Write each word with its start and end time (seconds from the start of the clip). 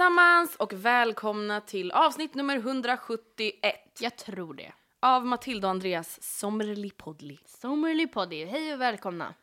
Allesammans 0.00 0.56
och 0.56 0.72
välkomna 0.72 1.60
till 1.60 1.92
avsnitt 1.92 2.34
nummer 2.34 2.56
171 2.56 3.74
Jag 4.00 4.16
tror 4.16 4.54
det. 4.54 4.72
av 5.00 5.26
Matilda 5.26 5.68
och 5.68 5.70
Andreas. 5.70 6.22
Sommerly 6.22 6.90
Poddy, 8.06 8.44
hej 8.44 8.74
och 8.74 8.80
välkomna. 8.80 9.34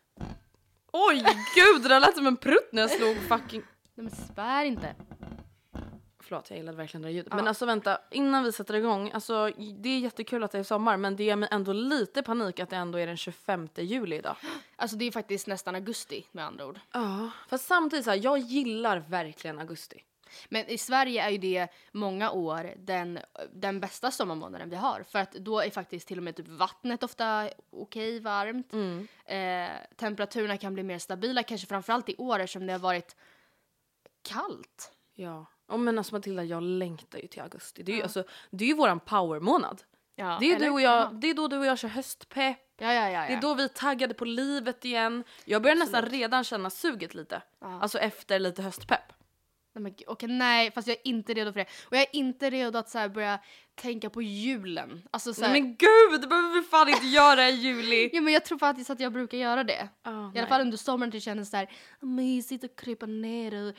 Oj 0.91 1.23
gud, 1.55 1.83
det 1.83 1.89
där 1.89 1.99
lät 1.99 2.15
som 2.15 2.27
en 2.27 2.37
prutt 2.37 2.69
när 2.71 2.81
jag 2.81 2.91
slog 2.91 3.17
fucking... 3.17 3.61
Nej 3.95 4.03
men 4.03 4.11
svär 4.11 4.65
inte. 4.65 4.95
Förlåt, 6.19 6.49
jag 6.49 6.57
gillade 6.57 6.77
verkligen 6.77 7.01
det 7.01 7.07
där 7.07 7.13
ljudet. 7.13 7.33
Men 7.33 7.47
alltså 7.47 7.65
vänta, 7.65 7.97
innan 8.11 8.43
vi 8.43 8.51
sätter 8.51 8.73
igång. 8.73 9.11
Alltså 9.11 9.51
det 9.79 9.89
är 9.89 9.99
jättekul 9.99 10.43
att 10.43 10.51
det 10.51 10.59
är 10.59 10.63
sommar 10.63 10.97
men 10.97 11.15
det 11.15 11.23
ger 11.23 11.35
mig 11.35 11.49
ändå 11.51 11.73
lite 11.73 12.23
panik 12.23 12.59
att 12.59 12.69
det 12.69 12.75
ändå 12.75 12.97
är 12.97 13.07
den 13.07 13.17
25 13.17 13.69
juli 13.75 14.15
idag. 14.15 14.35
Alltså 14.75 14.97
det 14.97 15.05
är 15.05 15.11
faktiskt 15.11 15.47
nästan 15.47 15.75
augusti 15.75 16.25
med 16.31 16.45
andra 16.45 16.65
ord. 16.67 16.79
Ja. 16.91 17.29
Fast 17.49 17.65
samtidigt 17.65 18.05
så 18.05 18.11
här, 18.11 18.19
jag 18.23 18.37
gillar 18.37 19.03
verkligen 19.07 19.59
augusti. 19.59 20.03
Men 20.49 20.67
i 20.69 20.77
Sverige 20.77 21.23
är 21.23 21.29
ju 21.29 21.37
det 21.37 21.67
många 21.91 22.31
år 22.31 22.73
den, 22.77 23.19
den 23.53 23.79
bästa 23.79 24.11
sommarmånaden 24.11 24.69
vi 24.69 24.75
har. 24.75 25.03
För 25.03 25.19
att 25.19 25.31
då 25.31 25.59
är 25.59 25.69
faktiskt 25.69 26.07
till 26.07 26.17
och 26.17 26.23
med 26.23 26.35
typ 26.35 26.47
vattnet 26.47 27.03
ofta 27.03 27.49
okej 27.69 28.19
varmt. 28.19 28.73
Eh, 29.25 29.69
temperaturerna 29.95 30.57
kan 30.57 30.73
bli 30.73 30.83
mer 30.83 30.99
stabila, 30.99 31.43
kanske 31.43 31.67
framförallt 31.67 32.09
i 32.09 32.15
år 32.17 32.39
eftersom 32.39 32.67
det 32.67 32.73
har 32.73 32.79
varit 32.79 33.15
kallt. 34.21 34.91
Ja. 35.15 35.45
Oh, 35.67 35.77
men 35.77 35.97
alltså 35.97 36.15
Matilda, 36.15 36.43
jag 36.43 36.63
längtar 36.63 37.19
ju 37.19 37.27
till 37.27 37.41
augusti. 37.41 37.83
Det 37.83 37.91
är 37.91 37.95
ju, 37.95 38.03
alltså, 38.03 38.23
det 38.49 38.63
är 38.63 38.67
ju 38.67 38.75
våran 38.75 38.99
powermånad. 38.99 39.83
Ja, 40.15 40.37
Det 40.39 40.45
är, 40.51 40.55
eller? 40.55 40.65
du 40.65 40.71
och 40.71 40.81
jag, 40.81 41.01
Jaha. 41.01 41.11
det 41.13 41.29
är 41.29 41.33
då 41.33 41.47
du 41.47 41.57
och 41.57 41.65
jag 41.65 41.79
kör 41.79 41.87
höstpepp. 41.87 42.57
Ja, 42.77 42.93
ja, 42.93 43.09
ja. 43.09 43.09
ja. 43.09 43.27
Det 43.27 43.33
är 43.33 43.41
då 43.41 43.53
vi 43.53 43.63
är 43.63 43.67
taggade 43.67 44.13
på 44.13 44.25
livet 44.25 44.85
igen. 44.85 45.23
Jag 45.45 45.61
börjar 45.61 45.75
nästan 45.75 46.05
redan 46.05 46.43
känna 46.43 46.69
suget 46.69 47.13
lite. 47.13 47.41
Alltså 47.59 47.99
efter 47.99 48.39
lite 48.39 48.61
höstpepp. 48.61 49.13
Nej, 49.75 49.81
men, 49.81 49.93
okej, 50.07 50.29
nej, 50.29 50.71
fast 50.71 50.87
jag 50.87 50.97
är 50.97 51.07
inte 51.07 51.33
redo 51.33 51.53
för 51.53 51.59
det. 51.59 51.65
Och 51.85 51.95
jag 51.95 52.01
är 52.01 52.15
inte 52.15 52.49
redo 52.49 52.79
att 52.79 52.89
så 52.89 52.99
här, 52.99 53.09
börja 53.09 53.39
tänka 53.75 54.09
på 54.09 54.21
julen. 54.21 55.01
Alltså, 55.11 55.33
så 55.33 55.45
här, 55.45 55.51
Nej, 55.51 55.61
men 55.61 55.75
gud, 55.75 56.21
det 56.21 56.27
behöver 56.27 56.61
vi 56.61 56.61
fan 56.61 56.89
inte 56.89 57.05
göra 57.05 57.49
i 57.49 57.51
juli. 57.51 58.09
Ja, 58.13 58.21
men 58.21 58.33
jag 58.33 58.45
tror 58.45 58.57
faktiskt 58.57 58.89
att 58.89 58.99
jag 58.99 59.13
brukar 59.13 59.37
göra 59.37 59.63
det. 59.63 59.89
Ah, 60.03 60.31
I 60.35 60.39
alla 60.39 60.47
fall 60.47 60.61
under 60.61 60.77
sommaren 60.77 61.11
till 61.11 61.21
känns 61.21 61.49
så 61.49 61.57
här 61.57 61.69
mysigt 61.99 62.63
att 62.63 62.75
krypa 62.75 63.05
ner 63.05 63.67
och 63.67 63.73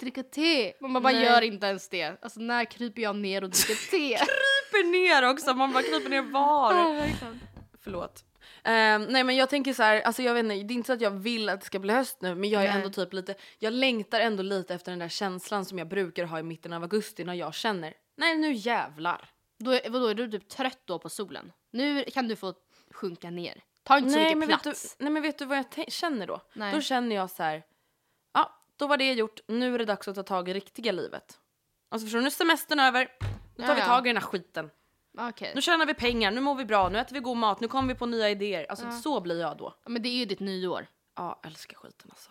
dricka 0.00 0.22
te. 0.22 0.72
Men 0.80 0.90
man 0.90 1.02
bara 1.02 1.12
Nej. 1.12 1.24
gör 1.24 1.42
inte 1.42 1.66
ens 1.66 1.88
det. 1.88 2.24
Alltså 2.24 2.40
när 2.40 2.64
kryper 2.64 3.02
jag 3.02 3.16
ner 3.16 3.44
och 3.44 3.50
dricker 3.50 3.90
te? 3.90 4.16
kryper 4.16 4.90
ner 4.90 5.30
också, 5.30 5.54
man 5.54 5.72
bara 5.72 5.82
kryper 5.82 6.10
ner 6.10 6.22
var. 6.22 6.72
Förlåt. 7.82 8.24
Ehm, 8.64 9.02
nej 9.04 9.24
men 9.24 9.36
jag 9.36 9.50
tänker 9.50 9.72
så 9.72 9.82
här, 9.82 10.00
alltså 10.00 10.22
jag 10.22 10.34
vet 10.34 10.44
inte, 10.44 10.54
det 10.54 10.72
är 10.72 10.76
inte 10.76 10.86
så 10.86 10.92
att 10.92 11.00
jag 11.00 11.10
vill 11.10 11.48
att 11.48 11.60
det 11.60 11.66
ska 11.66 11.78
bli 11.78 11.92
höst 11.92 12.16
nu 12.20 12.34
men 12.34 12.50
jag 12.50 12.62
är 12.64 12.68
Nej. 12.68 12.76
ändå 12.76 12.90
typ 12.90 13.12
lite, 13.12 13.34
jag 13.58 13.72
längtar 13.72 14.20
ändå 14.20 14.42
lite 14.42 14.74
efter 14.74 14.92
den 14.92 14.98
där 14.98 15.08
känslan 15.08 15.64
som 15.64 15.78
jag 15.78 15.88
brukar 15.88 16.24
ha 16.24 16.38
i 16.38 16.42
mitten 16.42 16.72
av 16.72 16.82
augusti 16.82 17.24
när 17.24 17.34
jag 17.34 17.54
känner, 17.54 17.94
nej 18.16 18.36
nu 18.36 18.52
jävlar. 18.52 19.28
då, 19.58 19.70
är, 19.72 19.90
vadå, 19.90 20.06
är 20.06 20.14
du 20.14 20.30
typ 20.30 20.48
trött 20.48 20.80
då 20.84 20.98
på 20.98 21.08
solen? 21.08 21.52
Nu 21.72 22.04
kan 22.04 22.28
du 22.28 22.36
få 22.36 22.54
sjunka 22.90 23.30
ner. 23.30 23.62
Ta 23.82 23.98
inte 23.98 24.10
så 24.10 24.16
Nej 24.18 24.24
mycket 24.24 24.38
men, 24.38 24.48
vet 24.48 24.58
du, 24.58 24.62
plats. 24.70 24.96
nej 24.98 25.12
men 25.12 25.22
vet 25.22 25.38
du 25.38 25.44
vad 25.44 25.58
jag 25.58 25.92
känner 25.92 26.26
då? 26.26 26.40
Nej. 26.52 26.74
Då 26.74 26.80
känner 26.80 27.16
jag 27.16 27.30
så 27.30 27.42
här, 27.42 27.62
ja 28.34 28.56
då 28.76 28.86
var 28.86 28.96
det 28.96 29.12
gjort, 29.12 29.40
nu 29.46 29.74
är 29.74 29.78
det 29.78 29.84
dags 29.84 30.08
att 30.08 30.14
ta 30.14 30.22
tag 30.22 30.48
i 30.48 30.54
riktiga 30.54 30.92
livet. 30.92 31.38
Alltså 31.88 32.06
förstår 32.06 32.18
du, 32.18 32.22
nu 32.22 32.26
är 32.26 32.30
semestern 32.30 32.80
över, 32.80 33.08
nu 33.56 33.66
tar 33.66 33.74
vi 33.74 33.80
Ja, 33.80 33.86
ja. 33.86 33.94
tag 33.94 34.06
i 34.06 34.08
den 34.10 34.16
här 34.16 34.22
skiten. 34.24 34.70
Okej. 35.18 35.52
Nu 35.54 35.62
tjänar 35.62 35.86
vi 35.86 35.94
pengar, 35.94 36.30
nu 36.30 36.40
mår 36.40 36.54
vi 36.54 36.64
bra, 36.64 36.88
nu 36.88 36.98
äter 36.98 37.14
vi 37.14 37.20
god 37.20 37.36
mat, 37.36 37.60
nu 37.60 37.68
kommer 37.68 37.94
vi 37.94 37.98
på 37.98 38.06
nya 38.06 38.30
idéer. 38.30 38.66
Alltså 38.68 38.90
så 38.90 39.20
blir 39.20 39.40
jag 39.40 39.56
då. 39.56 39.74
Ja, 39.84 39.90
men 39.90 40.02
det 40.02 40.08
är 40.08 40.18
ju 40.18 40.24
ditt 40.24 40.40
nyår. 40.40 40.86
Ja, 41.16 41.40
älskar 41.42 41.76
skiten 41.76 42.10
alltså. 42.10 42.30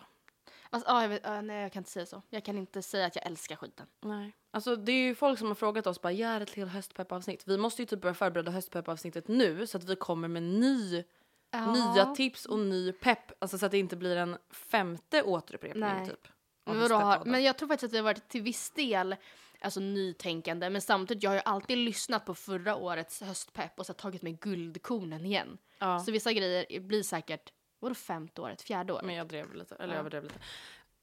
Alltså, 0.70 0.90
ja, 0.90 1.02
jag 1.02 1.08
vet, 1.08 1.20
ja, 1.24 1.40
nej 1.40 1.62
jag 1.62 1.72
kan 1.72 1.80
inte 1.80 1.90
säga 1.90 2.06
så. 2.06 2.22
Jag 2.30 2.44
kan 2.44 2.58
inte 2.58 2.82
säga 2.82 3.06
att 3.06 3.16
jag 3.16 3.26
älskar 3.26 3.56
skiten. 3.56 3.86
Nej. 4.00 4.32
Alltså 4.50 4.76
det 4.76 4.92
är 4.92 5.02
ju 5.02 5.14
folk 5.14 5.38
som 5.38 5.48
har 5.48 5.54
frågat 5.54 5.86
oss 5.86 6.00
bara 6.00 6.12
gör 6.12 6.40
ett 6.40 6.52
till 6.52 6.68
höstpeppavsnitt. 6.68 7.42
Vi 7.46 7.58
måste 7.58 7.82
ju 7.82 7.86
typ 7.86 8.00
börja 8.00 8.14
förbereda 8.14 8.50
höstpeppavsnittet 8.50 9.28
nu 9.28 9.66
så 9.66 9.78
att 9.78 9.84
vi 9.84 9.96
kommer 9.96 10.28
med 10.28 10.42
ny, 10.42 11.04
nya 11.72 12.14
tips 12.14 12.46
och 12.46 12.58
ny 12.58 12.92
pepp. 12.92 13.32
Alltså 13.38 13.58
så 13.58 13.66
att 13.66 13.72
det 13.72 13.78
inte 13.78 13.96
blir 13.96 14.16
en 14.16 14.36
femte 14.50 15.22
återupprepning 15.22 15.80
Nej. 15.80 16.08
typ. 16.08 16.28
Men, 16.64 16.80
vadå, 16.80 16.94
har, 16.94 17.24
men 17.24 17.42
jag 17.42 17.58
tror 17.58 17.68
faktiskt 17.68 17.84
att 17.84 17.92
det 17.92 17.98
har 17.98 18.04
varit 18.04 18.28
till 18.28 18.42
viss 18.42 18.70
del 18.70 19.16
alltså, 19.60 19.80
nytänkande. 19.80 20.70
Men 20.70 20.80
samtidigt, 20.82 21.22
jag 21.22 21.30
har 21.30 21.34
ju 21.36 21.42
alltid 21.44 21.78
lyssnat 21.78 22.24
på 22.26 22.34
förra 22.34 22.76
årets 22.76 23.20
höstpepp 23.22 23.78
och 23.78 23.86
så 23.86 23.92
tagit 23.94 24.22
med 24.22 24.40
guldkornen 24.40 25.24
igen. 25.24 25.58
Ja. 25.78 26.00
Så 26.00 26.12
vissa 26.12 26.32
grejer 26.32 26.80
blir 26.80 27.02
säkert, 27.02 27.52
vadå 27.78 27.94
femte 27.94 28.40
året, 28.40 28.62
fjärde 28.62 28.92
året? 28.92 29.04
Men 29.04 29.14
jag 29.14 29.28
drev 29.28 29.54
lite, 29.54 29.74
eller 29.74 29.94
Ja. 29.94 30.00
överdrev 30.00 30.22
lite. 30.22 30.38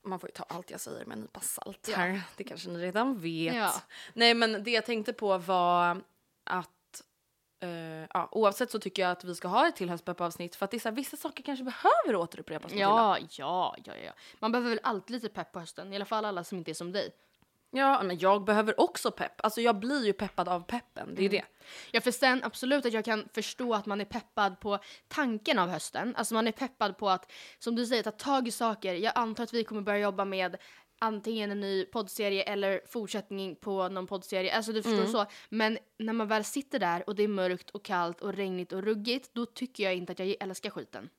Man 0.04 0.20
får 0.20 0.30
ju 0.30 0.34
ta 0.34 0.44
allt 0.44 0.72
jag 0.72 0.80
säger 0.80 1.06
med 1.06 1.16
en 1.18 1.22
nypa 1.22 1.40
salt 1.40 1.90
här. 1.96 2.22
Det 2.38 2.44
kanske 2.44 2.70
ni 2.70 2.80
redan 2.80 3.20
vet. 3.20 3.56
Ja. 3.56 3.74
Nej 4.14 4.34
men 4.34 4.64
det 4.64 4.72
jag 4.72 4.86
tänkte 4.86 5.14
på 5.14 5.38
var 5.38 6.02
att 6.44 7.04
eh, 7.60 7.70
ja, 8.14 8.30
oavsett 8.32 8.72
så 8.72 8.80
tycker 8.80 9.02
jag 9.02 9.12
att 9.12 9.24
vi 9.24 9.36
ska 9.36 9.48
ha 9.48 9.68
ett 9.68 9.76
till 9.76 9.90
höstpeppavsnitt 9.90 10.56
för 10.56 10.66
att 10.66 10.72
det 10.72 10.78
är 10.78 10.80
så 10.80 10.90
här, 10.90 10.96
vissa 10.96 11.18
saker 11.18 11.44
kanske 11.44 11.64
behöver 11.64 12.16
återupprepas. 12.16 12.72
Ja, 12.74 13.18
ja, 13.20 13.76
ja, 13.86 13.96
ja. 14.06 14.12
Man 14.40 14.52
behöver 14.52 14.70
väl 14.70 14.80
alltid 14.84 15.14
lite 15.14 15.30
pepp 15.30 15.52
på 15.52 15.60
hösten. 15.60 15.94
I 15.94 15.96
alla 15.96 16.06
fall 16.06 16.26
alla 16.26 16.44
som 16.44 16.58
inte 16.58 16.72
är 16.72 16.74
som 16.74 16.92
dig. 16.92 17.12
Ja, 17.78 18.04
men 18.04 18.20
jag 18.20 18.44
behöver 18.44 18.80
också 18.80 19.12
pepp. 19.12 19.42
Alltså 19.44 19.62
jag 19.62 19.80
blir 19.80 20.06
ju 20.06 20.14
peppad 20.14 20.48
av 20.50 20.64
peppen, 20.64 21.16
det 21.16 21.26
är 21.26 21.30
det. 21.30 21.46
Ja, 21.92 22.02
för 22.02 22.12
sen 22.12 22.44
absolut 22.44 22.86
att 22.86 22.94
jag 22.94 23.06
kan 23.06 23.30
förstå 23.34 23.74
att 23.74 23.86
man 23.86 24.02
är 24.02 24.06
peppad 24.06 24.60
på 24.60 24.80
tanken 25.08 25.60
av 25.60 25.70
hösten. 25.70 26.16
Alltså 26.16 26.34
man 26.34 26.48
är 26.48 26.52
peppad 26.52 26.98
på 26.98 27.10
att, 27.10 27.32
som 27.60 27.76
du 27.76 27.86
säger, 27.86 28.04
ta 28.04 28.12
tag 28.12 28.48
i 28.48 28.52
saker. 28.52 28.94
Jag 28.94 29.14
antar 29.16 29.44
att 29.44 29.54
vi 29.54 29.64
kommer 29.64 29.82
börja 29.82 30.00
jobba 30.00 30.26
med 30.26 30.58
antingen 31.00 31.52
en 31.52 31.60
ny 31.60 31.86
poddserie 31.86 32.44
eller 32.44 32.82
fortsättning 32.88 33.56
på 33.56 33.90
någon 33.90 34.08
poddserie. 34.08 34.56
Alltså 34.56 34.72
du 34.72 34.84
förstår 34.84 35.06
så. 35.06 35.26
Men 35.50 35.78
när 36.00 36.14
man 36.14 36.28
väl 36.28 36.44
sitter 36.44 36.80
där 36.80 37.10
och 37.10 37.16
det 37.16 37.24
är 37.24 37.28
mörkt 37.28 37.70
och 37.70 37.86
kallt 37.86 38.22
och 38.22 38.34
regnigt 38.34 38.74
och 38.74 38.84
ruggigt, 38.84 39.30
då 39.34 39.46
tycker 39.46 39.84
jag 39.84 39.96
inte 39.96 40.12
att 40.12 40.20
jag 40.20 40.36
älskar 40.40 40.70
skiten. 40.70 41.10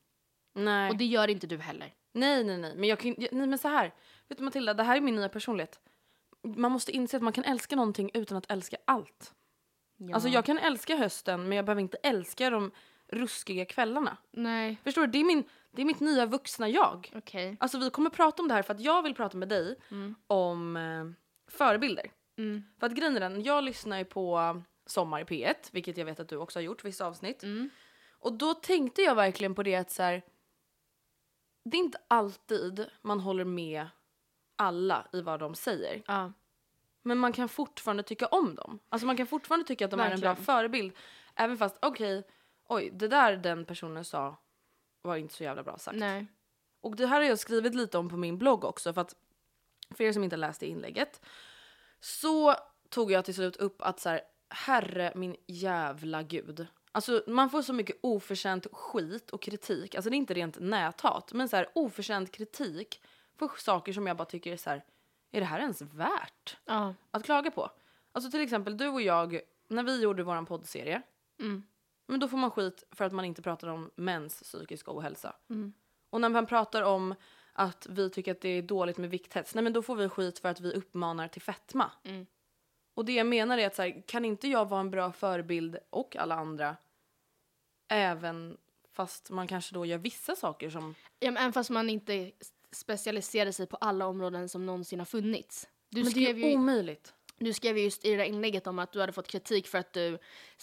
Nej. 0.55 0.89
Och 0.89 0.97
det 0.97 1.05
gör 1.05 1.27
inte 1.27 1.47
du 1.47 1.57
heller. 1.57 1.93
nej, 2.13 2.43
nej, 2.43 2.57
nej. 2.57 2.75
Men 2.75 2.89
jag 2.89 2.99
kan 2.99 3.15
nej, 3.17 3.47
men 3.47 3.57
så 3.57 3.67
här. 3.67 3.93
Vet 4.27 4.37
du 4.37 4.43
Matilda, 4.43 4.73
det 4.73 4.83
här 4.83 4.97
är 4.97 5.01
min 5.01 5.15
nya 5.15 5.29
personlighet. 5.29 5.79
Man 6.43 6.71
måste 6.71 6.91
inse 6.91 7.17
att 7.17 7.23
man 7.23 7.33
kan 7.33 7.43
älska 7.43 7.75
någonting 7.75 8.11
utan 8.13 8.37
att 8.37 8.51
älska 8.51 8.77
allt. 8.85 9.33
Ja. 9.97 10.13
Alltså 10.13 10.29
jag 10.29 10.45
kan 10.45 10.57
älska 10.57 10.95
hösten 10.95 11.47
men 11.49 11.55
jag 11.55 11.65
behöver 11.65 11.81
inte 11.81 11.97
älska 11.97 12.49
de 12.49 12.71
ruskiga 13.07 13.65
kvällarna. 13.65 14.17
Nej, 14.31 14.77
Förstår 14.83 15.01
du? 15.01 15.07
Det 15.07 15.19
är, 15.19 15.23
min, 15.23 15.43
det 15.71 15.81
är 15.81 15.85
mitt 15.85 15.99
nya 15.99 16.25
vuxna 16.25 16.69
jag. 16.69 17.11
okej. 17.15 17.57
Alltså 17.59 17.77
vi 17.77 17.89
kommer 17.89 18.09
prata 18.09 18.41
om 18.41 18.47
det 18.47 18.53
här 18.53 18.61
för 18.61 18.73
att 18.73 18.79
jag 18.79 19.03
vill 19.03 19.15
prata 19.15 19.37
med 19.37 19.49
dig 19.49 19.75
om 20.27 20.77
eh, 20.77 21.05
förebilder. 21.51 22.11
Mm. 22.37 22.63
För 22.79 22.87
att 22.87 22.93
grejen 22.93 23.15
är 23.15 23.19
den, 23.19 23.43
jag 23.43 23.63
lyssnar 23.63 23.97
ju 23.97 24.05
på 24.05 24.61
Sommar 24.85 25.19
i 25.19 25.23
P1, 25.23 25.55
vilket 25.71 25.97
jag 25.97 26.05
vet 26.05 26.19
att 26.19 26.29
du 26.29 26.37
också 26.37 26.59
har 26.59 26.63
gjort 26.63 26.85
vissa 26.85 27.05
avsnitt. 27.05 27.43
Mm. 27.43 27.69
Och 28.19 28.33
då 28.33 28.53
tänkte 28.53 29.01
jag 29.01 29.15
verkligen 29.15 29.55
på 29.55 29.63
det 29.63 29.75
att 29.75 29.91
så 29.91 30.03
här, 30.03 30.21
det 31.65 31.77
är 31.77 31.81
inte 31.81 31.97
alltid 32.07 32.85
man 33.01 33.19
håller 33.19 33.45
med 33.45 33.87
alla 34.59 35.07
i 35.13 35.21
vad 35.21 35.39
de 35.39 35.55
säger. 35.55 36.03
Ja. 36.07 36.33
Men 37.01 37.17
man 37.17 37.33
kan 37.33 37.49
fortfarande 37.49 38.03
tycka 38.03 38.27
om 38.27 38.55
dem. 38.55 38.79
Alltså 38.89 39.07
man 39.07 39.17
kan 39.17 39.27
fortfarande 39.27 39.67
tycka 39.67 39.85
att 39.85 39.91
de 39.91 39.99
är 39.99 40.11
en 40.11 40.19
bra 40.19 40.29
Verkligen. 40.29 40.45
förebild. 40.45 40.93
Även 41.35 41.57
fast, 41.57 41.77
okej, 41.81 42.23
oj, 42.67 42.89
det 42.93 43.07
där 43.07 43.37
den 43.37 43.65
personen 43.65 44.05
sa 44.05 44.37
var 45.01 45.15
inte 45.15 45.33
så 45.33 45.43
jävla 45.43 45.63
bra 45.63 45.77
sagt. 45.77 45.97
Nej. 45.97 46.25
Och 46.81 46.95
det 46.95 47.07
här 47.07 47.21
har 47.21 47.27
jag 47.27 47.39
skrivit 47.39 47.75
lite 47.75 47.97
om 47.97 48.09
på 48.09 48.17
min 48.17 48.37
blogg 48.37 48.63
också 48.63 48.93
för 48.93 49.01
att 49.01 49.15
för 49.95 50.03
er 50.03 50.13
som 50.13 50.23
inte 50.23 50.37
läste 50.37 50.67
inlägget 50.67 51.21
så 51.99 52.55
tog 52.89 53.11
jag 53.11 53.25
till 53.25 53.35
slut 53.35 53.55
upp 53.55 53.81
att 53.81 53.99
så 53.99 54.09
här, 54.09 54.21
herre 54.49 55.11
min 55.15 55.35
jävla 55.47 56.23
gud. 56.23 56.67
Alltså 56.91 57.23
man 57.27 57.49
får 57.49 57.61
så 57.61 57.73
mycket 57.73 57.99
oförtjänt 58.01 58.67
skit 58.71 59.29
och 59.29 59.41
kritik, 59.41 59.95
alltså 59.95 60.09
det 60.09 60.15
är 60.15 60.17
inte 60.17 60.33
rent 60.33 60.59
näthat, 60.59 61.33
men 61.33 61.49
så 61.49 61.55
här 61.55 61.69
oförtjänt 61.75 62.31
kritik 62.31 63.01
för 63.47 63.61
saker 63.61 63.93
som 63.93 64.07
jag 64.07 64.17
bara 64.17 64.25
tycker 64.25 64.53
är 64.53 64.57
så 64.57 64.69
här, 64.69 64.83
är 65.31 65.39
det 65.39 65.45
här 65.45 65.59
ens 65.59 65.81
värt 65.81 66.57
Ja. 66.65 66.93
att 67.11 67.23
klaga 67.23 67.51
på? 67.51 67.69
Alltså 68.11 68.31
till 68.31 68.41
exempel 68.41 68.77
du 68.77 68.87
och 68.87 69.01
jag, 69.01 69.39
när 69.67 69.83
vi 69.83 70.01
gjorde 70.01 70.23
våran 70.23 70.45
poddserie, 70.45 71.01
Mm. 71.39 71.63
men 72.07 72.19
då 72.19 72.27
får 72.27 72.37
man 72.37 72.51
skit 72.51 72.83
för 72.91 73.05
att 73.05 73.11
man 73.13 73.25
inte 73.25 73.41
pratar 73.41 73.67
om 73.67 73.91
mäns 73.95 74.41
psykiska 74.43 74.91
ohälsa. 74.91 75.35
Mm. 75.49 75.73
Och 76.09 76.21
när 76.21 76.29
man 76.29 76.45
pratar 76.45 76.81
om 76.81 77.15
att 77.53 77.87
vi 77.89 78.09
tycker 78.09 78.31
att 78.31 78.41
det 78.41 78.49
är 78.49 78.61
dåligt 78.61 78.97
med 78.97 79.09
vikthets, 79.09 79.55
nej 79.55 79.63
men 79.63 79.73
då 79.73 79.81
får 79.81 79.95
vi 79.95 80.09
skit 80.09 80.39
för 80.39 80.49
att 80.49 80.59
vi 80.61 80.73
uppmanar 80.73 81.27
till 81.27 81.41
fetma. 81.41 81.91
Mm. 82.03 82.25
Och 82.93 83.05
det 83.05 83.11
jag 83.13 83.27
menar 83.27 83.57
är 83.57 83.67
att 83.67 83.75
så 83.75 83.81
här, 83.81 84.03
kan 84.07 84.25
inte 84.25 84.47
jag 84.47 84.69
vara 84.69 84.79
en 84.81 84.91
bra 84.91 85.11
förebild 85.11 85.77
och 85.89 86.15
alla 86.15 86.35
andra 86.35 86.77
även 87.87 88.57
fast 88.93 89.29
man 89.29 89.47
kanske 89.47 89.73
då 89.73 89.85
gör 89.85 89.97
vissa 89.97 90.35
saker 90.35 90.69
som... 90.69 90.95
Ja, 91.19 91.31
men 91.31 91.37
även 91.37 91.53
fast 91.53 91.69
man 91.69 91.89
inte 91.89 92.31
specialiserar 92.71 93.51
sig 93.51 93.67
på 93.67 93.77
alla 93.77 94.07
områden 94.07 94.49
som 94.49 94.65
någonsin 94.65 94.99
har 94.99 95.05
funnits. 95.05 95.67
Du 95.89 96.03
men 96.03 96.13
det 96.13 96.29
är 96.29 96.33
ju, 96.33 96.55
omöjligt. 96.55 97.13
Du 97.39 97.53
skrev 97.53 97.77
ju 97.77 97.83
just 97.83 98.05
i 98.05 98.11
det 98.11 98.17
där 98.17 98.23
inlägget 98.23 98.67
om 98.67 98.79
att 98.79 98.91
du 98.91 98.99
hade 98.99 99.11
fått 99.11 99.27
kritik 99.27 99.67
för 99.67 99.77
att 99.77 99.93
du 99.93 100.17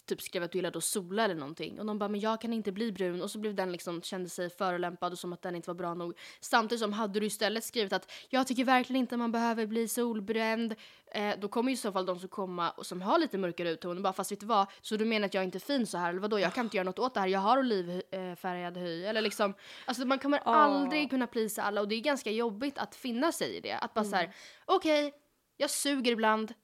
typ 0.05 0.23
skrev 0.23 0.43
att 0.43 0.53
du 0.53 0.59
gillade 0.59 0.79
att 0.79 0.85
sola 0.85 1.25
eller 1.25 1.35
någonting. 1.35 1.81
Och 1.81 1.87
de 1.87 1.99
bara, 1.99 2.09
men 2.09 2.21
jag 2.21 2.41
kan 2.41 2.53
inte 2.53 2.73
bli 2.73 2.93
brun. 2.93 3.23
Och 3.23 3.31
så 3.31 3.39
blev 3.39 3.55
den 3.55 3.73
liksom, 3.73 4.03
kände 4.03 4.29
sig 4.29 4.51
förolämpad 4.51 5.13
och 5.13 5.19
som 5.19 5.33
att 5.33 5.43
den 5.43 5.55
inte 5.57 5.71
var 5.71 5.75
bra 5.75 5.95
nog. 5.95 6.19
Samtidigt 6.41 6.81
som 6.81 6.93
hade 6.93 7.21
du 7.21 7.27
istället 7.27 7.65
skrivit 7.65 7.93
att 7.93 8.13
jag 8.29 8.47
tycker 8.47 8.65
verkligen 8.65 9.01
inte 9.01 9.17
man 9.17 9.33
behöver 9.33 9.67
bli 9.67 9.89
solbränd. 9.89 10.75
Eh, 11.13 11.35
då 11.39 11.49
kommer 11.49 11.71
ju 11.71 11.75
i 11.75 11.77
så 11.77 11.93
fall 11.93 12.07
de 12.07 12.19
som 12.19 12.29
komma 12.29 12.71
och 12.71 12.87
som 12.87 13.03
har 13.03 13.19
lite 13.19 13.39
mörkare 13.39 13.71
utton 13.71 13.97
och 13.97 14.03
bara, 14.03 14.13
fast 14.13 14.33
vet 14.33 14.41
du 14.41 14.47
vad? 14.47 14.67
Så 14.81 14.97
du 14.97 15.05
menar 15.05 15.27
att 15.27 15.35
jag 15.35 15.45
inte 15.45 15.59
är 15.59 15.61
fin 15.61 15.87
så 15.87 15.99
här? 15.99 16.11
Eller 16.11 16.21
vadå? 16.21 16.41
Jag 16.41 16.55
kan 16.55 16.67
inte 16.67 16.77
göra 16.77 16.85
något 16.85 16.99
åt 16.99 17.15
det 17.15 17.21
här. 17.21 17.29
Jag 17.29 17.41
har 17.41 17.59
olivfärgad 17.59 18.77
hy. 18.77 19.05
Eller 19.05 19.21
liksom, 19.21 19.55
alltså 19.85 20.05
man 20.05 20.19
kommer 20.19 20.39
aldrig 20.39 21.11
kunna 21.11 21.27
plisa 21.27 21.63
alla 21.63 21.81
och 21.81 21.89
det 21.89 21.95
är 21.95 22.01
ganska 22.01 22.31
jobbigt 22.31 22.79
att 22.79 22.95
finna 22.95 23.33
sig 23.33 23.57
i 23.57 23.61
det. 23.61 23.73
Att 23.73 23.95
bara 23.95 24.05
så 24.05 24.17
här, 24.17 24.35
okej, 24.65 25.13
jag 25.57 25.71
suger 25.71 26.13
ibland. 26.13 26.55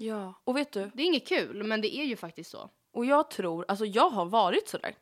Ja. 0.00 0.34
Och 0.44 0.56
vet 0.56 0.72
du? 0.72 0.90
Det 0.94 1.02
är 1.02 1.06
inget 1.06 1.28
kul, 1.28 1.62
men 1.64 1.80
det 1.80 1.96
är 1.96 2.04
ju 2.04 2.16
faktiskt 2.16 2.50
så. 2.50 2.70
Och 2.92 3.04
jag 3.04 3.30
tror, 3.30 3.64
alltså 3.68 3.84
jag 3.84 4.10
har 4.10 4.26
varit 4.26 4.68
sådär. 4.68 4.94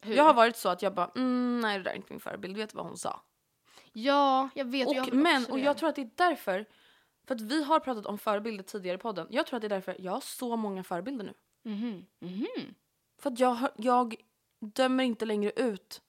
Hur? 0.00 0.14
Jag 0.14 0.24
har 0.24 0.34
varit 0.34 0.56
så 0.56 0.68
att 0.68 0.82
jag 0.82 0.94
bara, 0.94 1.10
mm, 1.16 1.60
nej 1.60 1.78
det 1.78 1.84
där 1.84 1.90
är 1.90 1.96
inte 1.96 2.12
min 2.12 2.20
förebild, 2.20 2.54
du 2.54 2.60
vet 2.60 2.74
vad 2.74 2.86
hon 2.86 2.96
sa. 2.96 3.22
Ja, 3.92 4.48
jag 4.54 4.64
vet. 4.64 4.92
jag 4.92 5.02
Och, 5.02 5.04
har 5.04 5.12
men, 5.12 5.46
och 5.46 5.58
jag 5.58 5.78
tror 5.78 5.88
att 5.88 5.96
det 5.96 6.02
är 6.02 6.10
därför, 6.14 6.66
för 7.26 7.34
att 7.34 7.40
vi 7.40 7.64
har 7.64 7.80
pratat 7.80 8.06
om 8.06 8.18
förebilder 8.18 8.64
tidigare 8.64 8.94
i 8.96 8.98
podden. 8.98 9.26
Jag 9.30 9.46
tror 9.46 9.56
att 9.56 9.60
det 9.60 9.66
är 9.66 9.68
därför 9.68 9.96
jag 9.98 10.12
har 10.12 10.20
så 10.20 10.56
många 10.56 10.84
förebilder 10.84 11.24
nu. 11.24 11.34
Mhm, 11.72 12.06
mhm. 12.20 12.74
För 13.18 13.30
att 13.30 13.38
jag, 13.38 13.58
jag 13.76 14.16
dömer 14.60 15.04
inte 15.04 15.24
längre 15.24 15.52
ut 15.56 16.02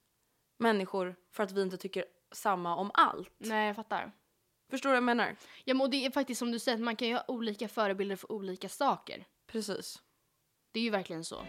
människor 0.58 1.16
för 1.32 1.44
att 1.44 1.52
vi 1.52 1.62
inte 1.62 1.78
tycker 1.78 2.06
samma 2.32 2.76
om 2.76 2.92
allt. 2.94 3.34
Nej, 3.38 3.68
jag 3.68 3.76
fattar. 3.76 4.12
Förstår 4.70 4.90
du 4.90 4.92
vad 4.92 4.98
jag 4.98 5.04
menar? 5.04 5.36
Ja, 5.66 5.74
men 5.74 5.82
och 5.82 5.90
det 5.90 6.06
är 6.06 6.12
faktiskt 6.12 6.40
som 6.40 6.52
du 6.52 6.60
säger, 6.60 6.78
man 6.78 6.96
kan 6.96 7.08
ju 7.08 7.14
ha 7.14 7.24
olika 7.28 7.68
förebilder 7.68 8.16
för 8.16 8.32
olika 8.32 8.70
saker. 8.70 9.26
Precis. 9.48 10.02
Det 10.72 10.80
är 10.80 10.84
ju 10.84 10.90
verkligen 10.90 11.24
så. 11.24 11.46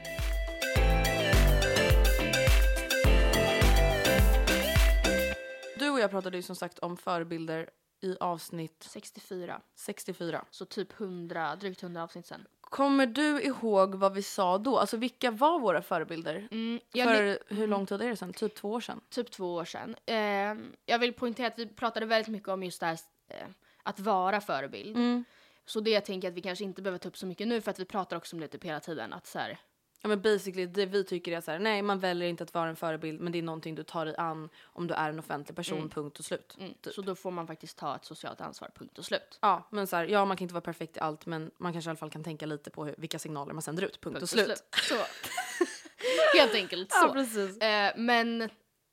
Du 5.79 5.91
och 5.91 6.01
jag 6.01 6.11
pratade 6.11 6.37
ju 6.37 6.43
som 6.43 6.57
sagt 6.57 6.79
om 6.79 6.97
förebilder 6.97 7.71
i 8.01 8.17
avsnitt 8.21 8.87
64. 8.91 9.61
64. 9.75 10.45
Så 10.51 10.65
typ 10.65 11.01
100, 11.01 11.57
drygt 11.57 11.83
100 11.83 12.03
avsnitt 12.03 12.27
sen. 12.27 12.47
Kommer 12.71 13.07
du 13.07 13.43
ihåg 13.43 13.95
vad 13.95 14.15
vi 14.15 14.23
sa 14.23 14.59
då? 14.59 14.79
Alltså 14.79 14.97
vilka 14.97 15.31
var 15.31 15.59
våra 15.59 15.83
förebilder? 15.83 16.49
Mm, 16.51 16.81
jag 16.93 17.09
För 17.09 17.55
hur 17.55 17.67
lång 17.67 17.87
tid 17.87 18.03
är 18.03 18.09
det 18.09 18.17
sen? 18.17 18.33
Typ 18.33 18.55
två 18.55 18.73
år 18.73 18.81
sedan? 18.81 19.01
typ 19.11 19.31
två 19.31 19.55
år 19.55 19.65
sedan. 19.65 19.97
Eh, 20.07 20.55
jag 20.87 20.99
vill 20.99 21.13
poängtera 21.13 21.47
att 21.47 21.59
vi 21.59 21.67
pratade 21.67 22.07
väldigt 22.07 22.29
mycket 22.29 22.49
om 22.49 22.63
just 22.63 22.81
det 22.81 22.87
här 22.87 22.99
eh, 23.29 23.47
att 23.83 24.01
vara 24.01 24.41
förebild. 24.41 24.97
Mm. 24.97 25.25
Så 25.67 25.81
det 25.81 25.91
jag 25.91 26.05
tänker 26.05 26.29
att 26.29 26.35
vi 26.35 26.41
kanske 26.41 26.65
inte 26.65 26.83
behöver 26.83 26.99
ta 26.99 27.09
upp 27.09 27.17
så 27.17 27.27
mycket 27.27 27.49
nu 27.49 27.61
för 27.61 27.71
att 27.71 27.79
vi 27.79 27.85
pratar 27.85 28.17
också 28.17 28.37
om 28.37 28.41
det 28.41 28.49
typ 28.49 28.65
hela 28.65 28.81
tiden. 28.81 29.13
Att 29.13 29.27
så 29.27 29.39
här, 29.39 29.59
Ja 30.03 30.09
men 30.09 30.21
basically 30.23 30.67
det 30.67 30.87
vi 30.87 31.05
tycker 31.05 31.33
är 31.33 31.41
så 31.41 31.51
här, 31.51 31.59
nej 31.59 31.83
man 31.83 31.99
väljer 31.99 32.29
inte 32.29 32.45
att 32.45 32.55
vara 32.55 32.69
en 32.69 32.77
förebild 32.77 33.21
men 33.21 33.33
det 33.33 33.39
är 33.39 33.43
någonting 33.43 33.75
du 33.75 33.83
tar 33.83 34.07
dig 34.07 34.15
an 34.19 34.49
om 34.63 34.87
du 34.87 34.95
är 34.95 35.09
en 35.11 35.19
offentlig 35.19 35.57
person, 35.57 35.89
punkt 35.89 36.19
och 36.19 36.25
slut. 36.25 36.57
mm, 36.61 36.75
Typ. 36.81 36.95
Så 36.95 37.03
då 37.03 37.15
får 37.15 37.31
man 37.31 37.47
faktiskt 37.47 37.79
ta 37.79 37.97
ett 37.97 38.05
socialt 38.05 38.41
ansvar, 38.41 38.71
punkt 38.75 38.99
och 38.99 39.05
slut. 39.05 39.39
Ja 39.43 39.69
men 39.71 39.87
så 39.87 39.97
här, 39.97 40.05
ja 40.05 40.25
man 40.25 40.37
kan 40.37 40.45
inte 40.45 40.55
vara 40.55 40.63
perfekt 40.65 40.97
i 40.97 41.01
allt 41.01 41.27
men 41.27 41.51
man 41.59 41.73
kanske 41.73 41.89
i 41.89 41.91
alla 41.91 41.97
fall 41.97 42.11
kan 42.11 42.25
tänka 42.25 42.47
lite 42.47 42.71
på 42.71 42.85
hur, 42.85 42.95
vilka 42.99 43.19
signaler 43.19 43.53
man 43.53 43.63
sänder 43.63 43.83
ut, 43.83 44.01
punkt, 44.01 44.03
Punkt 44.15 44.23
och 44.23 44.29
slut. 44.29 44.63
Så. 44.73 44.95
Helt 46.39 46.55
enkelt 46.55 46.93
så. 46.93 46.99
Ja 46.99 47.13
precis. 47.13 47.59
Eh, 47.59 47.93
men 47.97 48.51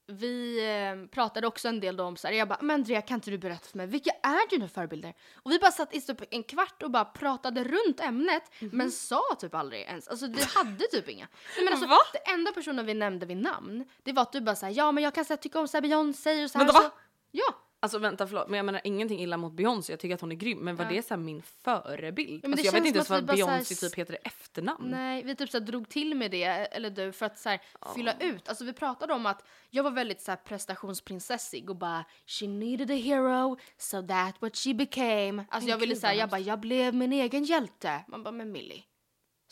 vi 0.08 0.60
eh, 0.68 1.08
pratade 1.10 1.48
också 1.48 1.68
en 1.68 1.80
del 1.80 1.98
då 1.98 2.04
om 2.04 2.18
så 2.18 2.28
här, 2.28 2.34
jag 2.34 2.48
bara, 2.48 2.58
men 2.62 2.74
Andrea 2.74 3.02
kan 3.02 3.16
inte 3.16 3.32
du 3.32 3.38
berätta 3.38 3.68
för 3.68 3.78
mig, 3.78 3.88
vilka 3.88 4.12
är 4.24 4.50
dina 4.50 4.68
förebilder? 4.68 5.14
Och 5.44 5.52
vi 5.52 5.60
bara 5.60 5.72
satt 5.72 5.96
i 5.96 6.02
typ 6.02 6.22
en 6.32 6.44
kvart 6.44 6.84
och 6.84 6.92
bara 6.92 7.06
pratade 7.06 7.64
runt 7.64 8.00
ämnet, 8.00 8.44
Mhm. 8.60 8.70
men 8.74 8.92
sa 8.92 9.22
typ 9.40 9.56
aldrig 9.56 9.82
ens, 9.82 10.08
alltså 10.08 10.28
vi 10.28 10.42
hade 10.56 10.86
typ 10.88 11.10
inga. 11.10 11.28
Nej, 11.56 11.64
men 11.66 11.74
alltså, 11.74 11.88
Va? 11.88 11.98
Det 12.14 12.32
enda 12.32 12.52
personen 12.52 12.86
vi 12.86 12.94
nämnde 12.94 13.26
vid 13.26 13.38
namn, 13.38 13.86
det 14.04 14.12
var 14.14 14.22
att 14.22 14.32
du 14.32 14.42
bara 14.42 14.56
såhär, 14.56 14.74
ja 14.78 14.92
men 14.92 15.04
jag 15.04 15.14
kan 15.16 15.26
så 15.26 15.34
här, 15.34 15.38
tycka 15.38 15.60
om 15.60 15.68
så 15.68 15.78
här 15.78 15.82
Beyoncé 15.82 16.44
och 16.44 16.52
så 16.52 16.58
här. 16.58 16.66
Vänta, 16.66 16.82
så. 16.82 16.90
Ja. 17.32 17.54
Alltså 17.86 18.00
vänta 18.00 18.28
förlåt 18.28 18.48
men 18.48 18.58
jag 18.58 18.66
menar 18.66 18.82
ingenting 18.84 19.20
illa 19.20 19.38
mot 19.38 19.54
Beyoncé, 19.54 19.94
jag 19.94 20.00
tycker 20.00 20.16
att 20.16 20.22
hon 20.22 20.32
är 20.32 20.36
grym 20.36 20.58
men 20.58 20.76
var 20.76 20.86
Ja. 20.86 20.90
det 20.92 21.02
så 21.02 21.10
här 21.14 21.22
min 21.22 21.42
förebild? 21.42 22.46
Ja, 22.46 22.50
alltså, 22.52 22.66
jag 22.66 22.72
vet 22.74 22.86
inte 22.86 22.98
ens 22.98 23.10
vad 23.10 23.26
Beyoncé 23.26 23.76
typ 23.76 23.96
heter 23.96 24.14
i 24.14 24.18
efternamn. 24.24 24.90
Nej, 24.92 25.24
vi 25.24 25.36
typ 25.36 25.50
så 25.50 25.58
här 25.60 25.66
drog 25.66 25.90
till 25.90 26.16
med 26.16 26.32
det, 26.32 26.44
eller 26.44 26.90
du, 26.90 27.12
för 27.12 27.26
att 27.26 27.40
så 27.40 27.50
här, 27.50 27.62
fylla 27.96 28.14
ut. 28.20 28.50
Alltså 28.50 28.66
vi 28.66 28.74
pratade 28.74 29.14
om 29.14 29.26
att 29.26 29.44
jag 29.70 29.84
var 29.84 29.92
väldigt 29.92 30.22
så 30.22 30.32
här 30.32 30.36
prestationsprinsessig 30.38 31.70
och 31.70 31.76
bara 31.76 32.06
she 32.28 32.48
needed 32.48 32.92
a 32.92 32.94
hero, 32.94 33.58
so 33.78 34.08
that 34.08 34.42
what 34.42 34.56
she 34.58 34.74
became. 34.74 35.46
Alltså 35.50 35.66
Men 35.66 35.68
jag 35.72 35.78
ville 35.78 35.96
säga, 35.96 36.12
vad 36.12 36.20
jag 36.22 36.30
bara 36.30 36.40
jag 36.40 36.60
blev 36.60 36.94
min 36.94 37.14
egen 37.14 37.44
hjälte. 37.44 38.04
Man 38.08 38.24
bara, 38.24 38.32
men 38.32 38.52
Millie. 38.52 38.84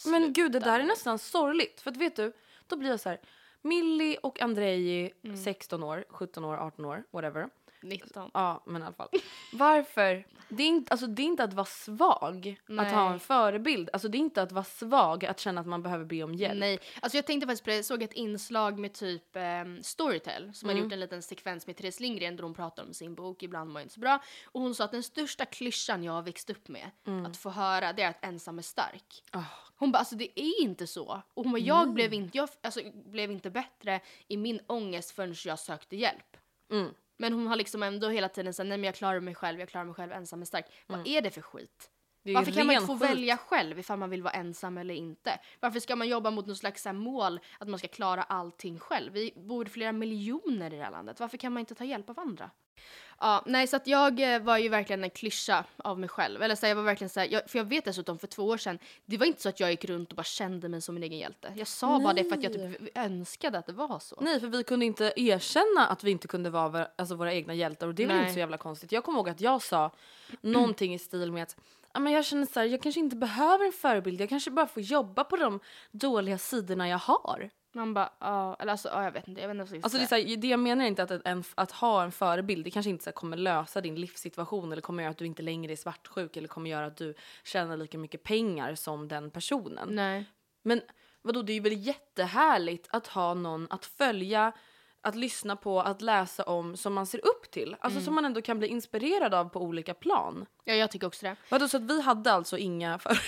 Men 0.06 0.34
gud 0.34 0.52
det 0.52 0.60
sluta 0.60 0.66
där 0.70 0.80
är 0.80 0.84
nu." 0.84 0.88
nästan 0.90 1.20
sorgligt 1.20 1.82
för 1.82 1.92
att 1.92 1.98
vet 1.98 2.16
du, 2.16 2.34
då 2.68 2.76
blir 2.78 2.90
jag 2.90 3.00
så 3.00 3.10
här 3.10 3.20
Millie 3.62 4.18
och 4.24 4.42
Andrei, 4.42 5.14
Mm. 5.24 5.38
16 5.38 5.84
år, 5.84 6.06
17 6.10 6.46
år, 6.46 6.58
18 6.58 6.86
år, 6.86 7.04
whatever. 7.12 7.50
19. 7.84 8.32
Ja, 8.34 8.64
men 8.66 8.82
i 8.82 8.86
alla 8.86 8.94
fall. 8.96 9.10
Varför? 9.54 10.26
Det 10.50 10.64
är 10.64 10.68
inte, 10.68 10.92
alltså, 10.92 11.08
det 11.08 11.22
är 11.22 11.26
inte 11.26 11.44
att 11.44 11.54
vara 11.54 11.66
svag 11.66 12.58
att 12.68 12.92
ha 12.92 13.04
Nej. 13.04 13.14
en 13.14 13.20
förebild. 13.20 13.90
Alltså, 13.94 14.08
det 14.08 14.18
är 14.18 14.20
inte 14.20 14.42
att 14.42 14.52
vara 14.52 14.64
svag 14.64 15.26
att 15.26 15.40
känna 15.40 15.62
att 15.62 15.68
man 15.68 15.84
behöver 15.84 16.06
be 16.06 16.24
om 16.24 16.34
hjälp. 16.36 16.60
Nej, 16.60 16.80
alltså 17.02 17.18
jag 17.18 17.26
tänkte 17.26 17.48
faktiskt 17.48 17.64
på 17.64 17.70
det, 17.70 17.76
jag 17.76 17.86
såg 17.86 18.04
ett 18.04 18.14
inslag 18.14 18.80
med 18.80 18.94
typ 18.94 19.36
um, 19.36 19.84
Storytel 19.84 20.54
som 20.54 20.70
hade 20.70 20.80
Mm. 20.80 20.84
gjort 20.86 20.94
en 20.94 21.00
liten 21.00 21.22
sekvens 21.22 21.68
med 21.68 21.78
Therese 21.78 22.00
Lindgren 22.00 22.36
där 22.36 22.44
hon 22.44 22.54
pratar 22.54 22.84
om 22.84 22.94
sin 22.94 23.16
bok 23.16 23.44
Ibland 23.44 23.70
mår 23.70 23.80
jag 23.80 23.86
inte 23.86 23.94
så 23.94 24.00
bra. 24.00 24.20
Och 24.46 24.62
hon 24.62 24.76
sa 24.76 24.84
att 24.84 24.92
den 24.92 25.04
största 25.04 25.46
klyschan 25.46 26.04
jag 26.04 26.14
har 26.14 26.22
växt 26.22 26.50
upp 26.50 26.68
med 26.68 26.90
att 27.28 27.38
få 27.38 27.50
höra 27.50 27.94
det 27.94 28.02
är 28.04 28.10
att 28.10 28.26
ensam 28.26 28.58
är 28.58 28.62
stark. 28.62 29.24
Ah. 29.32 29.44
Hon 29.76 29.92
bara, 29.92 29.98
alltså 30.00 30.16
det 30.16 30.40
är 30.40 30.62
inte 30.62 30.88
så. 30.88 31.22
Och 31.34 31.44
hon 31.44 31.52
bara, 31.52 31.58
jag, 31.62 31.94
blev 31.94 32.14
inte, 32.14 32.38
jag 32.38 32.50
alltså, 32.62 32.80
blev 33.06 33.32
inte 33.32 33.50
bättre 33.50 34.00
i 34.28 34.38
min 34.38 34.60
ångest 34.68 35.12
förrän 35.12 35.36
jag 35.46 35.60
sökte 35.60 35.96
hjälp. 35.96 36.38
Mm. 36.72 36.94
Men 37.18 37.34
hon 37.34 37.48
har 37.48 37.56
liksom 37.56 37.84
ändå 37.84 38.10
hela 38.10 38.30
tiden 38.30 38.54
sagt, 38.54 38.68
nej 38.68 38.78
men 38.78 38.86
jag 38.86 38.96
klarar 38.96 39.20
mig 39.20 39.36
själv, 39.36 39.60
jag 39.60 39.70
klarar 39.70 39.86
mig 39.86 39.96
själv, 39.96 40.12
ensam 40.12 40.42
är 40.42 40.46
stark. 40.46 40.66
Vad 40.88 41.08
är 41.08 41.22
det 41.22 41.32
för 41.32 41.42
skit? 41.42 41.90
Det 42.24 42.34
Varför 42.34 42.52
kan 42.52 42.68
man 42.68 42.76
inte 42.76 42.88
få 42.88 43.00
skit. 43.00 43.10
välja 43.10 43.38
själv 43.38 43.80
ifall 43.80 44.00
man 44.00 44.10
vill 44.10 44.24
vara 44.24 44.34
ensam 44.34 44.78
eller 44.78 44.94
inte? 44.94 45.40
Varför 45.60 45.80
ska 45.80 45.96
man 45.96 46.08
jobba 46.08 46.32
mot 46.32 46.48
något 46.48 46.58
slags 46.58 46.86
mål 46.86 47.40
att 47.60 47.68
man 47.68 47.80
ska 47.80 47.88
klara 47.88 48.24
allting 48.24 48.80
själv? 48.80 49.14
Vi 49.14 49.34
bor 49.36 49.66
flera 49.66 49.92
miljoner 49.92 50.74
i 50.74 50.78
det 50.78 50.84
här 50.84 50.92
landet. 50.92 51.20
Varför 51.20 51.38
kan 51.38 51.54
man 51.54 51.60
inte 51.60 51.76
ta 51.76 51.84
hjälp 51.84 52.10
av 52.10 52.20
andra? 52.20 52.52
Ja, 53.20 53.44
nej 53.46 53.68
så 53.68 53.76
att 53.76 53.88
jag 53.88 54.34
eh, 54.34 54.42
var 54.42 54.58
ju 54.58 54.70
verkligen 54.70 55.04
en 55.04 55.10
klyscha 55.10 55.66
av 55.78 56.00
mig 56.00 56.10
själv. 56.10 56.42
Eller 56.42 56.56
så 56.56 56.66
här, 56.66 56.70
jag 56.70 56.76
var 56.76 56.84
verkligen 56.84 57.10
så 57.10 57.20
här, 57.20 57.28
jag, 57.32 57.50
för 57.50 57.60
jag 57.60 57.66
vet 57.66 57.86
dessutom 57.86 58.20
för 58.20 58.28
två 58.28 58.44
år 58.44 58.58
sedan, 58.58 58.80
det 59.06 59.18
var 59.18 59.26
inte 59.26 59.42
så 59.42 59.50
att 59.50 59.60
jag 59.60 59.72
gick 59.72 59.86
runt 59.86 60.10
och 60.10 60.16
bara 60.16 60.24
kände 60.24 60.70
mig 60.70 60.82
som 60.82 60.96
min 60.96 61.04
egen 61.04 61.20
hjälte. 61.20 61.54
Jag 61.56 61.68
sa 61.68 62.00
bara 62.00 62.14
det 62.14 62.24
för 62.24 62.38
att 62.38 62.44
jag 62.44 62.54
typ 62.54 62.98
önskade 62.98 63.58
att 63.58 63.66
det 63.66 63.74
var 63.74 64.00
så. 64.00 64.18
Nej, 64.22 64.40
för 64.40 64.48
vi 64.48 64.64
kunde 64.64 64.86
inte 64.86 65.14
erkänna 65.16 65.88
att 65.88 66.04
vi 66.04 66.12
inte 66.12 66.28
kunde 66.28 66.50
vara 66.50 66.88
alltså, 66.96 67.16
våra 67.16 67.34
egna 67.34 67.54
hjältar 67.54 67.88
och 67.88 67.96
det 67.96 68.04
är 68.04 68.08
väl 68.08 68.16
Nej. 68.16 68.24
inte 68.24 68.34
så 68.34 68.40
jävla 68.40 68.58
konstigt. 68.58 68.92
Jag 68.92 69.04
kommer 69.04 69.20
ihåg 69.20 69.30
att 69.30 69.42
jag 69.42 69.62
sa 69.62 69.92
någonting 70.42 70.94
i 70.94 71.00
stil 71.00 71.32
med 71.32 71.44
att 71.44 71.56
men 72.00 72.14
jag 72.14 72.26
känner 72.26 72.46
så 72.46 72.60
här, 72.60 72.68
jag 72.68 72.82
kanske 72.82 73.00
inte 73.00 73.16
behöver 73.16 73.66
en 73.66 73.72
förebild, 73.72 74.22
jag 74.22 74.30
kanske 74.30 74.52
bara 74.52 74.68
får 74.68 74.84
jobba 74.84 75.24
på 75.24 75.36
de 75.36 75.60
dåliga 75.92 76.38
sidorna 76.38 76.90
jag 76.90 76.98
har. 76.98 77.50
Man 77.76 77.94
bara, 77.94 78.10
ja, 78.20 78.56
eller 78.60 78.72
alltså, 78.72 78.88
ja, 78.90 79.04
jag 79.04 79.12
vet 79.12 79.28
inte, 79.28 79.42
jag 79.42 79.48
vet 79.48 79.56
inte 79.60 79.72
vad 79.74 79.84
Alltså 79.84 79.98
det, 79.98 80.04
är 80.04 80.08
så 80.08 80.16
här, 80.30 80.38
det 80.38 80.48
jag 80.48 80.60
menar 80.60 80.84
är 80.84 80.88
inte 80.88 81.04
att, 81.04 81.12
en- 81.12 81.22
en, 81.26 81.44
att 81.56 81.72
ha 81.72 82.04
en 82.04 82.12
förebild 82.12 82.66
det 82.66 82.72
kanske 82.72 82.90
inte 82.90 83.04
så 83.04 83.10
här, 83.10 83.14
kommer 83.16 83.38
lösa 83.38 83.82
din 83.82 83.96
livssituation 83.96 84.72
eller 84.72 84.82
kommer 84.82 85.04
göra 85.04 85.12
att 85.12 85.18
du 85.18 85.26
inte 85.26 85.42
längre 85.42 85.72
är 85.72 85.76
svartsjuk 85.76 86.38
eller 86.38 86.48
kommer 86.48 86.70
göra 86.70 86.86
att 86.86 86.98
du 86.98 87.14
tjänar 87.44 87.78
lika 87.78 87.98
mycket 87.98 88.24
pengar 88.24 88.76
som 88.76 89.08
den 89.08 89.32
personen. 89.32 89.88
Nej. 89.92 90.26
Men 90.62 90.82
vadå, 91.22 91.42
det 91.42 91.52
är 91.52 91.56
ju 91.56 91.60
väl 91.60 91.86
jättehärligt 91.88 92.88
att 92.92 93.08
ha 93.08 93.34
någon 93.34 93.68
att 93.70 93.86
följa, 93.86 94.52
att 95.02 95.16
lyssna 95.16 95.56
på, 95.56 95.82
att 95.82 96.02
läsa 96.02 96.44
om 96.44 96.78
som 96.78 96.94
man 96.94 97.06
ser 97.06 97.26
upp 97.28 97.52
till. 97.52 97.76
Alltså 97.80 98.02
som 98.02 98.16
man 98.16 98.26
ändå 98.26 98.42
kan 98.42 98.60
bli 98.60 98.68
inspirerad 98.68 99.34
av 99.34 99.50
på 99.50 99.62
olika 99.62 99.94
plan. 99.94 100.46
Ja, 100.64 100.74
jag 100.74 100.92
tycker 100.92 101.08
också 101.08 101.26
det. 101.26 101.36
Vadå, 101.50 101.68
så 101.68 101.78
att 101.78 101.84
vi 101.84 102.02
hade 102.02 102.32
alltså 102.32 102.58
inga 102.58 103.00
för 103.00 103.20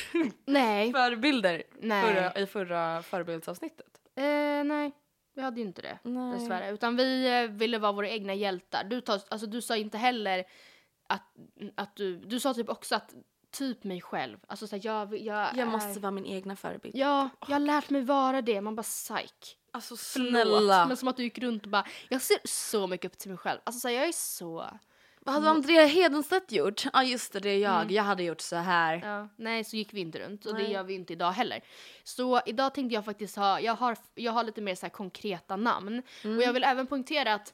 Nej. 0.46 0.92
förebilder 0.94 1.64
Nej. 1.80 2.04
Förra, 2.04 2.34
i 2.42 2.46
förra 2.46 3.04
förebildsavsnittet? 3.04 3.86
Eh, 4.16 4.64
nej, 4.64 4.92
vi 5.34 5.42
hade 5.42 5.60
ju 5.62 5.68
inte 5.68 5.82
det 5.82 6.00
Nej. 6.04 6.40
dessvärre. 6.40 6.72
Utan 6.72 6.96
vi 6.96 7.42
eh, 7.44 7.50
ville 7.52 7.78
vara 7.80 7.92
våra 7.92 8.10
egna 8.10 8.34
hjältar. 8.34 8.84
Du, 8.84 9.02
tar, 9.02 9.22
alltså, 9.30 9.48
du 9.48 9.62
sa 9.62 9.78
inte 9.78 9.98
heller 9.98 10.44
att, 11.10 11.34
att 11.76 11.96
du... 11.96 12.18
Du 12.18 12.40
sa 12.40 12.54
typ 12.54 12.70
också 12.70 12.96
att 12.96 13.14
typ 13.52 13.84
mig 13.84 14.02
själv. 14.02 14.38
Alltså 14.48 14.68
så 14.68 14.76
här, 14.76 14.86
jag, 14.86 15.14
jag, 15.18 15.48
Jag 15.48 15.58
är- 15.58 15.66
måste 15.66 16.00
vara 16.00 16.12
min 16.12 16.26
egna 16.26 16.56
förebild. 16.56 16.96
Ja, 16.96 17.30
jag 17.48 17.56
har 17.56 17.60
lärt 17.60 17.90
mig 17.90 18.02
vara 18.02 18.42
det. 18.42 18.62
Man 18.62 18.76
bara 18.76 18.84
psyk. 18.84 19.58
Alltså 19.72 19.96
Förlåt. 19.98 20.30
snälla. 20.30 20.86
Men 20.88 20.98
som 20.98 21.08
att 21.08 21.18
du 21.18 21.24
gick 21.24 21.38
runt 21.40 21.64
och 21.64 21.70
bara, 21.70 21.86
jag 22.10 22.22
ser 22.22 22.38
så 22.44 22.88
mycket 22.88 23.12
upp 23.12 23.18
till 23.18 23.30
mig 23.30 23.38
själv. 23.38 23.60
Alltså 23.64 23.80
så 23.80 23.88
här, 23.88 23.96
jag 23.96 24.08
är 24.08 24.12
så... 24.12 24.66
Vad 25.26 25.36
hade 25.36 25.50
Andrea 25.50 25.86
Hedenstedt 25.86 26.52
gjort? 26.52 26.86
Ja 26.94 27.04
just 27.04 27.34
det, 27.34 27.40
det 27.40 27.50
är 27.50 27.58
jag. 27.60 27.92
Jag 27.92 28.04
hade 28.04 28.24
gjort 28.24 28.42
så 28.42 28.56
här. 28.56 29.02
Ja, 29.04 29.28
nej, 29.36 29.64
så 29.64 29.76
gick 29.76 29.94
vi 29.94 30.00
inte 30.02 30.20
runt 30.20 30.46
och 30.46 30.54
det 30.54 30.64
Nej. 30.64 30.72
gör 30.72 30.84
vi 30.84 30.94
inte 30.94 31.14
idag 31.14 31.32
heller. 31.32 31.62
Så 32.04 32.42
idag 32.46 32.74
tänkte 32.74 32.96
jag 32.96 33.06
faktiskt 33.06 33.36
ha, 33.36 33.60
jag 33.60 33.76
har, 33.76 33.98
jag 34.16 34.32
har 34.32 34.44
lite 34.44 34.62
mer 34.62 34.76
så 34.76 34.86
här 34.86 34.92
konkreta 34.92 35.56
namn. 35.56 36.02
Och 36.24 36.42
jag 36.44 36.54
vill 36.54 36.64
även 36.64 36.88
poängtera 36.88 37.34
att, 37.34 37.54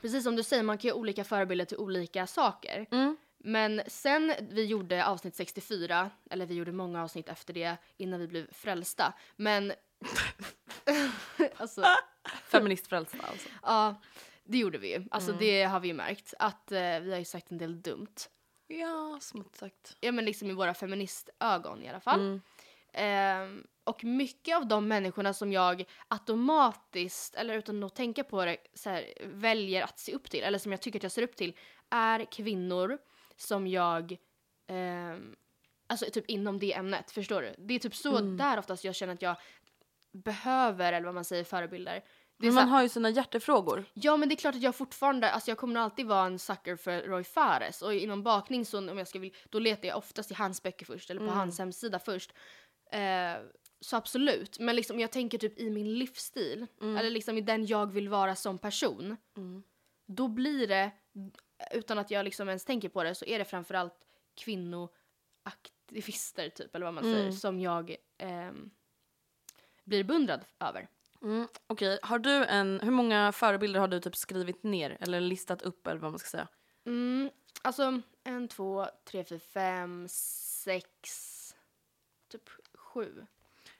precis 0.00 0.24
som 0.24 0.36
du 0.36 0.42
säger, 0.42 0.62
man 0.62 0.78
kan 0.78 0.88
ju 0.88 0.92
ha 0.92 0.98
olika 1.00 1.24
förebilder 1.24 1.64
till 1.64 1.76
olika 1.78 2.26
saker. 2.26 2.86
Mm. 2.90 3.16
Men 3.38 3.82
sen 3.86 4.34
vi 4.50 4.64
gjorde 4.64 5.06
avsnitt 5.06 5.34
64, 5.34 6.10
eller 6.30 6.46
vi 6.46 6.54
gjorde 6.54 6.72
många 6.72 7.02
avsnitt 7.02 7.28
efter 7.28 7.54
det 7.54 7.76
innan 7.96 8.20
vi 8.20 8.26
blev 8.26 8.52
frälsta, 8.52 9.12
men 9.36 9.72
alltså, 11.56 11.84
Feministfrälsta 12.44 13.18
alltså. 13.30 13.48
ja, 13.62 13.94
det 14.48 14.58
gjorde 14.58 14.78
vi 14.78 14.92
ju. 14.94 15.04
Alltså 15.10 15.30
Mm. 15.30 15.40
det 15.40 15.62
har 15.62 15.80
vi 15.80 15.88
ju 15.88 15.94
märkt, 15.94 16.34
att 16.38 16.72
eh, 16.72 17.00
vi 17.00 17.10
har 17.10 17.18
ju 17.18 17.24
sagt 17.24 17.50
en 17.50 17.58
del 17.58 17.82
dumt. 17.82 18.14
Ja, 18.66 19.18
smått 19.20 19.56
sagt. 19.56 19.96
Ja 20.00 20.12
men 20.12 20.24
liksom 20.24 20.50
i 20.50 20.54
våra 20.54 20.74
feministögon 20.74 21.82
i 21.82 21.88
alla 21.88 22.00
fall. 22.00 22.20
Mm. 22.20 22.40
Ehm, 22.92 23.66
och 23.84 24.04
mycket 24.04 24.56
av 24.56 24.66
de 24.68 24.88
människorna 24.88 25.32
som 25.34 25.52
jag 25.52 25.84
automatiskt, 26.08 27.34
eller 27.34 27.54
utan 27.54 27.82
att 27.84 27.94
tänka 27.94 28.24
på 28.24 28.44
det, 28.44 28.56
så 28.74 28.90
här, 28.90 29.12
väljer 29.24 29.82
att 29.82 29.98
se 29.98 30.12
upp 30.14 30.30
till, 30.30 30.42
eller 30.42 30.58
som 30.58 30.72
jag 30.72 30.80
tycker 30.82 30.98
att 30.98 31.02
jag 31.02 31.12
ser 31.12 31.22
upp 31.22 31.36
till, 31.36 31.56
är 31.90 32.24
kvinnor 32.32 32.98
som 33.36 33.66
jag, 33.66 34.16
ehm, 34.68 35.36
alltså 35.86 36.06
typ 36.12 36.26
inom 36.26 36.58
det 36.58 36.74
ämnet, 36.74 37.10
förstår 37.10 37.42
du? 37.42 37.54
Det 37.58 37.74
är 37.74 37.78
typ 37.78 37.94
så 37.94 38.18
Mm. 38.18 38.36
där 38.36 38.58
oftast 38.58 38.84
jag 38.84 38.94
känner 38.94 39.14
att 39.14 39.22
jag 39.22 39.36
behöver, 40.12 40.92
eller 40.92 41.04
vad 41.06 41.14
man 41.14 41.24
säger, 41.24 41.44
förebilder. 41.44 42.04
Men 42.40 42.54
man 42.54 42.68
har 42.68 42.82
ju 42.82 42.88
sina 42.88 43.10
hjärtefrågor. 43.10 43.84
Ja 43.94 44.16
men 44.16 44.28
det 44.28 44.34
är 44.34 44.36
klart 44.36 44.54
att 44.54 44.62
jag 44.62 44.74
fortfarande, 44.74 45.30
alltså 45.30 45.50
jag 45.50 45.58
kommer 45.58 45.74
nog 45.74 45.82
alltid 45.82 46.06
vara 46.06 46.26
en 46.26 46.38
sucker 46.38 46.76
för 46.76 47.02
Roy 47.02 47.24
Fares 47.24 47.82
och 47.82 47.94
inom 47.94 48.22
bakning 48.22 48.64
så 48.64 48.90
om 48.90 48.98
jag 48.98 49.08
ska 49.08 49.18
vill, 49.18 49.34
då 49.50 49.58
letar 49.58 49.88
jag 49.88 49.98
oftast 49.98 50.30
i 50.30 50.34
hans 50.34 50.62
böcker 50.62 50.86
först 50.86 51.10
eller 51.10 51.20
på 51.20 51.26
hans 51.34 51.58
hemsida 51.58 51.98
först. 51.98 52.32
Eh, 52.90 53.32
så 53.80 53.96
absolut, 53.96 54.58
men 54.58 54.76
liksom 54.76 55.00
jag 55.00 55.12
tänker 55.12 55.38
typ 55.38 55.58
i 55.58 55.70
min 55.70 55.98
livsstil 55.98 56.66
eller 56.98 57.10
liksom 57.10 57.38
i 57.38 57.40
den 57.40 57.66
jag 57.66 57.92
vill 57.92 58.08
vara 58.08 58.34
som 58.34 58.58
person. 58.58 59.16
Då 60.06 60.28
blir 60.28 60.66
det, 60.66 60.90
utan 61.72 61.98
att 61.98 62.10
jag 62.10 62.24
liksom 62.24 62.48
ens 62.48 62.64
tänker 62.64 62.88
på 62.88 63.02
det, 63.02 63.14
så 63.14 63.24
är 63.24 63.38
det 63.38 63.44
framförallt 63.44 63.94
kvinnoaktivister 64.34 66.48
typ 66.48 66.74
eller 66.74 66.84
vad 66.84 66.94
man 66.94 67.04
säger 67.04 67.32
som 67.32 67.60
jag 67.60 67.96
ehm, 68.18 68.70
blir 69.84 70.04
beundrad 70.04 70.44
över. 70.60 70.88
Mm, 71.22 71.48
Okej, 71.66 71.98
har 72.02 72.18
du 72.18 72.44
en, 72.44 72.80
hur 72.80 72.90
många 72.90 73.32
förebilder 73.32 73.80
har 73.80 73.88
du 73.88 74.00
typ 74.00 74.16
skrivit 74.16 74.62
ner 74.62 74.96
eller 75.00 75.20
listat 75.20 75.62
upp 75.62 75.86
eller 75.86 76.00
vad 76.00 76.10
man 76.12 76.18
ska 76.18 76.28
säga? 76.28 76.48
Mm, 76.86 77.30
alltså 77.62 78.00
en, 78.24 78.48
två, 78.48 78.86
tre, 79.04 79.24
fyra, 79.24 79.38
fem, 79.38 80.06
sex, 80.10 81.54
typ 82.28 82.48
sju. 82.74 83.26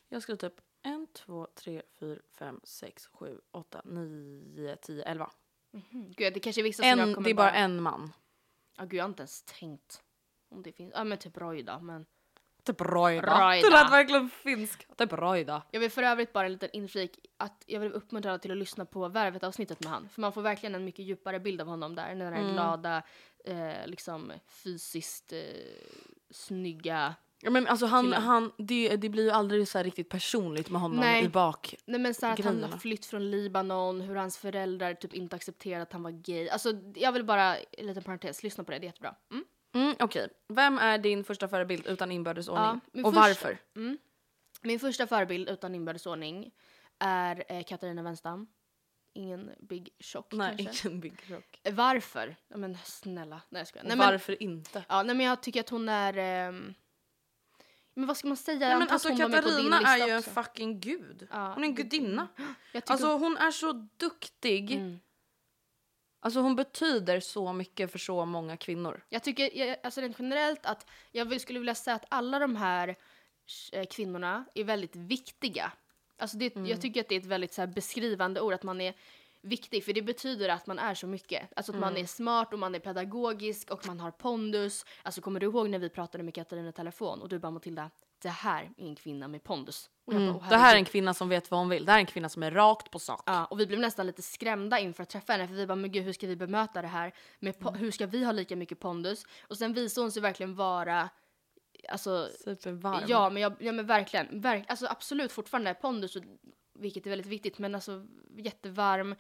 Jag 0.09 0.23
skulle 0.23 0.39
typ 0.39 0.61
en, 0.83 1.07
två, 1.13 1.47
tre, 1.55 1.83
fyra, 2.01 2.21
fem, 2.39 2.61
sex, 2.65 3.07
sju, 3.07 3.41
åtta, 3.51 3.83
nio, 3.85 4.77
tio, 4.77 5.05
elva. 5.05 5.31
Mm. 5.73 6.13
Gud, 6.13 6.35
det 6.35 6.41
kanske 6.41 6.61
är 6.61 6.63
vissa 6.63 6.83
som 6.83 6.89
jag 6.89 6.99
En, 6.99 7.15
kommer 7.15 7.25
det 7.25 7.31
är 7.31 7.35
bara 7.35 7.53
en 7.53 7.83
man. 7.83 8.13
Ja, 8.77 8.85
gud, 8.85 8.95
jag 8.95 9.05
har 9.05 9.09
inte 9.09 9.21
ens 9.21 9.43
tänkt 9.43 10.03
om 10.49 10.63
det 10.63 10.73
finns. 10.73 10.93
Ja, 10.95 11.05
men 11.05 11.19
typ 11.19 11.37
Roy 11.37 11.63
då, 11.63 11.81
men. 11.81 12.07
Typ 12.73 12.81
Roida. 12.81 13.23
Roida. 13.51 13.67
Du 13.67 13.71
lät 13.71 13.93
verkligen 13.93 14.31
finsk. 14.31 14.87
Typ 14.97 15.13
Roida. 15.13 15.63
Jag 15.71 15.81
vill 15.81 15.91
för 15.91 16.03
övrigt 16.03 16.33
bara 16.33 16.47
en 16.47 16.53
liten 16.53 16.69
inflik 16.73 17.19
att 17.37 17.65
jag 17.67 17.81
vill 17.81 17.93
uppmuntra 17.93 18.31
alla 18.31 18.39
till 18.39 18.51
att 18.51 18.57
lyssna 18.57 18.85
på 18.85 19.09
Värvet 19.09 19.45
avsnittet 19.45 19.81
med 19.81 19.93
han. 19.93 20.09
För 20.09 20.21
man 20.21 20.33
får 20.33 20.43
verkligen 20.43 20.75
en 20.75 20.85
mycket 20.85 21.05
djupare 21.05 21.41
bild 21.41 21.61
av 21.61 21.67
honom 21.67 21.95
där. 21.95 22.09
Den 22.09 22.21
Mm. 22.23 22.35
här 22.35 22.53
glada, 22.53 23.03
eh, 23.45 23.87
liksom 23.87 24.33
fysiskt 24.49 25.33
eh, 25.33 25.39
snygga. 26.31 27.15
Ja, 27.41 27.51
men 27.51 27.67
alltså 27.67 27.87
han, 27.87 28.05
Killen. 28.05 28.23
han, 28.23 28.53
det, 28.57 28.97
det 28.97 29.09
blir 29.09 29.25
ju 29.25 29.31
aldrig 29.31 29.69
så 29.69 29.79
här 29.79 29.85
riktigt 29.85 30.09
personligt 30.09 30.71
med 30.71 30.81
honom 30.81 31.01
Nej. 31.01 31.25
i 31.25 31.29
bak. 31.29 31.75
Nej 31.85 32.01
men 32.01 32.15
så 32.15 32.27
att 32.27 32.45
han 32.45 32.63
har 32.63 32.79
flytt 32.79 33.07
från 33.07 33.31
Libanon, 33.31 34.01
hur 34.01 34.15
hans 34.15 34.39
föräldrar 34.39 34.95
typ 34.95 35.15
inte 35.15 35.37
accepterade 35.37 35.83
att 35.83 35.93
han 35.93 36.03
var 36.03 36.11
gay. 36.11 36.49
Alltså 36.49 36.73
jag 36.95 37.13
vill 37.13 37.25
bara, 37.25 37.57
en 37.57 37.87
liten 37.87 38.03
parentes, 38.03 38.43
lyssna 38.43 38.65
på 38.65 38.71
det, 38.73 38.79
det 38.79 38.85
är 38.85 38.89
jättebra. 38.89 39.15
Mm. 39.31 39.45
Mm, 39.75 39.95
Okej, 39.99 40.29
vem 40.49 40.79
är 40.79 40.99
din 40.99 41.25
första 41.25 41.49
förebild 41.49 41.87
utan 41.87 42.13
inbördes 42.13 42.49
ordning? 42.49 42.81
min 42.93 43.05
Och 43.05 43.15
första- 43.15 43.29
varför? 43.29 43.59
Mm. 43.77 43.99
Min 44.63 44.81
första 44.81 45.07
förebild 45.07 45.49
utan 45.49 45.75
inbördes 45.75 46.07
är 46.99 47.45
eh, 47.49 47.63
Katarina 47.65 48.03
Wenstam. 48.03 48.47
Ingen 49.13 49.51
big 49.61 49.89
chock 50.01 50.33
Nej, 50.33 50.65
kanske. 50.65 50.89
ingen 50.89 51.01
big. 51.01 51.13
Eh, 51.63 51.75
Varför? 51.75 52.37
Ja, 52.49 52.57
men 52.57 52.79
snälla. 52.85 53.41
Nej 53.49 53.61
jag 53.61 53.69
skojar. 53.69 53.85
Nej, 53.85 53.97
men, 53.97 54.07
varför 54.07 54.43
inte? 54.43 54.85
ja, 54.89 55.03
nej 55.03 55.15
men 55.17 55.27
jag 55.27 55.41
tycker 55.43 55.61
att 55.61 55.69
hon 55.69 55.89
är... 55.89 56.17
ehm, 56.17 56.75
men 57.95 58.07
vad 58.07 58.17
ska 58.17 58.29
man 58.29 58.37
säga? 58.37 58.69
Nej, 58.69 58.79
men 58.79 58.89
alltså 58.89 59.09
Katarina 59.17 59.81
är 59.81 60.07
ju 60.07 60.13
en 60.13 60.19
också. 60.19 60.31
fucking 60.31 60.81
gud. 60.81 61.29
Ja, 61.31 61.53
Hon 61.55 61.65
är 61.65 61.69
en 61.69 61.75
gudinna. 61.75 62.29
Alltså 62.87 63.17
hon 63.17 63.37
är 63.37 63.51
så 63.51 63.73
duktig. 63.97 64.71
Mm. 64.73 64.99
Alltså 66.21 66.41
hon 66.41 66.57
betyder 66.57 67.21
så 67.21 67.53
mycket 67.53 67.93
för 67.93 67.99
så 67.99 68.25
många 68.25 68.57
kvinnor. 68.57 69.01
Jag 69.09 69.23
tycker 69.23 69.59
jag, 69.59 69.77
alltså 69.83 70.01
rent 70.01 70.17
generellt 70.19 70.67
att 70.67 70.87
jag 71.13 71.25
vill, 71.25 71.41
skulle 71.41 71.59
vilja 71.59 71.75
säga 71.75 71.95
att 71.97 72.05
alla 72.09 72.39
de 72.39 72.57
här 72.57 72.97
eh, 73.73 73.87
kvinnorna 73.87 74.45
är 74.55 74.65
väldigt 74.65 74.97
viktiga. 74.97 75.73
Alltså 76.17 76.37
det, 76.37 76.57
Mm. 76.57 76.67
Jag 76.71 76.81
tycker 76.81 77.01
att 77.01 77.09
det 77.09 77.15
är 77.15 77.21
ett 77.21 77.27
väldigt 77.27 77.53
så 77.55 77.67
beskrivande 77.67 78.41
ord 78.41 78.53
att 78.53 78.63
man 78.63 78.81
är 78.81 78.95
viktig 79.41 79.85
för 79.85 79.93
det 79.93 80.03
betyder 80.03 80.49
att 80.49 80.67
man 80.67 80.79
är 80.79 80.95
så 80.95 81.07
mycket. 81.07 81.49
Alltså 81.57 81.73
att 81.73 81.79
man 81.79 81.89
Mm. 81.93 82.03
är 82.03 82.07
smart 82.07 82.53
och 82.53 82.59
man 82.59 82.75
är 82.75 82.79
pedagogisk 82.79 83.71
och 83.71 83.87
man 83.87 84.01
har 84.01 84.11
pondus. 84.11 84.85
Alltså 85.03 85.21
kommer 85.21 85.41
du 85.41 85.47
ihåg 85.47 85.71
när 85.71 85.79
vi 85.79 85.89
pratade 85.89 86.25
med 86.25 86.35
Katarina 86.35 86.69
i 86.69 86.73
telefon 86.73 87.21
och 87.23 87.29
du 87.29 87.39
bara 87.39 87.51
Matilda, 87.51 87.91
det 88.23 88.29
här 88.29 88.71
är 88.77 88.85
en 88.89 88.95
kvinna 88.97 89.29
med 89.29 89.45
pondus. 89.45 89.91
Jag 90.05 90.15
bara, 90.17 90.31
"Åh, 90.37 90.49
Det 90.49 90.57
här 90.57 90.57
är 90.57 90.57
en 90.57 90.61
herregud." 90.65 90.89
kvinna 90.89 91.15
som 91.15 91.29
vet 91.29 91.51
vad 91.51 91.61
hon 91.61 91.69
vill. 91.69 91.85
Det 91.85 91.93
här 91.93 91.99
är 91.99 92.01
en 92.01 92.07
kvinna 92.07 92.29
som 92.29 92.43
är 92.43 92.51
rakt 92.51 92.91
på 92.91 92.99
sak. 92.99 93.23
Ja, 93.27 93.45
och 93.45 93.61
vi 93.61 93.67
blev 93.67 93.81
nästan 93.81 94.07
lite 94.07 94.23
skrämda 94.23 94.79
inför 94.79 95.03
att 95.03 95.09
träffa 95.09 95.33
henne 95.33 95.49
för 95.49 95.55
vi 95.55 95.67
bara, 95.67 95.77
men 95.77 95.93
gud 95.93 96.05
hur 96.05 96.13
ska 96.13 96.27
vi 96.27 96.37
bemöta 96.37 96.83
det 96.83 96.89
här? 96.89 97.15
Med 97.39 97.55
Mm. 97.63 97.75
Hur 97.75 97.91
ska 97.91 98.07
vi 98.07 98.25
ha 98.25 98.33
lika 98.33 98.57
mycket 98.57 98.81
pondus? 98.81 99.27
Och 99.49 99.59
sen 99.59 99.73
visade 99.73 100.05
hon 100.05 100.13
sig 100.13 100.23
verkligen 100.23 100.55
vara, 100.55 101.09
alltså, 101.89 102.29
Supervarm. 102.45 103.05
ja 103.09 103.31
men, 103.31 103.43
jag, 103.43 103.57
ja, 103.61 103.73
men 103.73 103.87
verkligen, 103.87 104.41
verk, 104.41 104.65
alltså 104.69 104.87
absolut 104.87 105.33
fortfarande 105.33 105.75
pondus, 105.75 106.17
vilket 106.75 107.07
är 107.07 107.11
väldigt 107.11 107.27
viktigt, 107.27 107.59
men 107.59 107.75
alltså 107.75 108.07
jättevarm 108.37 109.15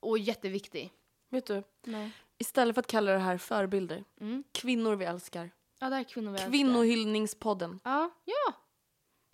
och 0.00 0.18
jätteviktig. 0.18 0.92
Vet 1.28 1.46
du, 1.46 1.62
Nej. 1.84 2.10
istället 2.38 2.74
för 2.74 2.80
att 2.80 2.86
kalla 2.86 3.12
det 3.12 3.18
här 3.18 3.38
förebilder. 3.38 4.04
Mm. 4.20 4.44
Kvinnor 4.52 4.96
vi 4.96 5.04
älskar. 5.04 5.50
Ja, 5.82 5.88
det 5.88 5.94
här 5.94 6.00
är 6.00 6.08
kvinnor 6.08 6.30
vi 6.30 6.34
älskar. 6.34 6.50
Kvinnohyllningspodden. 6.50 7.80
Ja, 7.84 8.10
ja. 8.24 8.52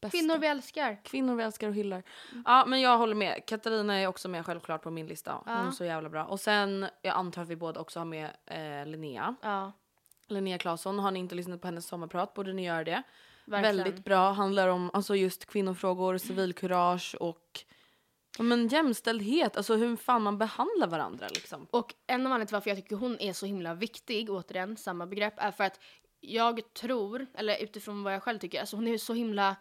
bästa. 0.00 0.18
Kvinnor 0.18 0.38
vi 0.38 0.46
älskar. 0.46 1.00
Kvinnor 1.04 1.36
vi 1.36 1.42
älskar 1.42 1.68
och 1.68 1.74
hyllar. 1.74 2.02
Ja 2.44 2.64
men 2.66 2.80
jag 2.80 2.98
håller 2.98 3.14
med. 3.14 3.46
Katarina 3.46 3.94
är 3.94 4.06
också 4.06 4.28
med 4.28 4.46
självklart 4.46 4.82
på 4.82 4.90
min 4.90 5.06
lista. 5.06 5.42
Hon 5.44 5.66
är 5.66 5.70
så 5.70 5.84
jävla 5.84 6.08
bra. 6.08 6.24
Och 6.24 6.40
sen, 6.40 6.86
jag 7.02 7.16
antar 7.16 7.42
att 7.42 7.48
vi 7.48 7.56
båda 7.56 7.80
också 7.80 8.00
har 8.00 8.04
med 8.04 8.30
eh, 8.46 8.86
Linnea. 8.86 9.34
Ja, 9.42 9.72
Linnea 10.26 10.58
Claesson. 10.58 10.98
Har 10.98 11.10
ni 11.10 11.18
inte 11.18 11.34
lyssnat 11.34 11.60
på 11.60 11.66
hennes 11.66 11.86
sommarprat 11.86 12.34
borde 12.34 12.52
ni 12.52 12.64
göra 12.64 12.84
det. 12.84 13.02
verkligen. 13.44 13.76
Väldigt 13.76 14.04
bra. 14.04 14.32
Handlar 14.32 14.68
om 14.68 14.90
alltså, 14.92 15.16
just 15.16 15.46
kvinnofrågor, 15.46 16.18
civilkurage 16.18 17.16
och 17.20 17.64
men 18.38 18.68
jämställdhet. 18.68 19.56
Alltså 19.56 19.74
hur 19.74 19.96
fan 19.96 20.22
man 20.22 20.38
behandlar 20.38 20.86
varandra 20.86 21.26
liksom. 21.28 21.66
Och 21.70 21.94
en 22.06 22.14
av 22.14 22.32
anledningarna 22.32 22.46
till 22.46 22.54
varför 22.54 22.70
jag 22.70 22.76
tycker 22.76 22.96
hon 22.96 23.20
är 23.20 23.32
så 23.32 23.46
himla 23.46 23.74
viktig, 23.74 24.30
återigen 24.30 24.76
samma 24.76 25.06
begrepp, 25.06 25.34
är 25.36 25.50
för 25.50 25.64
att 25.64 25.80
jag 26.20 26.74
tror, 26.74 27.26
eller 27.34 27.62
utifrån 27.62 28.02
vad 28.02 28.14
jag 28.14 28.22
själv 28.22 28.38
tycker, 28.38 28.60
alltså 28.60 28.76
hon 28.76 28.88
är 28.88 28.98
så 28.98 29.14
himla... 29.14 29.56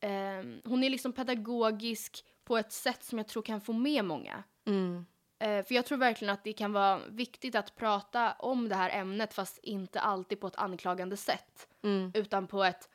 ehm, 0.00 0.60
hon 0.64 0.84
är 0.84 0.90
liksom 0.90 1.12
pedagogisk 1.12 2.24
på 2.44 2.58
ett 2.58 2.72
sätt 2.72 3.04
som 3.04 3.18
jag 3.18 3.28
tror 3.28 3.42
kan 3.42 3.60
få 3.60 3.72
med 3.72 4.04
många. 4.04 4.42
Mm. 4.66 5.06
Eh, 5.38 5.64
för 5.64 5.74
jag 5.74 5.86
tror 5.86 5.98
verkligen 5.98 6.34
att 6.34 6.44
det 6.44 6.52
kan 6.52 6.72
vara 6.72 7.00
viktigt 7.08 7.54
att 7.54 7.76
prata 7.76 8.32
om 8.32 8.68
det 8.68 8.74
här 8.74 8.90
ämnet 8.90 9.34
fast 9.34 9.58
inte 9.62 10.00
alltid 10.00 10.40
på 10.40 10.46
ett 10.46 10.56
anklagande 10.56 11.16
sätt. 11.16 11.68
Mm. 11.82 12.10
Utan 12.14 12.46
på 12.46 12.64
ett 12.64 12.88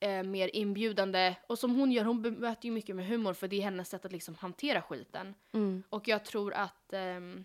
eh, 0.00 0.22
mer 0.22 0.56
inbjudande, 0.56 1.36
och 1.46 1.58
som 1.58 1.74
hon 1.74 1.92
gör, 1.92 2.04
hon 2.04 2.22
bemöter 2.22 2.66
ju 2.66 2.72
mycket 2.72 2.96
med 2.96 3.06
humor 3.06 3.34
för 3.34 3.48
det 3.48 3.56
är 3.56 3.62
hennes 3.62 3.88
sätt 3.88 4.04
att 4.04 4.12
liksom 4.12 4.34
hantera 4.34 4.82
skiten. 4.82 5.34
Mm. 5.52 5.82
Och 5.88 6.08
jag 6.08 6.24
tror 6.24 6.52
att 6.54 6.92
ehm, 6.92 7.44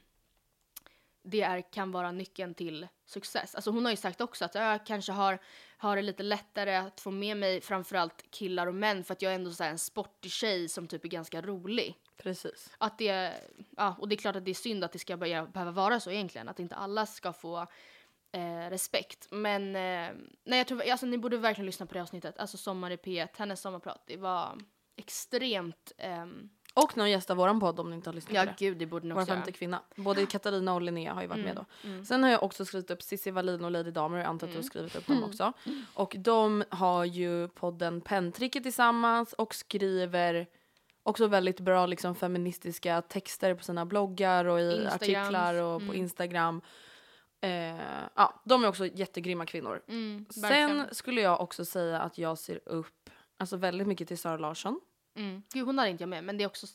det 1.25 1.41
är, 1.41 1.71
kan 1.71 1.91
vara 1.91 2.11
nyckeln 2.11 2.53
till 2.53 2.87
success. 3.05 3.55
Alltså 3.55 3.71
hon 3.71 3.85
har 3.85 3.91
ju 3.91 3.97
sagt 3.97 4.21
också 4.21 4.45
att 4.45 4.55
jag 4.55 4.85
kanske 4.85 5.11
har, 5.11 5.39
har 5.77 5.95
det 5.95 6.01
lite 6.01 6.23
lättare 6.23 6.75
att 6.75 6.99
få 6.99 7.11
med 7.11 7.37
mig 7.37 7.61
framförallt 7.61 8.31
killar 8.31 8.67
och 8.67 8.75
män 8.75 9.03
för 9.03 9.13
att 9.13 9.21
jag 9.21 9.31
är 9.31 9.35
ändå 9.35 9.51
så 9.51 9.63
här 9.63 9.71
en 9.71 9.79
sportig 9.79 10.31
tjej 10.31 10.69
som 10.69 10.87
typ 10.87 11.05
är 11.05 11.09
ganska 11.09 11.41
rolig. 11.41 11.95
Precis. 12.17 12.71
Att 12.77 12.97
det, 12.97 13.33
ja, 13.77 13.95
och 13.99 14.09
det 14.09 14.15
är 14.15 14.17
klart 14.17 14.35
att 14.35 14.45
det 14.45 14.51
är 14.51 14.55
synd 14.55 14.83
att 14.83 14.91
det 14.91 14.99
ska 14.99 15.17
börja, 15.17 15.45
behöva 15.45 15.71
vara 15.71 15.99
så 15.99 16.11
egentligen, 16.11 16.49
att 16.49 16.59
inte 16.59 16.75
alla 16.75 17.05
ska 17.05 17.33
få 17.33 17.67
eh, 18.31 18.69
respekt. 18.69 19.27
Men 19.31 19.75
eh, 19.75 20.11
nej, 20.43 20.57
jag 20.57 20.67
tror, 20.67 20.89
alltså, 20.89 21.05
ni 21.05 21.17
borde 21.17 21.37
verkligen 21.37 21.65
lyssna 21.65 21.85
på 21.85 21.93
det 21.93 22.01
avsnittet, 22.01 22.37
alltså 22.37 22.57
Sommar 22.57 22.91
i 22.91 22.95
P1, 22.95 23.29
hennes 23.37 23.61
sommarprat, 23.61 24.03
det 24.07 24.17
var 24.17 24.59
extremt, 24.95 25.91
ehm, 25.97 26.49
Och 26.77 26.97
när 26.97 27.03
hon 27.03 27.11
gästar 27.11 27.35
våran 27.35 27.59
podd 27.59 27.79
om 27.79 27.89
ni 27.89 27.95
inte 27.95 28.09
har 28.09 28.15
lyssnat 28.15 28.35
ja 28.35 28.41
på 28.41 28.45
det. 28.47 28.55
gud 28.57 28.77
det 28.77 28.85
borde 28.85 29.07
ni 29.07 29.13
Vår 29.13 29.21
också 29.21 29.33
femte 29.33 29.49
göra. 29.49 29.57
kvinna. 29.57 29.81
Både 29.95 30.25
Katarina 30.25 30.73
och 30.73 30.81
Linnea 30.81 31.13
har 31.13 31.21
ju 31.21 31.27
varit 31.27 31.45
med 31.45 31.55
då. 31.55 31.65
Sen 32.05 32.23
har 32.23 32.29
jag 32.29 32.43
också 32.43 32.65
skrivit 32.65 32.91
upp 32.91 33.03
Cissi 33.03 33.31
Wallin 33.31 33.65
och 33.65 33.71
Lady 33.71 33.91
Damer. 33.91 34.17
Jag 34.17 34.25
antar 34.27 34.47
att 34.47 34.53
du 34.53 34.57
har 34.59 34.63
skrivit 34.63 34.95
upp 34.95 35.07
dem 35.07 35.23
också. 35.23 35.53
Och 35.93 36.15
de 36.19 36.63
har 36.69 37.05
ju 37.05 37.47
podden 37.47 38.01
Penntricket 38.01 38.63
tillsammans 38.63 39.33
och 39.33 39.55
skriver 39.55 40.47
också 41.03 41.27
väldigt 41.27 41.59
bra 41.59 41.85
liksom, 41.85 42.15
feministiska 42.15 43.01
texter 43.01 43.53
på 43.55 43.63
sina 43.63 43.85
bloggar 43.85 44.45
och 44.45 44.59
i 44.59 44.63
Instagrams. 44.71 44.95
artiklar 45.01 45.53
och 45.61 45.87
på 45.87 45.95
Instagram. 45.95 46.61
Eh, 47.41 47.79
ja, 48.15 48.41
de 48.45 48.63
är 48.63 48.67
också 48.67 48.85
jättegrymma 48.85 49.45
kvinnor. 49.45 49.81
Mm, 49.87 50.25
Sen 50.29 50.85
skulle 50.91 51.21
jag 51.21 51.41
också 51.41 51.65
säga 51.65 51.99
att 51.99 52.17
jag 52.17 52.37
ser 52.37 52.59
upp 52.65 53.09
alltså 53.37 53.57
väldigt 53.57 53.87
mycket 53.87 54.07
till 54.07 54.17
Sara 54.17 54.37
Larsson. 54.37 54.79
Mm. 55.15 55.43
Gud, 55.53 55.65
hon 55.65 55.77
hade 55.77 55.89
inte 55.91 56.01
jag 56.03 56.09
med, 56.09 56.23
men 56.23 56.37
det 56.37 56.43
är 56.43 56.47
också 56.47 56.67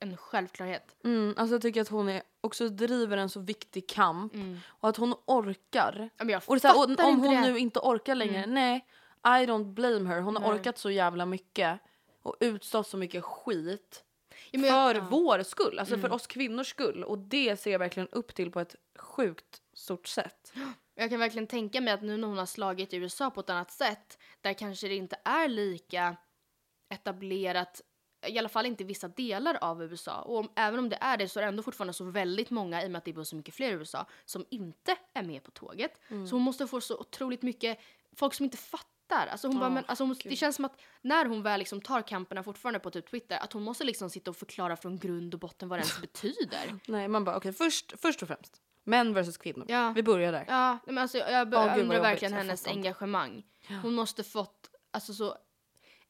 en 0.00 0.16
självklarhet. 0.16 0.96
Mm, 1.04 1.34
alltså 1.36 1.54
jag 1.54 1.62
tycker 1.62 1.80
att 1.80 1.88
hon 1.88 2.08
är, 2.08 2.22
också 2.40 2.68
driver 2.68 3.16
en 3.16 3.28
så 3.28 3.40
viktig 3.40 3.88
kamp 3.88 4.34
Mm. 4.34 4.58
och 4.66 4.88
att 4.88 4.96
hon 4.96 5.14
orkar. 5.26 6.10
Ja, 6.16 6.24
men 6.24 6.28
jag 6.32 6.42
Och 6.46 6.56
det 6.60 6.68
här, 6.68 6.76
och 6.78 6.84
om 7.08 7.20
hon 7.20 7.30
det. 7.30 7.36
Mm. 7.36 7.52
nu 7.52 7.58
inte 7.58 7.78
orkar 7.80 8.14
längre, 8.14 8.46
nej, 8.46 8.86
I 9.24 9.28
don't 9.46 9.72
blame 9.74 10.08
her. 10.08 10.20
Hon 10.20 10.36
har 10.36 10.42
Nej. 10.42 10.52
orkat 10.60 10.78
så 10.78 10.90
jävla 10.90 11.26
mycket 11.26 11.80
och 12.22 12.36
utstått 12.40 12.86
så 12.88 12.96
mycket 12.96 13.24
skit 13.24 14.04
Ja, 14.50 14.60
jag- 14.60 14.70
för 14.70 14.94
ja. 14.94 15.00
Mm. 15.00 15.10
vår 15.10 15.42
skull, 15.42 15.78
alltså 15.78 15.98
för 15.98 16.12
oss 16.12 16.26
kvinnors 16.26 16.68
skull. 16.70 17.04
Och 17.04 17.18
det 17.18 17.56
ser 17.60 17.72
jag 17.72 17.78
verkligen 17.78 18.08
upp 18.08 18.34
till 18.34 18.50
på 18.50 18.60
ett 18.60 18.76
sjukt 18.98 19.62
stort 19.74 20.06
sätt. 20.08 20.52
Jag 20.94 21.10
kan 21.10 21.18
verkligen 21.20 21.46
tänka 21.46 21.80
mig 21.80 21.92
att 21.92 22.02
nu 22.02 22.16
när 22.16 22.28
hon 22.28 22.38
har 22.38 22.46
slagit 22.46 22.92
i 22.92 22.96
USA 22.96 23.30
på 23.30 23.40
ett 23.40 23.50
annat 23.50 23.70
sätt, 23.70 24.18
där 24.40 24.52
kanske 24.52 24.88
det 24.88 24.94
inte 24.94 25.16
är 25.24 25.48
lika 25.48 26.16
etablerat, 26.92 27.80
i 28.26 28.38
alla 28.38 28.48
fall 28.48 28.66
inte 28.66 28.84
vissa 28.84 29.08
delar 29.08 29.58
av 29.60 29.82
USA. 29.82 30.20
Och 30.20 30.38
om, 30.38 30.50
även 30.56 30.78
om 30.78 30.88
det 30.88 30.98
är 31.00 31.16
det 31.16 31.28
så 31.28 31.38
är 31.40 31.42
det 31.42 31.48
ändå 31.48 31.62
fortfarande 31.62 31.92
så 31.92 32.04
väldigt 32.04 32.50
många, 32.50 32.82
i 32.82 32.86
och 32.86 32.90
med 32.90 32.98
att 32.98 33.04
det 33.04 33.12
bor 33.12 33.24
så 33.24 33.36
mycket 33.36 33.54
fler 33.54 33.70
i 33.70 33.74
USA, 33.74 34.06
som 34.24 34.44
inte 34.50 34.96
är 35.14 35.22
med 35.22 35.42
på 35.42 35.50
tåget. 35.50 35.98
Mm. 36.08 36.26
Så 36.26 36.34
hon 36.34 36.42
måste 36.42 36.66
få 36.66 36.80
så 36.80 36.98
otroligt 36.98 37.42
mycket 37.42 37.78
folk 38.16 38.34
som 38.34 38.44
inte 38.44 38.56
fattar. 38.56 39.26
Alltså 39.26 39.48
hon 39.48 39.58
bara, 39.58 39.66
Åh, 39.66 39.74
men, 39.74 39.84
alltså 39.86 40.04
hon, 40.04 40.16
det 40.24 40.36
känns 40.36 40.56
som 40.56 40.64
att 40.64 40.80
när 41.02 41.24
hon 41.24 41.42
väl 41.42 41.58
liksom 41.58 41.80
tar 41.80 42.02
kamperna 42.02 42.42
fortfarande 42.42 42.80
på 42.80 42.90
typ 42.90 43.10
Twitter, 43.10 43.38
att 43.38 43.52
hon 43.52 43.62
måste 43.62 43.84
liksom 43.84 44.10
sitta 44.10 44.30
och 44.30 44.36
förklara 44.36 44.76
från 44.76 44.98
grund 44.98 45.34
och 45.34 45.40
botten 45.40 45.68
vad 45.68 45.78
det 45.78 45.80
ens 45.80 46.00
betyder. 46.12 46.78
Nej, 46.86 47.08
man 47.08 47.24
bara 47.24 47.36
okej, 47.36 47.52
först, 47.52 48.00
först 48.00 48.22
och 48.22 48.28
främst. 48.28 48.60
Män 48.84 49.14
versus 49.14 49.36
kvinnor. 49.36 49.66
Ja. 49.68 49.92
Vi 49.96 50.02
börjar 50.02 50.32
där. 50.32 50.44
Ja, 50.48 50.78
men 50.86 50.98
alltså, 50.98 51.18
jag, 51.18 51.32
jag, 51.32 51.50
vad 51.50 51.66
jag 51.66 51.78
undrar 51.78 52.00
verkligen 52.00 52.34
hennes 52.34 52.66
engagemang. 52.66 53.44
Hon 53.82 53.94
måste 53.94 54.24
fått, 54.24 54.70
alltså 54.90 55.14
så, 55.14 55.36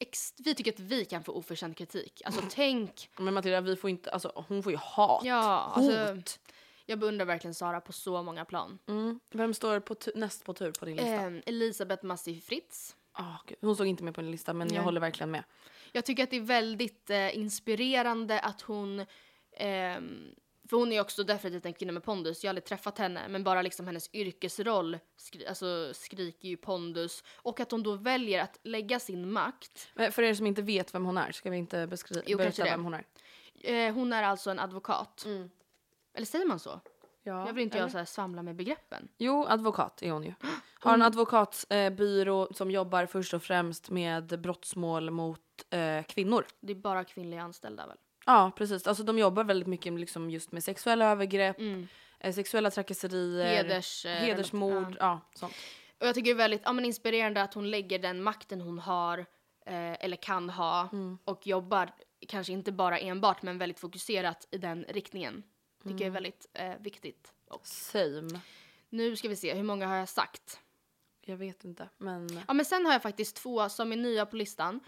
ex, 0.03 0.35
vi 0.38 0.55
tycker 0.55 0.73
att 0.73 0.81
vi 0.81 1.05
kan 1.05 1.25
få 1.25 1.33
oförtjänt 1.33 1.79
kritik. 1.79 2.23
Alltså 2.25 2.43
tänk, 2.51 3.09
Men 3.19 3.35
Matilda, 3.35 3.61
vi 3.61 3.77
får 3.77 3.91
inte, 3.91 4.11
alltså, 4.11 4.45
hon 4.49 4.62
får 4.62 4.73
ju 4.73 4.79
hat. 4.79 5.23
ja, 5.25 5.73
alltså, 5.75 6.15
Hot. 6.15 6.38
jag 6.87 6.99
beundrar 6.99 7.27
verkligen 7.27 7.55
Sara 7.55 7.81
på 7.81 7.93
så 7.93 8.23
många 8.23 8.45
plan. 8.45 8.79
Mm. 8.88 9.21
Vem 9.35 9.55
står 9.55 9.81
på 9.81 9.95
tu- 9.95 10.12
näst 10.15 10.45
på 10.45 10.55
tur 10.55 10.73
på 10.79 10.85
din 10.85 10.97
lista? 10.97 11.11
Ehm, 11.11 11.43
Elisabeth 11.47 12.05
Massi 12.05 12.41
Fritz. 12.41 12.97
Ah, 13.12 13.37
gud. 13.47 13.59
Hon 13.61 13.75
stod 13.75 13.87
inte 13.87 14.05
med 14.05 14.15
på 14.15 14.21
din 14.21 14.31
lista 14.31 14.53
men 14.53 14.69
jag 14.69 14.75
Nej. 14.75 14.85
håller 14.85 15.01
verkligen 15.01 15.31
med. 15.31 15.45
Jag 15.93 16.05
tycker 16.05 16.23
att 16.25 16.31
det 16.31 16.37
är 16.37 16.41
väldigt 16.41 17.11
eh, 17.11 17.37
inspirerande 17.38 18.41
att 18.41 18.61
hon 18.61 19.07
ehm, 19.57 20.35
för 20.68 20.77
hon 20.77 20.92
är 20.92 21.01
också 21.01 21.25
definitivt 21.25 21.66
en 21.66 21.72
kvinna 21.72 21.92
med 21.92 22.05
pondus. 22.05 22.44
Jag 22.44 22.48
har 22.48 22.51
aldrig 22.51 22.64
träffat 22.64 22.98
henne, 22.98 23.29
men 23.29 23.44
bara 23.44 23.62
liksom 23.62 23.87
hennes 23.87 24.14
yrkesroll 24.14 24.98
skri- 25.16 25.46
alltså, 25.46 25.94
skriker 25.94 26.48
ju 26.48 26.57
pondus. 26.57 27.25
Och 27.37 27.61
att 27.61 27.70
hon 27.70 27.83
då 27.83 27.94
väljer 27.96 28.42
att 28.42 28.59
lägga 28.62 29.01
sin 29.01 29.33
makt. 29.33 29.88
Men 29.94 30.12
för 30.12 30.22
er 30.22 30.35
som 30.35 30.46
inte 30.46 30.62
vet 30.62 30.94
vem 30.94 31.05
hon 31.05 31.18
är, 31.18 31.33
ska 31.33 31.51
vi 31.51 31.57
inte 31.57 31.87
beskriva 31.87 32.22
Jo, 32.27 32.38
berätta 32.38 32.64
vem 32.64 32.85
hon 32.85 32.94
är? 32.94 33.05
Eh, 33.61 33.94
hon 33.94 34.12
är 34.12 34.22
alltså 34.22 34.51
en 34.51 34.59
advokat. 34.59 35.27
Eller 36.14 36.27
säger 36.27 36.46
man 36.46 36.59
så? 36.59 36.81
Ja, 37.22 37.46
jag 37.46 37.53
vill 37.53 37.62
inte 37.62 37.79
eller? 37.79 37.85
jag 37.85 37.92
så 37.92 37.98
här 37.98 38.05
svamla 38.05 38.42
med 38.42 38.57
begreppen. 38.57 39.09
Jo, 39.18 39.46
advokat 39.48 40.03
är 40.03 40.11
hon 40.11 40.25
ju. 40.25 40.35
Har 40.81 40.94
en 40.94 41.03
advokatbyrå 41.03 42.48
som 42.55 42.70
jobbar 42.70 43.07
först 43.07 43.35
och 43.35 43.42
främst 43.42 43.90
med 43.90 44.40
brottsmål 44.40 45.11
mot 45.11 45.40
eh, 45.70 46.03
kvinnor. 46.03 46.46
Det 46.61 46.72
är 46.72 46.77
bara 46.77 47.05
kvinnliga 47.05 47.42
anställda 47.42 47.87
väl? 47.87 47.96
Ja, 48.27 48.53
precis. 48.57 48.87
Alltså 48.87 49.03
de 49.03 49.19
jobbar 49.19 49.45
väldigt 49.45 49.69
mycket 49.69 49.93
liksom 49.93 50.31
just 50.31 50.53
med 50.53 50.65
sexuella 50.65 51.11
övergrepp, 51.11 51.57
eh, 52.21 52.33
sexuella 52.35 52.71
trakasserier, 52.71 53.47
Heders, 53.57 54.07
eh, 54.07 54.13
hedersmord, 54.13 54.73
relat- 54.87 54.97
ja. 55.01 55.21
sånt. 55.35 55.55
Och 56.01 56.07
jag 56.07 56.15
tycker 56.15 56.25
det 56.31 56.35
är 56.35 56.45
väldigt 56.45 56.63
ja, 56.65 56.73
men 56.73 56.85
inspirerande 56.85 57.43
att 57.43 57.55
hon 57.55 57.71
lägger 57.71 57.99
den 57.99 58.23
makten 58.23 58.61
hon 58.61 58.79
har, 58.79 59.19
eh, 59.67 60.05
eller 60.05 60.17
kan 60.17 60.51
ha, 60.51 60.89
och 61.25 61.47
jobbar 61.47 61.91
kanske 62.29 62.53
inte 62.53 62.73
bara 62.73 62.99
enbart 62.99 63.43
men 63.43 63.59
väldigt 63.59 63.79
fokuserat 63.81 64.49
i 64.51 64.59
den 64.59 64.85
riktningen. 64.89 65.43
Tycker 65.83 65.95
jag 65.99 66.07
är 66.07 66.11
väldigt 66.11 66.47
eh, 66.55 66.73
viktigt. 66.81 67.33
Och 67.51 67.67
Same. 67.67 68.41
nu 68.89 69.17
ska 69.17 69.29
vi 69.29 69.37
se, 69.37 69.55
hur 69.55 69.63
många 69.63 69.87
har 69.87 69.97
jag 69.97 70.09
sagt? 70.09 70.61
Jag 71.25 71.37
vet 71.37 71.65
inte, 71.65 71.89
men... 71.99 72.29
Ja 72.49 72.55
men 72.55 72.65
sen 72.65 72.87
har 72.87 72.93
jag 72.93 73.03
faktiskt 73.03 73.37
två 73.37 73.69
som 73.69 73.93
är 73.93 73.97
nya 73.97 74.27
på 74.27 74.37
listan. 74.37 74.81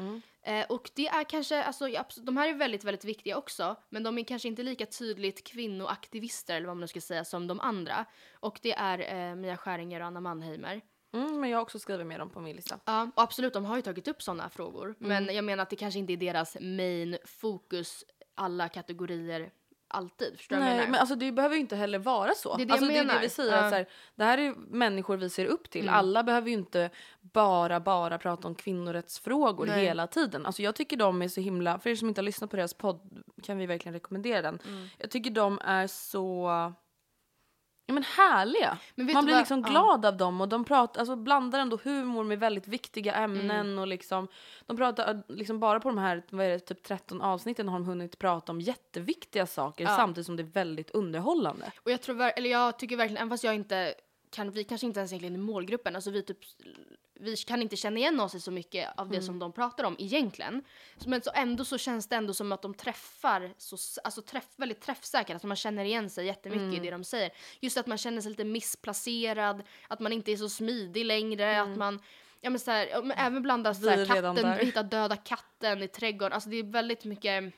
Eh, 0.43 0.67
och 0.69 0.91
det 0.95 1.07
är 1.07 1.25
kanske, 1.25 1.63
alltså 1.63 1.89
de 2.23 2.37
här 2.37 2.49
är 2.49 2.55
väldigt, 2.55 2.85
väldigt 2.85 3.05
viktiga 3.05 3.39
också. 3.39 3.77
Men 3.89 4.03
de 4.03 4.19
är 4.19 4.25
kanske 4.25 4.49
inte 4.49 4.63
lika 4.63 4.87
tydligt 4.87 5.45
kvinnoaktivister 5.45 6.57
eller 6.57 6.67
vad 6.67 6.77
man 6.77 6.81
nu 6.81 6.89
ska 6.89 7.01
säga 7.01 7.25
som 7.25 7.47
de 7.47 7.61
andra. 7.61 8.05
Och 8.33 8.59
det 8.63 8.73
är 8.73 9.29
eh, 9.31 9.35
Mia 9.35 9.57
Skäringer 9.57 10.01
och 10.01 10.07
Anna 10.07 10.21
Mannheimer. 10.21 10.81
Mm, 11.13 11.41
men 11.41 11.51
jag 11.51 11.59
har 11.59 11.63
också 11.63 11.79
skrivit 11.79 12.07
med 12.07 12.21
dem 12.21 12.31
på 12.31 12.41
min 12.41 12.57
lista. 12.57 12.79
Ja, 12.85 13.11
och 13.15 13.23
absolut, 13.23 13.53
de 13.53 13.65
har 13.65 13.77
ju 13.77 13.83
tagit 13.83 14.09
upp 14.09 14.23
sådana 14.23 14.51
frågor. 14.51 14.95
Men 14.99 15.35
jag 15.35 15.45
menar 15.45 15.63
att 15.63 15.71
det 15.71 15.77
kanske 15.77 15.99
inte 15.99 16.13
är 16.13 16.17
deras 16.17 16.57
main 16.61 17.19
fokus, 17.25 18.05
alla 18.35 18.69
kategorier, 18.69 19.51
alltid. 19.95 20.37
Förstår 20.37 20.57
Nej, 20.57 20.77
menar? 20.77 20.91
men 20.91 21.01
alltså 21.01 21.15
det 21.15 21.33
behöver 21.33 21.55
ju 21.55 21.61
inte 21.61 21.77
heller 21.77 21.99
vara 21.99 22.35
så. 22.35 22.57
Det 22.57 22.63
är 22.63 22.67
det 22.67 22.73
alltså, 22.73 22.87
jag 22.87 22.95
det 22.95 22.99
är 22.99 23.05
menar. 23.05 23.15
det 23.15 23.27
vi 23.27 23.31
säger. 23.31 23.53
Att 23.53 23.71
så 23.71 23.77
här, 23.77 23.87
det 24.15 24.25
här 24.25 24.39
är 24.39 24.55
människor 24.57 25.17
vi 25.17 25.31
ser 25.31 25.47
upp 25.47 25.71
till. 25.71 25.83
Mm. 25.83 25.95
Alla 25.95 26.23
behöver 26.23 26.49
ju 26.49 26.55
inte 26.55 26.91
bara, 27.21 27.81
bara 27.81 28.19
prata 28.19 28.49
om 28.49 28.55
kvinnorättsfrågor 28.55 29.67
Nej. 29.67 29.85
hela 29.85 30.07
tiden. 30.07 30.47
Alltså 30.47 30.63
jag 30.63 30.75
tycker 30.75 30.97
de 30.97 31.23
är 31.23 31.29
så 31.29 31.41
himla, 31.41 31.79
för 31.79 31.91
er 31.91 31.95
som 31.95 32.09
inte 32.09 32.21
har 32.21 32.25
lyssnat 32.25 32.51
på 32.51 32.57
deras 32.57 32.75
podd 32.75 33.25
kan 33.43 33.59
vi 33.59 33.67
verkligen 33.67 33.95
rekommendera 33.95 34.43
den. 34.43 34.59
Mm. 34.67 34.89
Jag 34.99 35.11
tycker 35.11 35.31
de 35.31 35.59
är 35.65 35.87
så 35.87 36.51
ja, 37.87 37.95
men 37.95 38.03
härliga. 38.03 38.79
Men 38.95 39.13
Man 39.13 39.25
blir 39.25 39.35
vad- 39.35 39.41
liksom 39.41 39.61
ja. 39.61 39.69
glad 39.71 40.07
av 40.07 40.17
dem 40.17 40.41
och 40.41 40.49
de 40.49 40.65
pratar, 40.65 41.01
alltså 41.01 41.17
blandar 41.17 41.59
ändå 41.61 41.79
humor 41.85 42.25
med 42.25 42.39
väldigt 42.39 42.69
viktiga 42.69 43.15
ämnen 43.15 43.51
Mm. 43.67 43.79
och 43.79 43.87
liksom 43.87 44.29
de 44.67 44.77
pratar 44.77 45.23
liksom 45.29 45.61
bara 45.61 45.81
på 45.81 45.89
de 45.89 45.99
här 45.99 46.23
vad 46.31 46.47
är 46.47 46.51
det, 46.51 46.59
typ 46.59 46.83
13 46.83 47.23
avsnitten 47.23 47.69
har 47.69 47.79
de 47.79 47.87
hunnit 47.87 48.19
prata 48.19 48.53
om 48.53 48.61
jätteviktiga 48.61 49.47
saker 49.47 49.85
Ja. 49.85 49.97
samtidigt 49.97 50.27
som 50.27 50.37
det 50.37 50.43
är 50.43 50.45
väldigt 50.45 50.91
underhållande. 50.91 51.73
Och 51.85 51.91
jag 51.91 52.03
tror, 52.03 52.23
eller 52.23 52.51
jag 52.51 52.79
tycker 52.79 52.97
verkligen, 52.97 53.17
även 53.19 53.31
fast 53.31 53.45
jag 53.45 53.55
inte 53.55 53.95
kan, 54.31 54.51
vi 54.51 54.65
kanske 54.65 54.87
inte 54.87 55.01
ens 55.01 55.13
egentligen 55.13 55.35
är 55.35 55.39
målgruppen, 55.39 55.95
alltså 55.95 56.11
vi 56.11 56.23
typ 56.23 56.39
vi 57.21 57.37
kan 57.37 57.63
inte 57.63 57.77
känna 57.77 57.99
igen 57.99 58.21
oss 58.21 58.35
i 58.35 58.41
så 58.41 58.51
mycket 58.51 58.89
av 58.97 59.09
det 59.09 59.23
som 59.23 59.39
de 59.39 59.53
pratar 59.53 59.85
om 59.85 59.97
egentligen. 59.99 60.65
Men 61.07 61.23
så 61.23 61.31
ändå 61.35 61.65
så 61.65 61.79
känns 61.79 62.09
det 62.09 62.17
ändå 62.17 62.35
som 62.35 62.53
att 62.53 62.63
de 62.63 62.75
träffar, 62.75 63.55
så, 63.59 63.77
alltså 64.05 64.23
träff, 64.23 64.49
väldigt 64.57 64.81
träffsäkert, 64.81 65.31
alltså 65.31 65.47
man 65.47 65.57
känner 65.57 65.85
igen 65.85 66.11
sig 66.11 66.27
jättemycket 66.27 66.81
i 66.81 66.85
det 66.85 66.91
de 66.91 67.05
säger. 67.05 67.31
Just 67.61 67.77
att 67.77 67.87
man 67.87 67.99
känner 67.99 68.21
sig 68.21 68.31
lite 68.31 68.45
missplacerad, 68.45 69.63
att 69.89 70.01
man 70.01 70.13
inte 70.13 70.33
är 70.33 70.37
så 70.37 70.49
smidig 70.49 71.05
längre, 71.05 71.63
att 71.63 71.77
man 71.77 72.01
Ja 72.41 72.51
men, 72.51 72.61
så 72.61 72.71
här, 72.71 73.03
men 73.03 73.19
även 73.19 73.43
bland 73.43 73.77
så 73.77 73.91
här, 73.91 74.07
katten, 74.07 74.59
hittar 74.59 74.83
döda 74.83 75.17
katten 75.17 75.83
i 75.83 75.89
trädgården. 75.89 76.33
Alltså 76.33 76.51
det 76.51 76.57
är 76.57 76.63
väldigt 76.63 77.05
mycket 77.05 77.55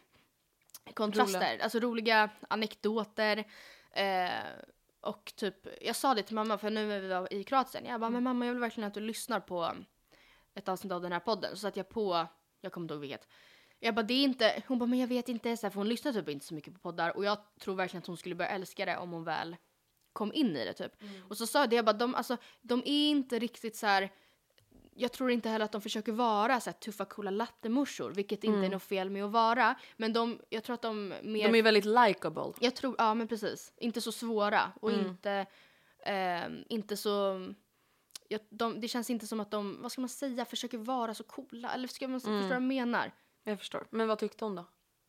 kontraster. 0.95 1.59
Alltså 1.63 1.79
roliga 1.79 2.31
anekdoter. 2.49 3.45
Eh, 3.93 4.31
och 5.01 5.33
typ, 5.37 5.55
jag 5.81 5.97
sa 5.97 6.15
det 6.15 6.23
till 6.23 6.35
mamma 6.35 6.59
för 6.59 6.71
nu 6.71 6.87
när 6.87 7.01
vi 7.01 7.09
var 7.09 7.33
i 7.33 7.45
Kroatien. 7.45 7.85
Jag 7.85 8.01
bara, 8.01 8.11
men 8.11 8.23
mamma 8.23 8.47
jag 8.47 8.53
vill 8.53 8.61
verkligen 8.61 8.89
att 8.89 8.95
du 8.95 9.01
lyssnar 9.01 9.41
på 9.41 9.73
ett 10.55 10.69
avsnitt 10.69 10.93
av 10.93 11.03
den 11.03 11.13
här 11.13 11.21
podden. 11.21 11.51
Så 11.51 11.57
satte 11.57 11.79
jag 11.79 11.89
på, 11.89 12.27
jag 12.61 12.73
kommer 12.73 12.85
inte 12.85 12.95
ihåg 12.95 13.01
vilket. 13.01 13.29
Jag 13.79 13.95
bara, 13.95 14.03
det 14.03 14.15
är 14.15 14.25
inte, 14.25 14.63
hon 14.67 14.79
bara, 14.79 14.87
men 14.87 14.99
jag 14.99 15.07
vet 15.09 15.29
inte, 15.29 15.57
så 15.57 15.67
här, 15.67 15.71
för 15.71 15.81
hon 15.81 15.89
lyssnar 15.89 16.13
typ 16.13 16.29
inte 16.29 16.47
så 16.47 16.55
mycket 16.55 16.75
på 16.75 16.81
poddar. 16.81 17.17
Och 17.17 17.25
jag 17.25 17.39
tror 17.61 17.75
verkligen 17.75 18.03
att 18.03 18.07
hon 18.07 18.17
skulle 18.17 18.35
börja 18.35 18.51
älska 18.51 18.85
det 18.85 18.97
om 18.97 19.11
hon 19.13 19.25
väl 19.25 19.57
kom 20.13 20.33
in 20.33 20.57
i 20.57 20.65
det 20.65 20.73
typ. 20.73 20.93
Och 21.29 21.37
så 21.37 21.47
sa 21.47 21.61
jag 21.61 21.71
det, 21.71 21.77
jag 21.77 21.85
bara, 21.85 21.93
de, 21.93 22.15
alltså, 22.15 22.37
de 22.63 22.81
är 22.87 23.11
inte 23.11 23.39
riktigt 23.39 23.77
så 23.77 23.87
här. 23.87 24.13
Jag 24.99 25.13
tror 25.13 25.31
inte 25.31 25.49
heller 25.49 25.65
att 25.65 25.73
de 25.73 25.81
försöker 25.81 26.13
vara 26.13 26.61
så 26.61 26.71
här 26.71 26.75
tuffa 26.79 27.05
coola 27.05 27.31
lattemorsor, 27.31 28.11
vilket 28.11 28.45
inte 28.45 28.67
är 28.67 28.71
något 28.71 28.83
fel 28.83 29.11
med 29.11 29.25
att 29.25 29.31
vara. 29.33 29.75
Men 29.97 30.13
de, 30.13 30.39
jag 30.49 30.65
tror 30.65 30.75
att 30.75 30.83
de 30.83 31.09
mer... 31.23 31.49
De 31.53 31.59
är 31.59 31.63
väldigt 31.63 31.85
likable. 31.85 32.53
Jag 32.61 32.75
tror, 32.75 32.95
ja 32.99 33.15
men 33.15 33.29
precis. 33.29 33.73
Inte 33.77 34.01
så 34.01 34.13
svåra 34.13 34.73
och 34.81 34.91
Mm. 34.93 35.07
inte, 35.07 35.47
ehm, 36.05 36.65
inte 36.69 36.97
så... 36.97 37.41
Jag, 38.29 38.41
de, 38.51 38.81
det 38.81 38.89
känns 38.89 39.11
inte 39.11 39.27
som 39.27 39.41
att 39.41 39.51
de, 39.51 39.83
vad 39.83 39.93
ska 39.93 40.01
man 40.01 40.09
säga, 40.09 40.45
försöker 40.45 40.79
vara 40.79 41.15
så 41.15 41.25
coola. 41.25 41.75
Eller 41.75 41.89
ska 41.89 42.09
man 42.09 42.21
Mm. 42.21 42.21
förstå 42.21 42.49
vad 42.49 42.55
jag 42.57 42.63
menar? 42.63 43.13
Jag 43.45 43.59
förstår. 43.59 43.87
Men 43.91 44.09
vad 44.09 44.19
tyckte 44.19 44.45
hon 44.45 44.55
då? 44.55 44.65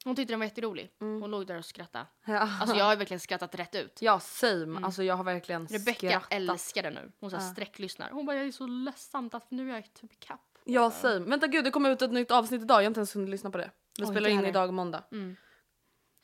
Hon 0.05 0.15
tyckte 0.15 0.33
den 0.33 0.39
var 0.39 0.45
jätterolig. 0.45 0.89
Hon 0.99 1.31
låg 1.31 1.47
där 1.47 1.57
och 1.57 1.65
skrattade. 1.65 2.05
Ja, 2.25 2.49
Alltså 2.61 2.75
jag 2.75 2.85
har 2.85 2.95
verkligen 2.95 3.19
skrattat 3.19 3.55
rätt 3.55 3.75
ut. 3.75 3.97
ja 4.01 4.19
same. 4.19 4.79
Alltså 4.85 5.03
jag 5.03 5.15
har 5.15 5.23
verkligen 5.23 5.67
Rebecca 5.67 6.07
skrattat. 6.07 6.33
älskar 6.33 6.83
det 6.83 6.89
nu. 6.89 7.11
Hon 7.19 7.29
så 7.31 7.37
här 7.37 7.53
sträcklyssnar. 7.53 8.09
Hon 8.11 8.25
bara, 8.25 8.35
jag 8.37 8.47
är 8.47 8.51
så 8.51 8.67
ledsamt 8.67 9.33
att 9.33 9.51
nu 9.51 9.71
är 9.71 9.75
jag 9.75 9.93
typ 9.93 10.19
kapp. 10.19 10.41
Ja, 10.65 10.91
same. 10.91 11.19
Vänta 11.19 11.47
gud, 11.47 11.63
det 11.63 11.71
kommer 11.71 11.89
ut 11.89 12.01
ett 12.01 12.11
nytt 12.11 12.31
avsnitt 12.31 12.61
idag. 12.61 12.75
Jag 12.75 12.81
har 12.83 12.87
inte 12.87 12.99
ens 12.99 13.15
hunnit 13.15 13.29
lyssna 13.29 13.49
på 13.51 13.57
det. 13.57 13.71
Vi 13.99 14.03
Oj, 14.05 14.09
spelar 14.11 14.29
in 14.29 14.35
heller. 14.35 14.49
idag 14.49 14.73
måndag. 14.73 15.03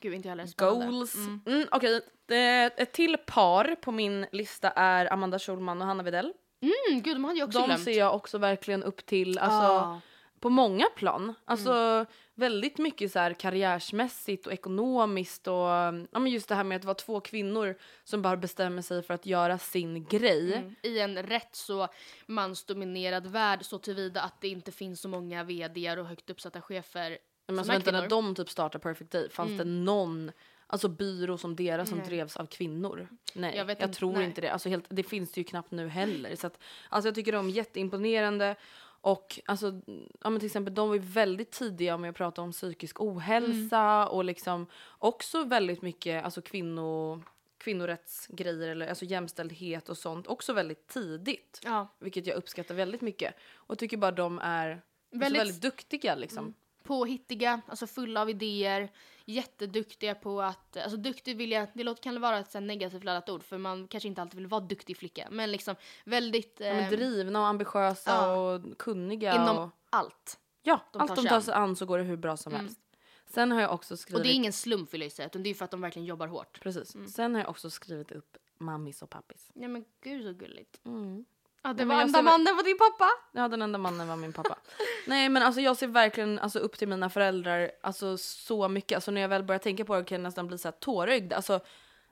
Gud, 0.02 0.14
inte 0.14 0.28
jag 0.28 0.36
heller. 0.36 0.54
Goals. 0.56 1.14
Mm. 1.14 1.68
Okej, 1.70 2.00
Det- 2.26 2.80
ett 2.80 2.92
till 2.92 3.16
par 3.26 3.74
på 3.74 3.92
min 3.92 4.26
lista 4.32 4.70
är 4.70 5.12
Amanda 5.12 5.38
Schulman 5.38 5.80
och 5.80 5.86
Hanna 5.86 6.02
Widell. 6.02 6.32
Mm, 6.62 7.02
gud, 7.02 7.16
de 7.16 7.24
hade 7.24 7.38
jag 7.38 7.46
också 7.48 7.58
De 7.58 7.66
glömt. 7.66 7.84
ser 7.84 7.98
jag 7.98 8.14
också 8.14 8.38
verkligen 8.38 8.82
upp 8.82 9.06
till. 9.06 9.38
Alltså, 9.38 9.56
Ah. 9.68 10.00
På 10.44 10.50
många 10.50 10.86
plan. 10.96 11.34
Alltså 11.44 11.72
Mm. 11.72 12.06
väldigt 12.34 12.78
mycket 12.78 13.12
så 13.12 13.18
här 13.18 13.32
karriärsmässigt 13.34 14.46
och 14.46 14.52
ekonomiskt 14.52 15.46
och 15.48 15.54
ja, 15.54 16.18
men 16.18 16.26
just 16.26 16.48
det 16.48 16.54
här 16.54 16.64
med 16.64 16.76
att 16.76 16.84
vara 16.84 16.94
två 16.94 17.20
kvinnor 17.20 17.74
som 18.04 18.22
bara 18.22 18.36
bestämmer 18.36 18.82
sig 18.82 19.02
för 19.02 19.14
att 19.14 19.26
göra 19.26 19.58
sin 19.58 20.04
grej. 20.04 20.54
Mm. 20.54 20.74
I 20.82 20.98
en 20.98 21.22
rätt 21.22 21.56
så 21.56 21.88
mansdominerad 22.26 23.26
värld 23.26 23.64
så 23.64 23.78
tillvida 23.78 24.20
att 24.22 24.40
det 24.40 24.48
inte 24.48 24.72
finns 24.72 25.00
så 25.00 25.08
många 25.08 25.44
vdar 25.44 25.96
och 25.96 26.06
högt 26.06 26.30
uppsatta 26.30 26.60
chefer 26.60 27.18
Men 27.46 27.58
alltså, 27.58 27.72
vänta, 27.72 27.90
när 27.92 28.08
de 28.08 28.34
typ 28.34 28.50
startade 28.50 28.82
Perfect 28.82 29.10
Day, 29.10 29.30
fanns 29.30 29.50
Mm. 29.50 29.58
det 29.58 29.64
någon 29.64 30.32
alltså, 30.66 30.88
byrå 30.88 31.38
som 31.38 31.56
deras 31.56 31.88
som 31.88 31.98
drevs 32.02 32.36
av 32.36 32.46
kvinnor? 32.46 33.08
Nej, 33.34 33.56
Jag 33.56 33.70
jag, 33.70 33.82
inte, 33.82 33.88
tror 33.98 34.12
nej. 34.12 34.24
inte 34.24 34.40
det. 34.40 34.52
Alltså, 34.52 34.68
helt, 34.68 34.84
det 34.88 35.02
finns 35.02 35.32
det 35.32 35.40
ju 35.40 35.44
knappt 35.44 35.70
nu 35.70 35.88
heller. 35.88 36.36
Så 36.36 36.46
att, 36.46 36.58
alltså, 36.88 37.08
jag 37.08 37.14
tycker 37.14 37.32
de 37.32 37.48
är 37.48 37.52
jätteimponerande. 37.52 38.56
Och 39.04 39.40
alltså, 39.46 39.80
ja, 40.20 40.30
men 40.30 40.38
till 40.40 40.46
exempel, 40.46 40.74
de 40.74 40.88
var 40.88 40.94
ju 40.94 41.00
väldigt 41.00 41.50
tidiga 41.50 41.96
med 41.96 42.10
att 42.10 42.16
prata 42.16 42.42
om 42.42 42.52
psykisk 42.52 43.00
ohälsa 43.00 43.78
Mm. 43.80 44.08
och 44.08 44.24
liksom 44.24 44.66
också 44.98 45.44
väldigt 45.44 45.82
mycket 45.82 46.24
alltså, 46.24 46.42
kvinno, 46.42 47.22
kvinnorättsgrejer 47.58 48.68
eller 48.68 48.88
alltså 48.88 49.04
jämställdhet 49.04 49.88
och 49.88 49.96
sånt 49.98 50.26
också 50.26 50.52
väldigt 50.52 50.86
tidigt. 50.88 51.60
Ja. 51.64 51.88
Vilket 51.98 52.26
jag 52.26 52.36
uppskattar 52.36 52.74
väldigt 52.74 53.00
mycket. 53.00 53.34
Och 53.54 53.78
tycker 53.78 53.96
bara 53.96 54.10
de 54.10 54.38
är 54.38 54.66
väldigt, 54.68 54.82
Väldigt- 55.10 55.24
alltså, 55.24 55.36
väldigt 55.38 55.62
duktiga 55.62 56.14
liksom. 56.14 56.54
Påhittiga, 56.84 57.60
alltså 57.66 57.86
fulla 57.86 58.20
av 58.20 58.30
idéer, 58.30 58.92
jätteduktiga 59.24 60.14
på 60.14 60.42
att, 60.42 60.76
alltså 60.76 60.96
duktig 60.96 61.36
vill 61.36 61.52
jag, 61.52 61.68
det 61.74 61.84
låter, 61.84 62.02
kan 62.02 62.20
vara 62.20 62.38
ett 62.38 62.62
negativt 62.62 63.04
laddat 63.04 63.28
ord 63.28 63.42
för 63.42 63.58
man 63.58 63.88
kanske 63.88 64.08
inte 64.08 64.22
alltid 64.22 64.38
vill 64.38 64.46
vara 64.46 64.60
duktig 64.60 64.96
flicka 64.96 65.28
men 65.30 65.52
liksom 65.52 65.74
väldigt 66.04 66.60
Ja, 66.60 66.74
men 66.74 66.84
eh, 66.84 66.90
drivna 66.90 67.40
och 67.40 67.46
ambitiösa 67.46 68.10
ja. 68.10 68.36
och 68.36 68.78
kunniga. 68.78 69.34
inom 69.34 69.58
och, 69.58 69.70
allt. 69.90 70.38
ja, 70.62 70.80
de 70.92 71.02
allt 71.02 71.08
tar 71.08 71.16
de 71.16 71.28
tar 71.28 71.40
sig 71.40 71.54
an 71.54 71.76
så 71.76 71.86
går 71.86 71.98
det 71.98 72.04
hur 72.04 72.16
bra 72.16 72.36
som 72.36 72.52
helst. 72.52 72.80
Sen 73.26 73.52
har 73.52 73.60
jag 73.60 73.72
också 73.72 73.96
skrivit... 73.96 74.18
Och 74.18 74.22
det 74.22 74.32
är 74.32 74.34
ingen 74.34 74.52
slump 74.52 74.94
vill 74.94 75.02
jag 75.02 75.12
säga 75.12 75.26
utan 75.26 75.42
det 75.42 75.50
är 75.50 75.54
för 75.54 75.64
att 75.64 75.70
de 75.70 75.80
verkligen 75.80 76.06
jobbar 76.06 76.26
hårt. 76.26 76.60
Precis. 76.60 77.14
Sen 77.14 77.34
har 77.34 77.42
jag 77.42 77.50
också 77.50 77.70
skrivit 77.70 78.12
upp 78.12 78.36
mammis 78.58 79.02
och 79.02 79.10
pappis. 79.10 79.50
Ja 79.54 79.68
men 79.68 79.84
gud 80.00 80.24
så 80.24 80.32
gulligt. 80.32 80.80
Mm. 80.84 81.24
Ja, 81.64 81.72
det 81.72 81.84
var 81.84 82.00
enda 82.00 82.22
mannen 82.22 82.56
var 82.56 82.62
din 82.62 82.78
pappa. 82.78 83.10
Ja, 83.32 83.48
den 83.48 83.62
enda 83.62 83.78
mannen 83.78 84.08
var 84.08 84.16
min 84.16 84.32
pappa. 84.32 84.58
Nej, 85.06 85.28
men 85.28 85.42
alltså 85.42 85.60
jag 85.60 85.76
ser 85.76 85.86
verkligen 85.86 86.38
alltså, 86.38 86.58
upp 86.58 86.78
till 86.78 86.88
mina 86.88 87.10
föräldrar 87.10 87.70
alltså, 87.80 88.18
så 88.18 88.68
mycket. 88.68 88.96
Alltså 88.96 89.10
när 89.10 89.20
jag 89.20 89.28
väl 89.28 89.42
börjar 89.42 89.58
tänka 89.58 89.84
på 89.84 89.96
det 89.96 90.04
kan 90.04 90.16
jag 90.16 90.22
nästan 90.22 90.46
bli 90.46 90.58
så 90.58 90.68
här 90.68 90.72
tårögd. 90.72 91.32
Alltså 91.32 91.60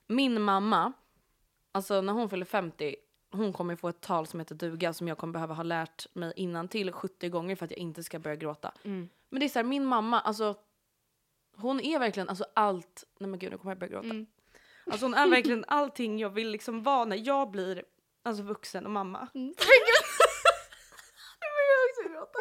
min 0.06 0.42
mamma, 0.42 0.92
alltså 1.72 2.00
när 2.00 2.12
hon 2.12 2.30
fyller 2.30 2.44
50, 2.44 2.96
hon 3.32 3.52
kommer 3.52 3.76
få 3.76 3.88
ett 3.88 4.00
tal 4.00 4.26
som 4.26 4.40
heter 4.40 4.54
duga 4.54 4.92
som 4.92 5.08
jag 5.08 5.18
kommer 5.18 5.32
behöva 5.32 5.54
ha 5.54 5.62
lärt 5.62 6.14
mig 6.14 6.32
innan 6.36 6.68
till 6.68 6.92
70 6.92 7.28
gånger 7.28 7.56
för 7.56 7.64
att 7.64 7.70
jag 7.70 7.78
inte 7.78 8.02
ska 8.02 8.18
börja 8.18 8.36
gråta. 8.36 8.72
Men 9.28 9.40
det 9.40 9.46
är 9.46 9.48
så 9.48 9.58
här, 9.58 9.64
min 9.64 9.84
mamma, 9.84 10.20
alltså 10.20 10.54
hon 11.56 11.80
är 11.80 11.98
verkligen 11.98 12.28
alltså 12.28 12.44
allt, 12.54 13.04
nej 13.18 13.30
men 13.30 13.38
gud 13.38 13.52
nu 13.52 13.58
kommer 13.58 13.70
jag 13.70 13.78
börja 13.78 13.92
gråta. 13.92 14.14
Alltså 14.86 15.04
hon 15.06 15.14
är 15.14 15.28
verkligen 15.28 15.64
allting 15.68 16.18
jag 16.18 16.30
vill 16.30 16.48
liksom 16.48 16.82
vara 16.82 17.04
när 17.04 17.26
jag 17.26 17.50
blir 17.50 17.84
alltså 18.22 18.42
vuxen 18.42 18.86
och 18.86 18.92
mamma. 18.92 19.28
Nu 19.34 19.54
börjar 21.54 21.78
jag 21.78 21.90
också 21.90 22.02
gråta. 22.12 22.38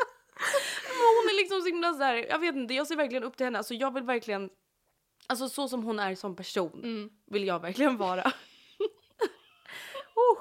Hon 0.87 1.29
är 1.29 1.35
liksom 1.35 1.61
så 1.61 1.67
himla 1.67 1.93
så 1.93 2.03
här, 2.03 2.15
jag 2.15 2.39
vet 2.39 2.55
inte, 2.55 2.73
jag 2.73 2.87
ser 2.87 2.95
verkligen 2.95 3.23
upp 3.23 3.37
till 3.37 3.45
henne. 3.45 3.57
Alltså 3.57 3.73
jag 3.73 3.93
vill 3.93 4.03
verkligen, 4.03 4.49
alltså 5.27 5.49
så 5.49 5.67
som 5.67 5.83
hon 5.83 5.99
är 5.99 6.15
som 6.15 6.35
person 6.35 7.09
vill 7.25 7.47
jag 7.47 7.59
verkligen 7.59 7.97
vara. 7.97 8.21
oh. 10.15 10.37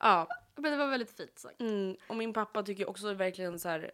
Ja, 0.00 0.26
Men 0.56 0.70
det 0.70 0.76
var 0.76 0.86
väldigt 0.86 1.16
fint 1.16 1.38
sagt. 1.38 1.60
mm. 1.60 1.96
och 2.06 2.16
min 2.16 2.32
pappa 2.32 2.62
tycker 2.62 2.88
också 2.88 3.14
verkligen 3.14 3.58
så 3.58 3.68
här, 3.68 3.90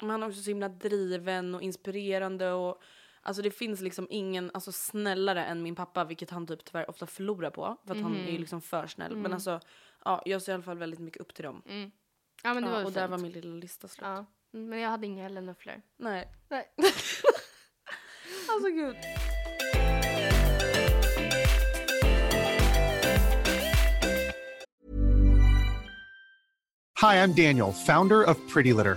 han 0.00 0.22
är 0.22 0.28
också 0.28 0.42
så 0.42 0.50
himla 0.50 0.68
driven 0.68 1.54
och 1.54 1.62
inspirerande 1.62 2.52
och 2.52 2.82
Alltså 3.22 3.42
det 3.42 3.50
finns 3.50 3.80
liksom 3.80 4.06
ingen 4.10 4.50
alltså 4.54 4.72
snällare 4.72 5.44
än 5.44 5.62
min 5.62 5.74
pappa 5.74 6.04
vilket 6.04 6.30
han 6.30 6.46
typ 6.46 6.64
tyvärr 6.64 6.90
ofta 6.90 7.06
förlorar 7.06 7.50
på 7.50 7.76
för 7.86 7.94
att 7.94 8.02
han 8.02 8.16
är 8.16 8.30
ju 8.30 8.38
liksom 8.38 8.60
för 8.60 8.86
snäll. 8.86 9.16
Men 9.16 9.32
alltså 9.32 9.60
ja, 10.08 10.22
jag 10.24 10.42
ser 10.42 10.52
i 10.52 10.54
alla 10.54 10.62
fall 10.62 10.78
väldigt 10.78 11.00
mycket 11.00 11.20
upp 11.20 11.34
till 11.34 11.44
dem. 11.44 11.62
Ja 12.42 12.54
men 12.54 12.62
det 12.62 12.68
Ja, 12.70 12.74
var 12.76 12.84
och 12.84 12.92
där 12.92 13.00
fint. 13.00 13.10
var 13.10 13.18
min 13.18 13.32
lilla 13.32 13.54
lista 13.56 13.88
slut. 13.88 14.02
Ja. 14.06 14.26
Mm, 14.54 14.68
Men 14.70 14.78
jag 14.78 14.90
hade 14.90 15.06
inga 15.06 15.22
heller 15.22 15.40
nufflor. 15.40 15.82
Nej. 15.96 16.28
Nej. 16.48 16.64
Alltså 18.50 18.68
gud. 18.70 18.96
Hi, 27.00 27.14
I'm 27.22 27.32
Daniel, 27.32 27.72
founder 27.72 28.24
of 28.24 28.36
Pretty 28.48 28.72
Litter. 28.72 28.96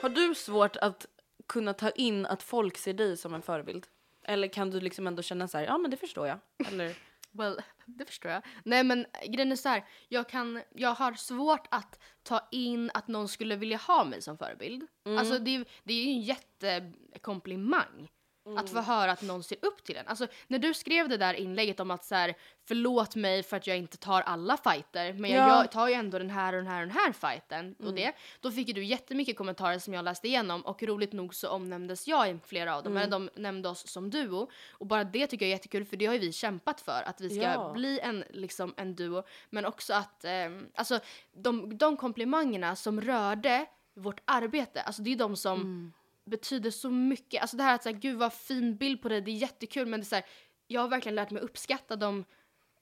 Har 0.00 0.08
du 0.08 0.34
svårt 0.34 0.76
att 0.76 1.06
kunna 1.46 1.74
ta 1.74 1.90
in 1.90 2.26
att 2.26 2.42
folk 2.42 2.78
ser 2.78 2.92
dig 2.92 3.16
som 3.16 3.34
en 3.34 3.42
förebild? 3.42 3.86
Eller 4.24 4.48
kan 4.48 4.70
du 4.70 4.80
liksom 4.80 5.06
ändå 5.06 5.22
känna 5.22 5.48
så 5.48 5.58
här, 5.58 5.64
ja 5.64 5.78
men 5.78 5.90
det 5.90 5.96
förstår 5.96 6.26
jag? 6.26 6.38
Eller? 6.68 6.96
Well, 7.32 7.60
det 7.86 8.04
förstår 8.04 8.30
jag. 8.30 8.42
Nej 8.64 8.84
men 8.84 9.06
grejen 9.26 9.52
är 9.52 9.56
så 9.56 9.68
här, 9.68 9.84
jag, 10.08 10.28
kan, 10.28 10.62
jag 10.74 10.94
har 10.94 11.12
svårt 11.12 11.66
att 11.70 11.98
ta 12.22 12.48
in 12.50 12.90
att 12.94 13.08
någon 13.08 13.28
skulle 13.28 13.56
vilja 13.56 13.76
ha 13.76 14.04
mig 14.04 14.22
som 14.22 14.38
förebild. 14.38 14.86
Alltså 15.18 15.38
det, 15.38 15.64
det 15.84 15.92
är 15.92 16.04
ju 16.04 16.10
en 16.10 16.20
jättekomplimang. 16.20 18.10
Att 18.58 18.70
få 18.70 18.80
höra 18.80 19.12
att 19.12 19.22
någon 19.22 19.42
ser 19.42 19.58
upp 19.62 19.84
till 19.84 19.96
en. 19.96 20.06
Alltså 20.08 20.26
när 20.48 20.58
du 20.58 20.74
skrev 20.74 21.08
det 21.08 21.16
där 21.16 21.34
inlägget 21.34 21.80
om 21.80 21.90
att 21.90 22.04
så 22.04 22.14
här, 22.14 22.34
förlåt 22.68 23.14
mig 23.16 23.42
för 23.42 23.56
att 23.56 23.66
jag 23.66 23.76
inte 23.78 23.96
tar 23.96 24.20
alla 24.22 24.56
fighter 24.56 25.12
men 25.12 25.30
jag, 25.30 25.48
Ja. 25.48 25.56
jag 25.56 25.72
tar 25.72 25.88
ju 25.88 25.94
ändå 25.94 26.18
den 26.18 26.30
här 26.30 26.52
och 26.52 26.58
den 26.58 26.66
här 26.66 26.80
och 26.82 26.86
den 26.88 26.96
här 26.96 27.12
fighten 27.12 27.74
och 27.78 27.94
det. 27.94 28.12
Då 28.40 28.50
fick 28.50 28.68
ju 28.68 28.74
du 28.74 28.84
jättemycket 28.84 29.36
kommentarer 29.36 29.78
som 29.78 29.94
jag 29.94 30.04
läste 30.04 30.28
igenom 30.28 30.60
och 30.62 30.82
roligt 30.82 31.12
nog 31.12 31.34
så 31.34 31.48
omnämndes 31.48 32.08
jag 32.08 32.30
i 32.30 32.38
flera 32.46 32.76
av 32.76 32.82
dem. 32.82 32.96
Eller 32.96 33.10
de 33.10 33.30
nämnde 33.34 33.68
oss 33.68 33.86
som 33.88 34.10
duo 34.10 34.50
och 34.70 34.86
bara 34.86 35.04
det 35.04 35.26
tycker 35.26 35.46
jag 35.46 35.50
är 35.50 35.54
jättekul 35.56 35.84
för 35.84 35.96
det 35.96 36.06
har 36.06 36.14
ju 36.14 36.20
vi 36.20 36.32
kämpat 36.32 36.80
för 36.80 37.02
att 37.06 37.20
vi 37.20 37.30
ska 37.30 37.42
Ja. 37.42 37.72
bli 37.74 38.00
en, 38.00 38.24
liksom, 38.30 38.74
en 38.76 38.94
duo. 38.94 39.22
Men 39.50 39.64
också 39.66 39.94
att, 39.94 40.24
ehm, 40.24 40.66
alltså 40.74 41.00
de, 41.32 41.78
de 41.78 41.96
komplimangerna 41.96 42.76
som 42.76 43.00
rörde 43.00 43.66
vårt 43.94 44.20
arbete, 44.24 44.80
alltså 44.82 45.02
det 45.02 45.12
är 45.12 45.16
de 45.16 45.36
som 45.36 45.92
betyder 46.30 46.70
så 46.70 46.90
mycket. 46.90 47.42
Alltså 47.42 47.56
det 47.56 47.62
här 47.62 47.74
att 47.74 47.82
säga, 47.82 47.98
gud 47.98 48.18
vad 48.18 48.32
fin 48.32 48.76
bild 48.76 49.02
på 49.02 49.08
dig, 49.08 49.20
det 49.20 49.30
är 49.30 49.36
jättekul 49.36 49.86
men 49.86 50.00
det 50.00 50.04
är 50.04 50.08
så 50.08 50.14
här, 50.14 50.24
jag 50.66 50.80
har 50.80 50.88
verkligen 50.88 51.14
lärt 51.16 51.30
mig 51.30 51.42
uppskatta 51.42 51.96
de, 51.96 52.24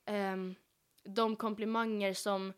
ehm, 0.05 0.55
de 1.03 1.35
komplimanger 1.35 2.13
som 2.13 2.53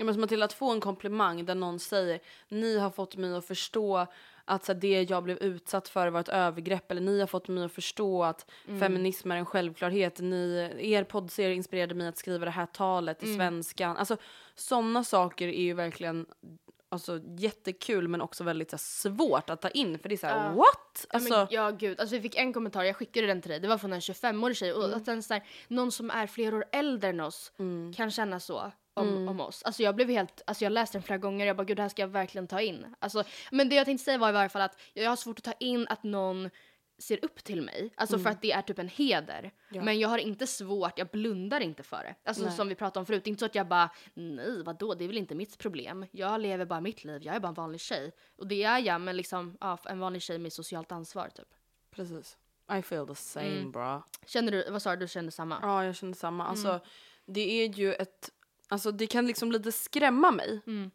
Ja, 0.00 0.04
men 0.04 0.14
som 0.14 0.22
att 0.22 0.28
till 0.28 0.42
att 0.42 0.52
få 0.52 0.72
en 0.72 0.80
komplimang 0.80 1.44
där 1.44 1.54
någon 1.54 1.78
säger 1.78 2.20
ni 2.48 2.78
har 2.78 2.90
fått 2.90 3.16
mig 3.16 3.34
att 3.34 3.46
förstå 3.46 4.06
att 4.44 4.64
så 4.64 4.72
här, 4.72 4.80
det 4.80 5.10
jag 5.10 5.22
blev 5.22 5.38
utsatt 5.38 5.88
för 5.88 6.08
var 6.08 6.20
ett 6.20 6.28
övergrepp 6.28 6.90
eller 6.90 7.00
ni 7.00 7.20
har 7.20 7.26
fått 7.26 7.48
mig 7.48 7.64
att 7.64 7.72
förstå 7.72 8.24
att 8.24 8.50
feminism 8.80 9.30
är 9.30 9.36
en 9.36 9.46
självklarhet. 9.46 10.18
Ni, 10.20 10.70
er 10.78 11.04
poddserie 11.04 11.54
inspirerade 11.54 11.94
mig 11.94 12.08
att 12.08 12.18
skriva 12.18 12.44
det 12.44 12.50
här 12.50 12.66
talet 12.66 13.22
i 13.22 13.34
svenskan. 13.34 13.96
Alltså 13.96 14.16
sådana 14.54 15.04
saker 15.04 15.48
är 15.48 15.62
ju 15.62 15.74
verkligen 15.74 16.26
alltså, 16.88 17.20
jättekul 17.38 18.08
men 18.08 18.20
också 18.20 18.44
väldigt 18.44 18.70
så 18.70 18.74
här, 18.76 18.78
svårt 19.16 19.50
att 19.50 19.60
ta 19.62 19.68
in 19.68 19.98
för 19.98 20.08
det 20.08 20.14
är 20.14 20.16
så 20.16 20.26
här, 20.26 20.44
Ja. 20.48 20.52
what? 20.52 21.06
Ja, 21.10 21.16
Alltså, 21.18 21.34
men, 21.36 21.46
ja 21.50 21.70
gud, 21.70 22.00
alltså 22.00 22.16
vi 22.16 22.22
fick 22.22 22.36
en 22.36 22.52
kommentar, 22.52 22.84
jag 22.84 22.96
skickade 22.96 23.26
den 23.26 23.42
till 23.42 23.50
dig, 23.50 23.60
det 23.60 23.68
var 23.68 23.78
från 23.78 23.92
en 23.92 24.00
25-årig 24.00 24.56
tjej 24.56 24.72
och 24.72 24.96
att 24.96 25.04
den 25.04 25.22
så 25.22 25.34
här, 25.34 25.42
någon 25.68 25.92
som 25.92 26.10
är 26.10 26.26
flera 26.26 26.56
år 26.56 26.64
äldre 26.72 27.10
än 27.10 27.20
oss 27.20 27.52
kan 27.96 28.10
känna 28.10 28.40
så 28.40 28.72
om, 28.94 29.28
om 29.28 29.40
oss. 29.40 29.62
Alltså 29.62 29.82
jag 29.82 29.94
blev 29.96 30.08
helt, 30.08 30.42
alltså 30.46 30.64
jag 30.64 30.72
läste 30.72 30.98
den 30.98 31.02
flera 31.02 31.18
gånger 31.18 31.46
jag 31.46 31.56
bara 31.56 31.64
gud 31.64 31.76
det 31.76 31.82
här 31.82 31.88
ska 31.88 32.02
jag 32.02 32.08
verkligen 32.08 32.46
ta 32.46 32.60
in. 32.60 32.94
Alltså, 32.98 33.24
men 33.50 33.68
det 33.68 33.74
jag 33.74 33.84
tänkte 33.84 34.04
säga 34.04 34.18
var 34.18 34.28
i 34.28 34.32
varje 34.32 34.48
fall 34.48 34.62
att 34.62 34.80
jag 34.94 35.08
har 35.08 35.16
svårt 35.16 35.38
att 35.38 35.44
ta 35.44 35.52
in 35.52 35.86
att 35.88 36.02
någon 36.02 36.50
ser 36.98 37.24
upp 37.24 37.44
till 37.44 37.62
mig, 37.62 37.90
alltså 37.94 38.18
för 38.18 38.30
att 38.30 38.42
det 38.42 38.52
är 38.52 38.62
typ 38.62 38.78
en 38.78 38.88
heder. 38.88 39.50
Men 39.68 39.98
jag 39.98 40.08
har 40.08 40.18
inte 40.18 40.46
svårt, 40.46 40.98
jag 40.98 41.08
blundar 41.08 41.60
inte 41.60 41.82
för 41.82 41.96
det. 42.04 42.14
Alltså 42.24 42.44
Nej. 42.44 42.52
som 42.52 42.68
vi 42.68 42.74
pratade 42.74 43.00
om 43.00 43.06
förut, 43.06 43.24
det 43.24 43.28
är 43.28 43.30
inte 43.30 43.40
så 43.40 43.46
att 43.46 43.54
jag 43.54 43.68
bara 43.68 43.90
nej 44.14 44.62
vadå 44.62 44.94
det 44.94 45.04
är 45.04 45.08
väl 45.08 45.18
inte 45.18 45.34
mitt 45.34 45.58
problem. 45.58 46.06
Jag 46.10 46.40
lever 46.40 46.64
bara 46.64 46.80
mitt 46.80 47.04
liv, 47.04 47.22
jag 47.22 47.34
är 47.36 47.40
bara 47.40 47.48
en 47.48 47.54
vanlig 47.54 47.80
tjej. 47.80 48.12
Och 48.36 48.46
det 48.46 48.62
är 48.64 48.78
jag 48.78 49.00
men 49.00 49.16
liksom 49.16 49.56
ja, 49.60 49.78
en 49.84 49.98
vanlig 49.98 50.22
tjej 50.22 50.38
med 50.38 50.52
socialt 50.52 50.92
ansvar 50.92 51.28
typ. 51.34 51.48
precis. 51.90 52.36
I 52.78 52.82
feel 52.82 53.06
the 53.06 53.14
same 53.14 53.46
Mm. 53.58 53.72
bra. 53.72 54.04
Känner 54.26 54.52
du, 54.52 54.70
vad 54.70 54.82
sa 54.82 54.90
du, 54.90 54.96
du 54.96 55.08
kände 55.08 55.32
samma? 55.32 55.58
Ja, 55.62 55.84
jag 55.84 55.96
känner 55.96 56.14
samma. 56.14 56.44
Mm. 56.44 56.50
Alltså, 56.50 56.80
det 57.26 57.40
är 57.64 57.68
ju 57.68 57.94
ett... 57.94 58.30
Alltså, 58.68 58.92
det 58.92 59.06
kan 59.06 59.26
liksom 59.26 59.52
lite 59.52 59.72
skrämma 59.72 60.30
mig. 60.30 60.60
Mm. 60.66 60.90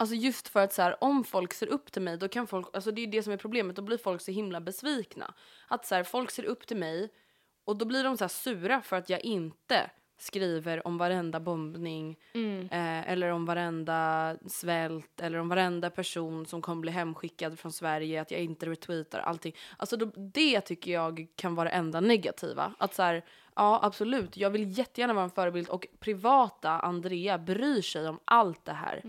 Alltså 0.00 0.14
just 0.14 0.48
för 0.48 0.60
att 0.60 0.72
så 0.72 0.82
här, 0.82 1.04
om 1.04 1.24
folk 1.24 1.52
ser 1.52 1.66
upp 1.66 1.92
till 1.92 2.02
mig, 2.02 2.16
då 2.16 2.28
kan 2.28 2.46
folk... 2.46 2.66
Alltså 2.72 2.90
det 2.90 3.02
är 3.02 3.06
det 3.06 3.22
som 3.22 3.32
är 3.32 3.36
problemet, 3.36 3.76
då 3.76 3.82
blir 3.82 3.98
folk 3.98 4.20
så 4.20 4.30
himla 4.30 4.60
besvikna. 4.60 5.34
Att 5.68 5.86
så 5.86 5.94
här, 5.94 6.04
folk 6.04 6.30
ser 6.30 6.44
upp 6.44 6.66
till 6.66 6.76
mig 6.76 7.08
och 7.64 7.76
då 7.78 7.84
blir 7.84 8.04
de 8.04 8.16
så 8.16 8.28
sura 8.28 8.80
för 8.82 8.96
att 8.96 9.10
jag 9.10 9.20
inte 9.20 9.90
skriver 10.18 10.86
om 10.86 10.98
varenda 10.98 11.40
bombning 11.40 12.16
Mm. 12.34 12.60
eh, 12.60 13.10
eller 13.12 13.28
om 13.30 13.46
varenda 13.46 14.36
svält 14.46 15.20
eller 15.20 15.38
om 15.38 15.48
varenda 15.48 15.90
person 15.90 16.46
som 16.46 16.62
kommer 16.62 16.80
bli 16.80 16.90
hemskickad 16.92 17.58
från 17.58 17.72
Sverige, 17.72 18.20
att 18.20 18.30
jag 18.30 18.40
inte 18.40 18.66
retweetar 18.66 19.18
allting. 19.20 19.56
Alltså 19.76 19.96
då, 19.96 20.06
det 20.16 20.60
tycker 20.60 20.92
jag 20.92 21.26
kan 21.36 21.54
vara 21.54 21.68
det 21.68 21.74
enda 21.74 22.00
negativa. 22.00 22.72
Att 22.78 22.94
så 22.94 23.02
här, 23.02 23.24
ja 23.56 23.80
absolut, 23.82 24.36
jag 24.36 24.50
vill 24.50 24.78
jättegärna 24.78 25.14
vara 25.14 25.24
en 25.24 25.30
förebild 25.30 25.68
och 25.68 25.86
privata 25.98 26.70
Andrea 26.70 27.38
bryr 27.38 27.82
sig 27.82 28.08
om 28.08 28.18
allt 28.24 28.64
det 28.64 28.72
här. 28.72 29.00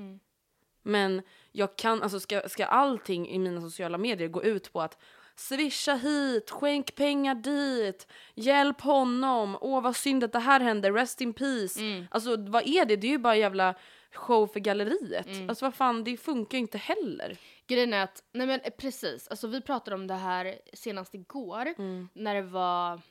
Men 0.84 1.22
jag 1.52 1.76
kan, 1.76 2.04
alltså 2.04 2.20
ska, 2.20 2.42
ska 2.50 2.66
allting 2.66 3.30
i 3.30 3.40
mina 3.40 3.62
sociala 3.62 3.98
medier 3.98 4.28
gå 4.28 4.44
ut 4.44 4.74
på 4.74 4.82
att 4.82 4.98
swisha 5.36 5.94
hit, 5.96 6.50
skänk 6.50 6.96
pengar 6.96 7.36
dit, 7.36 8.08
hjälp 8.36 8.82
honom, 8.82 9.58
åh 9.62 9.82
vad 9.82 9.96
synd 9.96 10.24
att 10.24 10.32
det 10.32 10.40
här 10.40 10.60
hände, 10.60 10.92
rest 10.92 11.22
in 11.22 11.34
peace. 11.34 11.80
Alltså 12.12 12.36
vad 12.38 12.68
är 12.68 12.86
det? 12.86 12.96
Det 12.96 13.08
är 13.08 13.12
ju 13.12 13.18
bara 13.18 13.36
jävla 13.36 13.76
show 14.14 14.48
för 14.48 14.60
galleriet. 14.60 15.28
Alltså 15.50 15.66
vad 15.66 15.76
fan, 15.76 16.04
det 16.04 16.18
funkar 16.18 16.58
ju 16.58 16.62
inte 16.62 16.78
heller. 16.78 17.38
Grejen 17.68 17.94
är 17.94 18.04
att, 18.04 18.24
nej 18.32 18.48
men 18.48 18.60
eh, 18.64 18.70
precis, 18.78 19.28
alltså 19.28 19.48
vi 19.48 19.62
pratade 19.62 19.96
om 19.96 20.08
det 20.08 20.14
här 20.14 20.56
senast 20.74 21.14
igår 21.16 21.74
när 22.14 22.36
det 22.36 22.42
var 22.42 23.02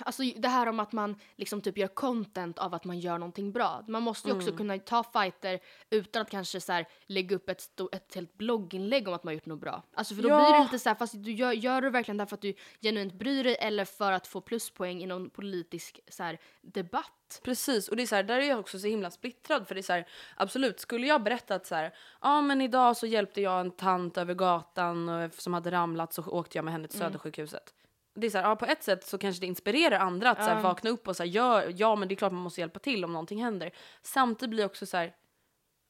Alltså 0.00 0.22
det 0.36 0.48
här 0.48 0.66
om 0.66 0.80
att 0.80 0.92
man 0.92 1.16
liksom 1.36 1.60
typ 1.60 1.78
gör 1.78 1.86
content 1.88 2.58
av 2.58 2.74
att 2.74 2.84
man 2.84 2.98
gör 3.00 3.18
någonting 3.18 3.52
bra. 3.52 3.84
Man 3.88 4.02
måste 4.02 4.28
ju 4.28 4.34
också 4.36 4.52
kunna 4.56 4.78
ta 4.78 5.02
fighter 5.02 5.60
utan 5.90 6.22
att 6.22 6.30
kanske 6.30 6.60
så 6.60 6.72
här 6.72 6.86
lägga 7.06 7.36
upp 7.36 7.48
ett, 7.48 7.80
ett 7.92 8.14
helt 8.14 8.38
blogginlägg 8.38 9.08
om 9.08 9.14
att 9.14 9.24
man 9.24 9.34
gjort 9.34 9.46
något 9.46 9.60
bra. 9.60 9.82
Alltså 9.94 10.14
för 10.14 10.22
då 10.22 10.28
Ja. 10.28 10.36
blir 10.36 10.58
det 10.58 10.62
lite 10.64 10.78
så 10.78 10.88
här, 10.88 10.96
fast 10.96 11.14
du 11.24 11.32
gör, 11.32 11.52
gör 11.52 11.80
du 11.82 11.90
verkligen 11.90 12.16
därför 12.18 12.34
att 12.36 12.42
du 12.42 12.54
genuint 12.80 13.14
bryr 13.14 13.44
dig 13.44 13.56
eller 13.60 13.84
för 13.84 14.12
att 14.12 14.26
få 14.26 14.40
pluspoäng 14.40 15.02
i 15.02 15.06
någon 15.06 15.30
politisk 15.30 16.00
så 16.08 16.22
här, 16.22 16.38
debatt? 16.62 17.40
Precis, 17.44 17.88
och 17.88 17.96
det 17.96 18.02
är 18.02 18.06
så 18.06 18.14
här, 18.16 18.22
där 18.22 18.40
är 18.40 18.48
jag 18.48 18.60
också 18.60 18.78
så 18.78 18.86
himla 18.86 19.10
splittrad 19.10 19.68
för 19.68 19.74
det 19.74 19.80
är 19.80 19.82
så 19.82 19.92
här, 19.92 20.06
absolut, 20.36 20.80
skulle 20.80 21.06
jag 21.06 21.22
berätta 21.22 21.54
att 21.54 21.66
så 21.66 21.74
här, 21.74 21.94
ja 22.20 22.40
men 22.40 22.60
idag 22.60 22.96
så 22.96 23.06
hjälpte 23.06 23.40
jag 23.40 23.60
en 23.60 23.70
tant 23.70 24.18
över 24.18 24.34
gatan 24.34 25.08
och, 25.08 25.34
som 25.34 25.54
hade 25.54 25.70
ramlat 25.70 26.12
så 26.12 26.22
åkte 26.24 26.58
jag 26.58 26.64
med 26.64 26.72
henne 26.72 26.88
till 26.88 26.98
Södersjukhuset. 26.98 27.74
Det 28.14 28.26
är 28.26 28.30
så 28.30 28.38
här, 28.38 28.48
ja 28.48 28.56
på 28.56 28.66
ett 28.66 28.82
sätt 28.82 29.06
så 29.06 29.18
kanske 29.18 29.40
det 29.40 29.46
inspirerar 29.46 29.98
andra 29.98 30.30
att 30.30 30.38
så 30.38 30.50
här, 30.50 30.62
vakna 30.62 30.90
upp 30.90 31.08
och 31.08 31.16
så 31.16 31.22
här, 31.22 31.30
ja, 31.30 31.64
ja 31.64 31.96
men 31.96 32.08
det 32.08 32.14
är 32.14 32.16
klart 32.16 32.32
man 32.32 32.42
måste 32.42 32.60
hjälpa 32.60 32.78
till 32.78 33.04
om 33.04 33.12
någonting 33.12 33.42
händer. 33.42 33.70
Samtidigt 34.02 34.50
blir 34.50 34.60
jag 34.60 34.70
också 34.70 34.86
så 34.86 34.96
här, 34.96 35.14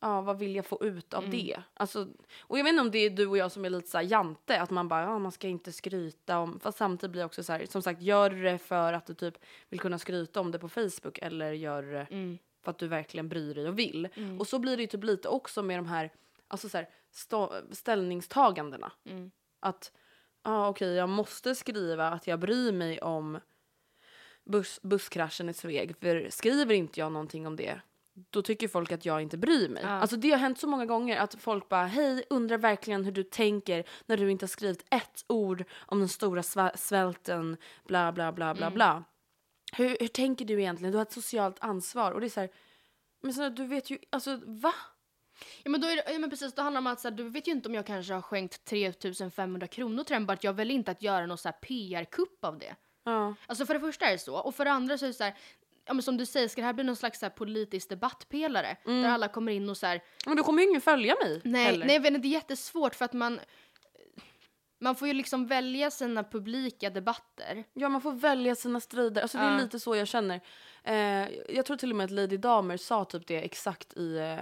ja 0.00 0.20
vad 0.20 0.38
vill 0.38 0.56
jag 0.56 0.66
få 0.66 0.84
ut 0.84 1.14
av 1.14 1.30
det? 1.30 1.62
Alltså, 1.74 2.08
och 2.40 2.58
jag 2.58 2.64
vet 2.64 2.70
inte 2.70 2.80
om 2.80 2.90
det 2.90 2.98
är 2.98 3.10
du 3.10 3.26
och 3.26 3.36
jag 3.36 3.52
som 3.52 3.64
är 3.64 3.70
lite 3.70 3.88
så 3.88 3.98
här 3.98 4.04
jante, 4.04 4.60
att 4.60 4.70
man 4.70 4.88
bara, 4.88 5.02
ja 5.02 5.18
man 5.18 5.32
ska 5.32 5.48
inte 5.48 5.72
skryta 5.72 6.38
om, 6.38 6.60
fast 6.60 6.78
samtidigt 6.78 7.12
blir 7.12 7.22
jag 7.22 7.26
också 7.26 7.42
så 7.42 7.52
här, 7.52 7.66
som 7.66 7.82
sagt 7.82 8.02
gör 8.02 8.30
det 8.30 8.58
för 8.58 8.92
att 8.92 9.06
du 9.06 9.14
typ 9.14 9.34
vill 9.68 9.80
kunna 9.80 9.98
skryta 9.98 10.40
om 10.40 10.50
det 10.50 10.58
på 10.58 10.68
Facebook 10.68 11.18
eller 11.22 11.52
gör 11.52 11.82
det 11.82 12.06
för 12.64 12.70
att 12.70 12.78
du 12.78 12.88
verkligen 12.88 13.28
bryr 13.28 13.54
dig 13.54 13.68
och 13.68 13.78
vill. 13.78 14.08
Och 14.38 14.46
så 14.46 14.58
blir 14.58 14.76
det 14.76 14.82
ju 14.82 14.86
typ 14.86 15.04
lite 15.04 15.28
också 15.28 15.62
med 15.62 15.78
de 15.78 15.86
här, 15.86 16.10
alltså 16.48 16.68
så 16.68 16.78
här, 16.78 16.88
ställningstagandena. 17.74 18.92
Att, 19.60 19.92
ja 20.44 20.68
okej 20.68 20.94
jag 20.94 21.08
måste 21.08 21.54
skriva 21.54 22.08
att 22.08 22.26
jag 22.26 22.40
bryr 22.40 22.72
mig 22.72 23.00
om 23.00 23.40
buss, 24.44 24.80
busskraschen 24.82 25.48
i 25.48 25.54
Sveg, 25.54 25.96
för 26.00 26.30
skriver 26.30 26.74
inte 26.74 27.00
jag 27.00 27.12
någonting 27.12 27.46
om 27.46 27.56
det 27.56 27.80
då 28.30 28.42
tycker 28.42 28.68
folk 28.68 28.92
att 28.92 29.04
jag 29.04 29.22
inte 29.22 29.38
bryr 29.38 29.68
mig. 29.68 29.82
Alltså 29.82 30.16
det 30.16 30.30
har 30.30 30.38
hänt 30.38 30.58
så 30.58 30.66
många 30.66 30.86
gånger 30.86 31.16
att 31.16 31.34
folk 31.34 31.68
bara 31.68 31.86
hej, 31.86 32.24
undrar 32.30 32.58
verkligen 32.58 33.04
hur 33.04 33.12
du 33.12 33.22
tänker 33.22 33.84
när 34.06 34.16
du 34.16 34.30
inte 34.30 34.42
har 34.42 34.48
skrivit 34.48 34.84
ett 34.90 35.24
ord 35.26 35.64
om 35.86 35.98
den 35.98 36.08
stora 36.08 36.42
svälten, 36.74 37.56
bla 37.86 38.12
bla 38.12 38.32
bla 38.32 38.54
bla 38.54 38.70
bla. 38.70 39.04
Hur, 39.72 39.96
hur 40.00 40.08
tänker 40.08 40.44
du 40.44 40.60
egentligen? 40.60 40.92
Du 40.92 40.98
har 40.98 41.02
ett 41.02 41.12
socialt 41.12 41.56
ansvar 41.60 42.12
och 42.12 42.20
det 42.20 42.26
är 42.26 42.28
så 42.28 42.40
här, 42.40 42.50
men 43.22 43.34
så, 43.34 43.48
du 43.48 43.66
vet 43.66 43.90
ju, 43.90 43.98
alltså 44.10 44.40
va? 44.46 44.74
Ja 45.62 45.70
men, 45.70 45.80
då 45.80 45.88
är 45.88 45.96
det, 45.96 46.12
ja, 46.12 46.18
men 46.18 46.30
precis, 46.30 46.54
då 46.54 46.62
handlar 46.62 46.80
det 46.80 46.86
om 46.88 46.92
att 46.92 47.00
så 47.00 47.08
här, 47.08 47.16
du 47.16 47.28
vet 47.28 47.48
ju 47.48 47.52
inte 47.52 47.68
om 47.68 47.74
jag 47.74 47.86
kanske 47.86 48.14
har 48.14 48.22
skänkt 48.22 48.64
3500 48.64 49.66
kronor 49.66 50.04
till 50.04 50.14
den 50.14 50.26
bara 50.26 50.32
att 50.32 50.44
jag 50.44 50.52
väljer 50.52 50.74
inte 50.74 50.90
att 50.90 51.02
göra 51.02 51.26
någon 51.26 51.38
så 51.38 51.52
PR-kupp 51.52 52.44
av 52.44 52.58
det. 52.58 52.74
Ja. 53.04 53.34
Alltså 53.46 53.66
för 53.66 53.74
det 53.74 53.80
första 53.80 54.06
är 54.06 54.12
det 54.12 54.18
så, 54.18 54.36
och 54.36 54.54
för 54.54 54.64
det 54.64 54.70
andra 54.70 54.98
så 54.98 55.04
är 55.04 55.08
det 55.08 55.14
så 55.14 55.24
här, 55.24 55.34
ja 55.86 55.94
men 55.94 56.02
som 56.02 56.16
du 56.16 56.26
säger, 56.26 56.48
ska 56.48 56.60
det 56.60 56.66
här 56.66 56.72
bli 56.72 56.84
någon 56.84 56.96
slags 56.96 57.18
så 57.18 57.30
politisk 57.30 57.88
debattpelare? 57.88 58.76
Där 58.84 59.08
alla 59.08 59.28
kommer 59.28 59.52
in 59.52 59.70
och 59.70 59.76
så 59.76 59.86
här, 59.86 60.02
Men 60.26 60.36
då 60.36 60.42
kommer 60.42 60.62
ju 60.62 60.68
ingen 60.68 60.80
följa 60.80 61.16
mig 61.22 61.40
nej, 61.44 61.64
heller. 61.64 61.86
nej 61.86 61.94
jag 61.94 62.02
vet 62.02 62.22
det 62.22 62.28
är 62.28 62.32
jättesvårt 62.32 62.94
för 62.94 63.04
att 63.04 63.12
man, 63.12 63.40
man 64.80 64.96
får 64.96 65.08
ju 65.08 65.14
liksom 65.14 65.46
välja 65.46 65.90
sina 65.90 66.24
publika 66.24 66.90
debatter. 66.90 67.64
Ja, 67.72 67.88
man 67.88 68.00
får 68.00 68.12
välja 68.12 68.54
sina 68.54 68.80
strider. 68.80 69.22
Alltså, 69.22 69.38
det 69.38 69.44
är 69.44 69.52
Ja. 69.52 69.58
lite 69.62 69.80
så 69.80 69.96
jag 69.96 70.08
känner. 70.08 70.40
Eh, 70.84 71.28
jag 71.54 71.66
tror 71.66 71.76
till 71.76 71.90
och 71.90 71.96
med 71.96 72.04
att 72.04 72.10
Lady 72.10 72.36
Damer 72.36 72.76
sa 72.76 73.04
typ 73.04 73.26
det 73.26 73.36
exakt 73.44 73.94
i... 73.96 74.16
Eh, 74.16 74.38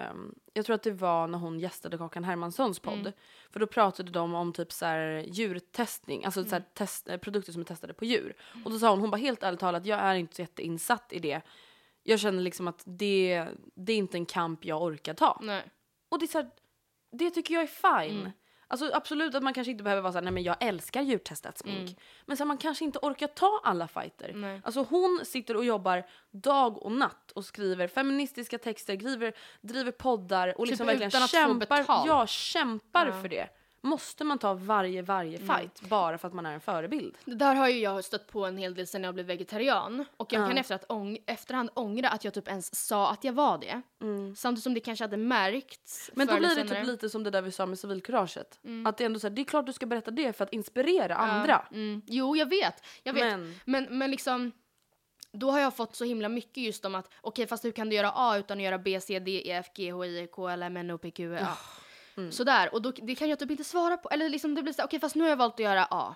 jag 0.52 0.64
tror 0.66 0.74
att 0.74 0.82
det 0.82 0.90
var 0.90 1.26
när 1.26 1.38
hon 1.38 1.60
gästade 1.60 1.98
Kakan 1.98 2.24
Hermanssons 2.24 2.78
podd. 2.78 2.98
Mm. 2.98 3.12
För 3.50 3.60
då 3.60 3.66
pratade 3.66 4.10
de 4.10 4.34
om 4.34 4.52
typ 4.52 4.72
så 4.72 4.86
här 4.86 5.24
djurtestning, 5.26 6.24
alltså 6.24 6.44
så 6.44 6.50
här 6.50 6.56
Mm. 6.56 6.68
test, 6.74 7.08
eh, 7.08 7.16
produkter 7.16 7.52
som 7.52 7.60
är 7.60 7.64
testade 7.66 7.94
på 7.94 8.04
djur. 8.04 8.34
Och 8.64 8.70
då 8.70 8.78
sa 8.78 8.90
hon, 8.90 9.00
hon 9.00 9.10
bara 9.10 9.16
helt 9.16 9.42
ärligt 9.42 9.60
talat, 9.60 9.86
jag 9.86 10.00
är 10.00 10.14
inte 10.14 10.34
så 10.36 10.42
jätteinsatt 10.42 11.12
i 11.12 11.18
det. 11.18 11.40
Jag 12.02 12.20
känner 12.20 12.42
liksom 12.42 12.68
att 12.68 12.82
det, 12.86 13.46
det 13.74 13.92
är 13.92 13.96
inte 13.96 14.16
en 14.16 14.26
kamp 14.26 14.64
jag 14.64 14.82
orkar 14.82 15.14
ta. 15.14 15.38
Nej. 15.42 15.62
Och 16.08 16.18
det 16.18 16.24
är 16.24 16.26
så 16.28 16.38
här, 16.38 16.50
det 17.12 17.30
tycker 17.30 17.54
jag 17.54 17.62
är 17.62 18.06
fine. 18.06 18.32
Alltså 18.70 18.90
absolut 18.94 19.34
att 19.34 19.42
man 19.42 19.54
kanske 19.54 19.70
inte 19.70 19.84
behöver 19.84 20.02
vara 20.02 20.12
såhär, 20.12 20.22
nej 20.24 20.32
men 20.32 20.42
jag 20.42 20.56
älskar 20.60 21.02
djurtestat 21.02 21.58
smink. 21.58 21.78
Mm. 21.90 21.94
Men 22.26 22.36
så 22.36 22.42
här, 22.42 22.46
man 22.48 22.58
kanske 22.58 22.84
inte 22.84 22.98
orkar 23.02 23.26
ta 23.26 23.60
alla 23.64 23.88
fighter. 23.88 24.32
Nej. 24.34 24.60
Alltså 24.64 24.82
hon 24.90 25.20
sitter 25.24 25.56
och 25.56 25.64
jobbar 25.64 26.04
dag 26.30 26.82
och 26.82 26.92
natt 26.92 27.30
och 27.34 27.44
skriver 27.44 27.88
feministiska 27.88 28.58
texter, 28.58 28.96
driver, 28.96 29.32
driver 29.60 29.92
poddar 29.92 30.48
och 30.58 30.64
Typ 30.64 30.70
liksom 30.70 30.86
verkligen 30.86 31.08
utan 31.08 31.22
att 31.22 31.30
få 31.30 31.36
kämpar, 31.36 31.78
betalt. 31.78 32.06
ja, 32.06 32.26
kämpar 32.26 33.06
Ja. 33.06 33.22
för 33.22 33.28
det. 33.28 33.48
Måste 33.80 34.24
man 34.24 34.38
ta 34.38 34.54
varje, 34.54 35.02
varje 35.02 35.38
Mm. 35.38 35.56
fight 35.56 35.80
bara 35.80 36.18
för 36.18 36.28
att 36.28 36.34
man 36.34 36.46
är 36.46 36.52
en 36.54 36.60
förebild? 36.60 37.16
Det 37.24 37.34
där 37.34 37.54
har 37.54 37.68
ju 37.68 37.78
jag 37.80 38.04
stött 38.04 38.26
på 38.26 38.46
en 38.46 38.56
hel 38.58 38.74
del 38.74 38.86
sen 38.86 39.04
jag 39.04 39.14
blev 39.14 39.26
vegetarian. 39.26 40.04
Och 40.16 40.32
jag 40.32 40.42
Ja. 40.42 40.46
kan 40.48 40.58
efter 40.58 40.74
att 40.74 40.86
ång- 40.88 41.18
efterhand 41.26 41.70
ångra 41.74 42.08
att 42.08 42.24
jag 42.24 42.34
typ 42.34 42.48
ens 42.48 42.86
sa 42.86 43.10
att 43.10 43.24
jag 43.24 43.32
var 43.32 43.58
det. 43.58 43.82
Samtidigt 44.36 44.62
som 44.62 44.74
det 44.74 44.80
kanske 44.80 45.04
hade 45.04 45.16
märkts. 45.16 46.08
Mm. 46.08 46.14
Men 46.16 46.26
då 46.26 46.38
blir 46.48 46.64
det 46.64 46.68
typ 46.74 46.86
lite 46.86 47.10
som 47.10 47.24
det 47.24 47.30
där 47.30 47.42
vi 47.42 47.52
sa 47.52 47.66
med 47.66 47.78
civilkuraget. 47.78 48.60
Att 48.86 48.96
det 48.98 49.04
är 49.04 49.06
ändå 49.06 49.18
så 49.20 49.28
här, 49.28 49.34
det 49.34 49.42
är 49.42 49.44
klart 49.44 49.66
du 49.66 49.72
ska 49.72 49.86
berätta 49.86 50.10
det 50.10 50.32
för 50.32 50.44
att 50.44 50.52
inspirera 50.52 51.14
andra. 51.16 51.66
Mm. 51.72 52.02
Jo, 52.06 52.36
jag 52.36 52.46
vet. 52.48 52.84
Jag 53.02 53.12
vet. 53.12 53.24
Men- 53.24 53.54
Men, 53.64 53.98
men, 53.98 54.10
liksom... 54.10 54.52
Då 55.32 55.50
har 55.50 55.60
jag 55.60 55.76
fått 55.76 55.96
så 55.96 56.04
himla 56.04 56.28
mycket 56.28 56.56
just 56.62 56.84
om 56.84 56.94
att 56.94 57.10
okej, 57.20 57.46
fast 57.46 57.64
hur 57.64 57.72
kan 57.72 57.88
du 57.88 57.96
göra 57.96 58.12
A 58.14 58.38
utan 58.38 58.58
att 58.58 58.64
göra 58.64 58.78
B, 58.78 59.00
C, 59.00 59.18
D, 59.18 59.30
E, 59.50 59.52
F, 59.52 59.66
G, 59.74 59.90
H, 59.92 60.04
I, 60.04 60.28
K, 60.32 60.48
L, 60.48 60.62
M, 60.62 60.76
N, 60.76 60.90
O, 60.90 60.98
P, 60.98 61.10
Q, 61.10 61.36
A. 61.36 61.46
Mm. 62.18 62.32
Sådär, 62.32 62.74
och 62.74 62.82
då, 62.82 62.90
det 62.90 63.14
kan 63.14 63.28
jag 63.28 63.38
typ 63.38 63.50
inte 63.50 63.64
svara 63.64 63.96
på. 63.96 64.08
Eller 64.08 64.28
liksom 64.28 64.54
det 64.54 64.62
blir 64.62 64.72
så 64.72 64.84
okej, 64.84 65.00
fast 65.00 65.14
nu 65.14 65.22
har 65.22 65.28
jag 65.30 65.36
valt 65.36 65.54
att 65.54 65.60
göra 65.60 65.86
A. 65.90 66.14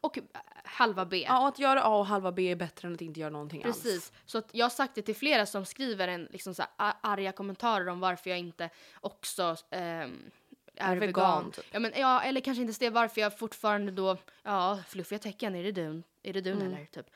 Och 0.00 0.18
äh, 0.18 0.24
halva 0.64 1.04
B. 1.06 1.24
Mm. 1.24 1.34
Ja, 1.36 1.48
att 1.48 1.58
göra 1.58 1.82
A 1.82 1.98
och 1.98 2.06
halva 2.06 2.32
B 2.32 2.50
är 2.50 2.56
bättre 2.56 2.88
än 2.88 2.94
att 2.94 3.00
inte 3.00 3.20
göra 3.20 3.30
någonting 3.30 3.64
alls. 3.64 3.82
Precis. 3.82 4.12
Så 4.26 4.38
att 4.38 4.48
jag 4.52 4.64
har 4.64 4.70
sagt 4.70 4.94
det 4.94 5.02
till 5.02 5.16
flera 5.16 5.46
som 5.46 5.64
skriver 5.64 6.08
en 6.08 6.28
liksom 6.30 6.54
så 6.54 6.62
här, 6.78 6.94
arga 7.00 7.32
kommentarer 7.32 7.88
om 7.88 8.00
varför 8.00 8.30
jag 8.30 8.38
inte 8.38 8.70
också 9.00 9.56
ehm, 9.70 10.30
är 10.74 10.96
vegan, 10.96 11.00
vegan. 11.00 11.50
typ. 11.52 11.64
Ja, 11.70 11.78
men, 11.78 11.92
ja, 11.96 12.22
eller 12.22 12.40
kanske 12.40 12.62
inte 12.62 12.78
det, 12.80 12.90
varför 12.90 13.20
jag 13.20 13.38
fortfarande 13.38 13.92
då, 13.92 14.16
ja, 14.42 14.78
fluffiga 14.88 15.18
tecken, 15.18 15.54
är 15.54 15.62
det 15.62 15.72
dun? 15.72 16.02
Är 16.22 16.32
det 16.32 16.40
dun 16.40 16.60
Mm. 16.60 16.74
eller? 16.74 16.84
Typ. 16.86 17.06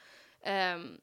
Ehm, 0.42 1.00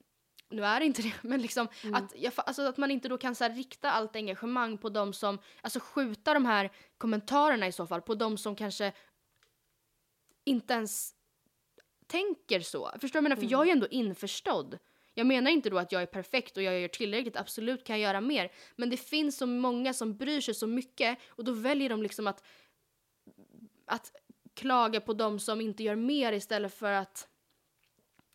nu 0.49 0.65
är 0.65 0.79
det 0.79 0.85
inte 0.85 1.01
det, 1.01 1.13
men 1.21 1.41
liksom 1.41 1.67
Mm. 1.83 1.95
att, 1.95 2.13
jag, 2.15 2.33
alltså 2.35 2.61
att 2.61 2.77
man 2.77 2.91
inte 2.91 3.07
då 3.09 3.17
kan 3.17 3.35
så 3.35 3.43
här, 3.43 3.55
rikta 3.55 3.91
allt 3.91 4.15
engagemang 4.15 4.77
på 4.77 4.89
de 4.89 5.13
som, 5.13 5.39
alltså 5.61 5.79
skjuta 5.79 6.33
de 6.33 6.45
här 6.45 6.71
kommentarerna 6.97 7.67
i 7.67 7.71
så 7.71 7.87
fall 7.87 8.01
på 8.01 8.15
de 8.15 8.37
som 8.37 8.55
kanske 8.55 8.93
inte 10.43 10.73
ens 10.73 11.13
tänker 12.07 12.59
så. 12.59 12.91
Förstår 13.01 13.07
du 13.07 13.07
vad 13.07 13.15
jag 13.15 13.23
menar? 13.23 13.35
För 13.35 13.51
jag 13.51 13.61
är 13.61 13.65
ju 13.65 13.71
ändå 13.71 13.87
införstådd. 13.87 14.77
Jag 15.13 15.27
menar 15.27 15.51
inte 15.51 15.69
då 15.69 15.77
att 15.77 15.91
jag 15.91 16.01
är 16.01 16.05
perfekt 16.05 16.57
och 16.57 16.63
jag 16.63 16.79
gör 16.79 16.87
tillräckligt, 16.87 17.37
absolut 17.37 17.83
kan 17.85 17.99
jag 17.99 18.09
göra 18.09 18.21
mer. 18.21 18.51
Men 18.75 18.89
det 18.89 18.97
finns 18.97 19.37
så 19.37 19.45
många 19.45 19.93
som 19.93 20.17
bryr 20.17 20.41
sig 20.41 20.53
så 20.53 20.67
mycket 20.67 21.19
och 21.27 21.43
då 21.43 21.51
väljer 21.51 21.89
de 21.89 22.03
liksom 22.03 22.27
att, 22.27 22.43
att 23.85 24.11
klaga 24.53 25.01
på 25.01 25.13
de 25.13 25.39
som 25.39 25.61
inte 25.61 25.83
gör 25.83 25.95
mer 25.95 26.33
istället 26.33 26.73
för 26.73 26.91
att, 26.91 27.27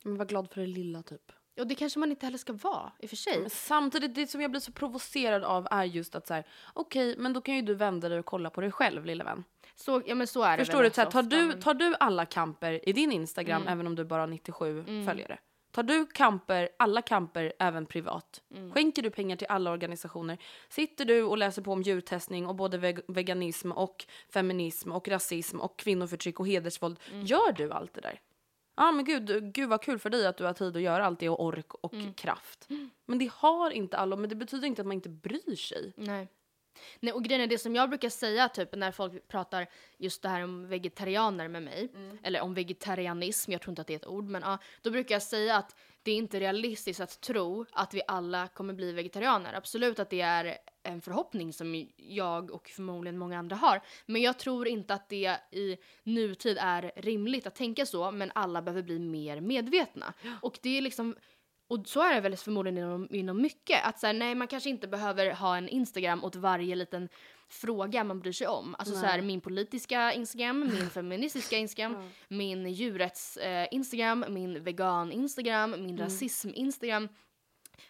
Men 0.04 0.16
var 0.16 0.24
glad 0.24 0.50
för 0.50 0.60
det 0.60 0.66
lilla 0.66 1.02
typ. 1.02 1.32
Och 1.58 1.66
det 1.66 1.74
kanske 1.74 1.98
man 1.98 2.10
inte 2.10 2.26
heller 2.26 2.38
ska 2.38 2.52
vara 2.52 2.92
i 2.98 3.06
och 3.06 3.10
för 3.10 3.16
sig. 3.16 3.40
Men 3.40 3.50
samtidigt, 3.50 4.14
det 4.14 4.26
som 4.26 4.40
jag 4.40 4.50
blir 4.50 4.60
så 4.60 4.72
provocerad 4.72 5.44
av 5.44 5.68
är 5.70 5.84
just 5.84 6.14
att 6.14 6.26
så 6.26 6.34
här, 6.34 6.44
okej, 6.72 7.14
men 7.18 7.32
då 7.32 7.40
kan 7.40 7.54
ju 7.54 7.62
du 7.62 7.74
vända 7.74 8.08
dig 8.08 8.18
och 8.18 8.26
kolla 8.26 8.50
på 8.50 8.60
dig 8.60 8.70
själv 8.70 9.04
lilla 9.04 9.24
vän. 9.24 9.44
Så, 9.76 10.02
ja 10.06 10.14
men 10.14 10.26
så 10.26 10.42
är 10.42 10.58
Förstår 10.58 10.82
det 10.82 10.88
du? 10.88 10.94
Så 10.94 11.00
här, 11.00 11.10
tar, 11.10 11.22
du 11.22 11.52
tar 11.52 11.74
du 11.74 11.94
alla 12.00 12.26
kamper 12.26 12.88
i 12.88 12.92
din 12.92 13.12
Instagram, 13.12 13.62
Mm. 13.62 13.72
även 13.72 13.86
om 13.86 13.94
du 13.94 14.04
bara 14.04 14.22
har 14.22 14.26
97 14.26 14.84
följare? 15.06 15.38
Tar 15.70 15.82
du 15.82 16.06
kamper, 16.06 16.68
alla 16.78 17.02
kamper, 17.02 17.52
även 17.58 17.86
privat? 17.86 18.42
Mm. 18.54 18.72
Skänker 18.72 19.02
du 19.02 19.10
pengar 19.10 19.36
till 19.36 19.46
alla 19.50 19.70
organisationer? 19.70 20.38
Sitter 20.68 21.04
du 21.04 21.22
och 21.22 21.38
läser 21.38 21.62
på 21.62 21.72
om 21.72 21.82
djurtestning 21.82 22.46
och 22.46 22.54
både 22.54 22.78
veg- 22.78 23.00
veganism 23.08 23.72
och 23.72 24.04
feminism 24.32 24.92
och 24.92 25.08
rasism 25.08 25.60
och 25.60 25.78
kvinnoförtryck 25.78 26.40
och 26.40 26.46
hedersvåld? 26.48 26.98
Mm. 27.12 27.24
Gör 27.24 27.52
du 27.52 27.72
allt 27.72 27.94
det 27.94 28.00
där? 28.00 28.20
Ja 28.76 28.92
men 28.92 29.04
gud, 29.04 29.52
gud 29.54 29.68
vad 29.68 29.82
kul 29.82 29.98
för 29.98 30.10
dig 30.10 30.26
att 30.26 30.36
du 30.36 30.44
har 30.44 30.52
tid 30.52 30.76
att 30.76 30.82
göra 30.82 31.06
allt 31.06 31.18
det 31.20 31.28
och 31.28 31.44
ork 31.44 31.74
och 31.74 31.94
Mm. 31.94 32.14
kraft. 32.14 32.68
Men 33.06 33.18
det 33.18 33.30
har 33.34 33.70
inte 33.70 33.96
alla, 33.96 34.16
men 34.16 34.28
det 34.28 34.34
betyder 34.36 34.66
inte 34.68 34.82
att 34.82 34.86
man 34.86 34.94
inte 34.94 35.08
bryr 35.08 35.56
sig. 35.56 35.92
Nej. 35.96 36.28
Nej, 37.00 37.12
och 37.12 37.24
grejen 37.24 37.42
är 37.42 37.46
det 37.46 37.58
som 37.58 37.74
jag 37.74 37.88
brukar 37.88 38.08
säga 38.08 38.48
typ 38.48 38.74
när 38.74 38.92
folk 38.92 39.28
pratar 39.28 39.66
just 39.98 40.22
det 40.22 40.28
här 40.28 40.44
om 40.44 40.68
vegetarianer 40.68 41.48
med 41.48 41.62
mig, 41.62 41.88
eller 42.22 42.40
om 42.40 42.54
vegetarianism, 42.54 43.52
jag 43.52 43.60
tror 43.60 43.70
inte 43.72 43.80
att 43.82 43.86
det 43.86 43.94
är 43.94 43.96
ett 43.96 44.06
ord, 44.06 44.24
men 44.24 44.42
ja, 44.42 44.58
då 44.82 44.90
brukar 44.90 45.14
jag 45.14 45.22
säga 45.22 45.56
att 45.56 45.76
det 46.02 46.10
är 46.10 46.16
inte 46.16 46.40
realistiskt 46.40 47.00
att 47.00 47.20
tro 47.20 47.66
att 47.72 47.94
vi 47.94 48.02
alla 48.06 48.48
kommer 48.48 48.74
bli 48.74 48.92
vegetarianer. 48.92 49.54
Absolut 49.54 49.98
att 49.98 50.10
det 50.10 50.20
är 50.20 50.58
en 50.82 51.00
förhoppning 51.00 51.52
som 51.52 51.86
jag 51.96 52.50
och 52.50 52.68
förmodligen 52.68 53.18
många 53.18 53.38
andra 53.38 53.56
har, 53.56 53.80
men 54.06 54.22
jag 54.22 54.38
tror 54.38 54.68
inte 54.68 54.94
att 54.94 55.08
det 55.08 55.36
i 55.50 55.76
nutid 56.02 56.58
är 56.60 56.92
rimligt 56.96 57.46
att 57.46 57.54
tänka 57.54 57.86
så, 57.86 58.10
men 58.10 58.32
alla 58.34 58.62
behöver 58.62 58.82
bli 58.82 58.98
mer 58.98 59.40
medvetna. 59.40 60.14
Och 60.42 60.58
det 60.62 60.78
är 60.78 60.82
liksom 60.82 61.16
och 61.68 61.88
så 61.88 62.00
är 62.00 62.14
det 62.14 62.20
väl 62.20 62.36
förmodligen 62.36 62.78
inom, 62.78 63.08
inom 63.10 63.42
mycket. 63.42 63.84
Att 63.84 64.00
så 64.00 64.06
här, 64.06 64.14
nej, 64.14 64.34
man 64.34 64.48
kanske 64.48 64.70
inte 64.70 64.88
behöver 64.88 65.30
ha 65.30 65.56
en 65.56 65.68
Instagram 65.68 66.24
åt 66.24 66.36
varje 66.36 66.74
liten 66.74 67.08
fråga 67.48 68.04
man 68.04 68.20
bryr 68.20 68.32
sig 68.32 68.46
om. 68.46 68.74
Alltså 68.78 68.94
så 68.94 69.06
här, 69.06 69.22
min 69.22 69.40
politiska 69.40 70.12
Instagram, 70.12 70.60
min 70.60 70.90
feministiska 70.90 71.56
Instagram, 71.56 72.10
min 72.28 72.66
djurrätts 72.72 73.36
eh, 73.36 73.68
Instagram, 73.70 74.24
min 74.28 74.64
vegan 74.64 75.12
Instagram, 75.12 75.70
min 75.70 75.98
rasism 75.98 76.50
Instagram. 76.54 77.08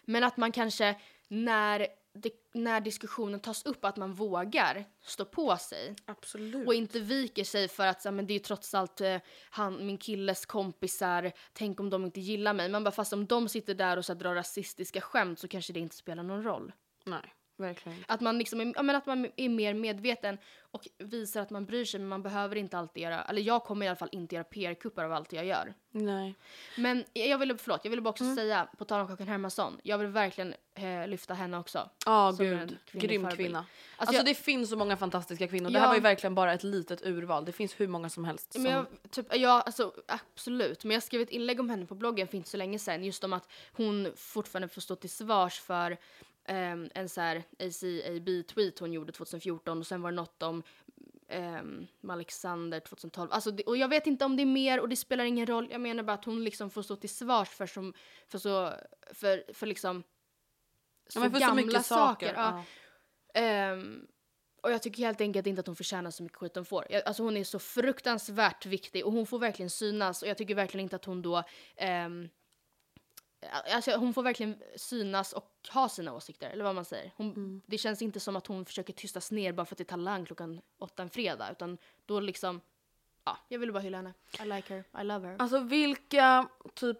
Men 0.05 0.23
att 0.23 0.37
man 0.37 0.51
kanske 0.51 0.95
när, 1.27 1.87
det, 2.15 2.31
när 2.53 2.81
diskussionen 2.81 3.39
tas 3.39 3.65
upp 3.65 3.85
att 3.85 3.97
man 3.97 4.13
vågar 4.13 4.85
stå 5.01 5.25
på 5.25 5.57
sig. 5.57 5.95
Absolut. 6.05 6.67
Och 6.67 6.73
inte 6.73 6.99
viker 6.99 7.43
sig 7.43 7.67
för 7.67 7.87
att 7.87 8.01
så, 8.01 8.11
men 8.11 8.27
det 8.27 8.33
är 8.33 8.39
trots 8.39 8.73
allt 8.73 9.01
eh, 9.01 9.17
han, 9.49 9.85
min 9.85 9.97
killes 9.97 10.45
kompisar, 10.45 11.31
tänk 11.53 11.79
om 11.79 11.89
de 11.89 12.05
inte 12.05 12.21
gillar 12.21 12.53
mig. 12.53 12.69
Man 12.69 12.83
bara 12.83 12.91
fast 12.91 13.13
om 13.13 13.25
de 13.25 13.49
sitter 13.49 13.75
där 13.75 13.97
och 13.97 14.05
så 14.05 14.13
här, 14.13 14.19
drar 14.19 14.35
rasistiska 14.35 15.01
skämt 15.01 15.39
så 15.39 15.47
kanske 15.47 15.73
det 15.73 15.79
inte 15.79 15.95
spelar 15.95 16.23
någon 16.23 16.43
roll. 16.43 16.71
Nej, 17.03 17.33
verkligen. 17.57 18.03
Att 18.07 18.21
man, 18.21 18.37
liksom 18.37 18.61
är, 18.61 18.73
ja, 18.75 18.83
men 18.83 18.95
att 18.95 19.05
man 19.05 19.27
är 19.35 19.49
mer 19.49 19.73
medveten 19.73 20.37
och 20.71 20.87
visar 20.97 21.41
att 21.41 21.49
man 21.49 21.65
bryr 21.65 21.85
sig 21.85 21.99
men 21.99 22.09
man 22.09 22.23
behöver 22.23 22.55
inte 22.55 22.77
alltid 22.77 23.03
göra, 23.03 23.23
eller 23.23 23.41
jag 23.41 23.63
kommer 23.63 23.85
i 23.85 23.89
alla 23.89 23.95
fall 23.95 24.09
inte 24.11 24.35
göra 24.35 24.43
PR-kuppar 24.43 25.03
av 25.03 25.13
allt 25.13 25.33
jag 25.33 25.45
gör. 25.45 25.73
Nej. 25.91 26.35
Men 26.77 27.03
jag 27.13 27.37
ville, 27.37 27.57
förlåt, 27.57 27.79
jag 27.83 27.89
ville 27.89 28.01
bara 28.01 28.09
också 28.09 28.35
säga, 28.35 28.67
på 28.77 28.85
tal 28.85 29.01
om 29.01 29.07
Kakan 29.07 29.27
Hermansson, 29.27 29.79
jag 29.83 29.97
vill 29.97 30.07
verkligen 30.07 30.53
eh, 30.73 31.07
lyfta 31.07 31.33
henne 31.33 31.57
också. 31.57 31.89
Ja, 32.05 32.33
Som 32.33 32.45
gud. 32.45 32.77
Grym 32.91 33.21
förebild. 33.21 33.35
kvinna. 33.35 33.59
Alltså, 33.59 33.67
Alltså, 33.97 34.15
jag- 34.15 34.25
det 34.25 34.33
finns 34.35 34.69
så 34.69 34.75
många 34.75 34.97
fantastiska 34.97 35.47
kvinnor. 35.47 35.69
Det 35.69 35.73
Ja. 35.73 35.79
här 35.79 35.87
var 35.87 35.95
ju 35.95 36.01
verkligen 36.01 36.35
bara 36.35 36.53
ett 36.53 36.63
litet 36.63 37.05
urval. 37.05 37.45
Det 37.45 37.51
finns 37.51 37.79
hur 37.79 37.87
många 37.87 38.09
som 38.09 38.25
helst. 38.25 38.53
Som... 38.53 38.63
Men 38.63 38.71
jag, 38.71 38.85
typ, 39.11 39.35
ja, 39.35 39.61
alltså, 39.61 39.93
absolut. 40.07 40.83
Men 40.83 40.93
jag 40.93 41.03
skrev 41.03 41.21
ett 41.21 41.29
inlägg 41.29 41.59
om 41.59 41.69
henne 41.69 41.85
på 41.85 41.95
bloggen 41.95 42.27
för 42.27 42.37
inte 42.37 42.49
så 42.49 42.57
länge 42.57 42.79
sedan. 42.79 43.03
Just 43.03 43.23
om 43.23 43.33
att 43.33 43.51
hon 43.73 44.11
fortfarande 44.15 44.67
får 44.67 44.81
stå 44.81 44.95
till 44.95 45.09
svars 45.09 45.59
för 45.59 45.97
ehm, 46.45 46.89
en 46.95 47.09
så 47.09 47.21
här 47.21 47.43
ACAB-tweet 47.59 48.79
hon 48.79 48.93
gjorde 48.93 49.11
2014 49.11 49.79
och 49.79 49.87
sen 49.87 50.01
var 50.01 50.11
det 50.11 50.15
något 50.15 50.43
om 50.43 50.63
um, 51.29 51.87
Alexander 52.07 52.79
2012. 52.79 53.31
Alltså, 53.31 53.51
det, 53.51 53.63
och 53.63 53.77
jag 53.77 53.87
vet 53.87 54.07
inte 54.07 54.25
om 54.25 54.35
det 54.35 54.43
är 54.43 54.45
mer 54.45 54.79
och 54.79 54.89
det 54.89 54.95
spelar 54.95 55.25
ingen 55.25 55.47
roll. 55.47 55.67
Jag 55.71 55.81
menar 55.81 56.03
bara 56.03 56.13
att 56.13 56.25
hon 56.25 56.43
liksom 56.43 56.69
får 56.69 56.81
stå 56.81 56.95
till 56.95 57.09
svars 57.09 57.49
för, 57.49 57.65
som, 57.65 57.93
för, 58.27 58.37
så, 58.37 58.73
för, 59.13 59.53
för 59.53 59.67
liksom 59.67 60.03
så 61.07 61.19
ja, 61.19 61.23
för 61.23 61.39
gamla 61.39 61.47
så 61.47 61.67
mycket 61.67 61.85
saker. 61.85 62.33
Ja. 62.35 62.63
Ehm, 63.33 64.07
och 64.61 64.71
jag 64.71 64.81
tycker 64.81 65.03
helt 65.03 65.21
enkelt 65.21 65.47
inte 65.47 65.59
att 65.59 65.67
hon 65.67 65.75
förtjänar 65.75 66.11
så 66.11 66.23
mycket 66.23 66.37
skit 66.37 66.55
hon 66.55 66.65
får. 66.65 66.85
Jag, 66.89 67.03
alltså 67.05 67.23
hon 67.23 67.37
är 67.37 67.43
så 67.43 67.59
fruktansvärt 67.59 68.65
viktig 68.65 69.05
och 69.05 69.11
hon 69.11 69.25
får 69.25 69.39
verkligen 69.39 69.69
synas 69.69 70.21
och 70.21 70.27
jag 70.27 70.37
tycker 70.37 70.55
verkligen 70.55 70.83
inte 70.83 70.95
att 70.95 71.05
hon 71.05 71.21
då 71.21 71.43
ehm, 71.75 72.29
alltså 73.51 73.95
hon 73.95 74.13
får 74.13 74.23
verkligen 74.23 74.61
synas 74.75 75.33
och 75.33 75.51
ha 75.73 75.89
sina 75.89 76.13
åsikter, 76.13 76.49
eller 76.49 76.63
vad 76.63 76.75
man 76.75 76.85
säger. 76.85 77.11
Hon, 77.15 77.33
Mm. 77.33 77.61
Det 77.65 77.77
känns 77.77 78.01
inte 78.01 78.19
som 78.19 78.35
att 78.35 78.47
hon 78.47 78.65
försöker 78.65 78.93
tystas 78.93 79.31
ner 79.31 79.53
bara 79.53 79.65
för 79.65 79.73
att 79.73 79.77
det 79.77 79.83
är 79.83 79.85
talang 79.85 80.25
klockan 80.25 80.61
åtta 80.77 81.03
en 81.03 81.09
fredag, 81.09 81.51
utan 81.51 81.77
då 82.05 82.19
liksom, 82.19 82.61
ja, 83.23 83.37
jag 83.47 83.59
ville 83.59 83.71
bara 83.71 83.79
hylla 83.79 83.97
henne. 83.97 84.13
I 84.43 84.45
like 84.45 84.73
her, 84.73 85.01
I 85.01 85.03
love 85.03 85.27
her. 85.27 85.35
Alltså 85.39 85.59
vilka, 85.59 86.49
typ, 86.73 86.97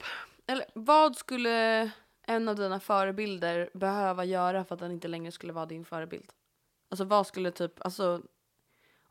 eller 0.47 0.65
vad 0.73 1.17
skulle 1.17 1.91
en 2.21 2.49
av 2.49 2.55
dina 2.55 2.79
förebilder 2.79 3.69
behöva 3.73 4.25
göra 4.25 4.65
för 4.65 4.75
att 4.75 4.79
den 4.79 4.91
inte 4.91 5.07
längre 5.07 5.31
skulle 5.31 5.53
vara 5.53 5.65
din 5.65 5.85
förebild? 5.85 6.31
Alltså 6.89 7.05
vad 7.05 7.27
skulle 7.27 7.51
typ, 7.51 7.85
alltså 7.85 8.21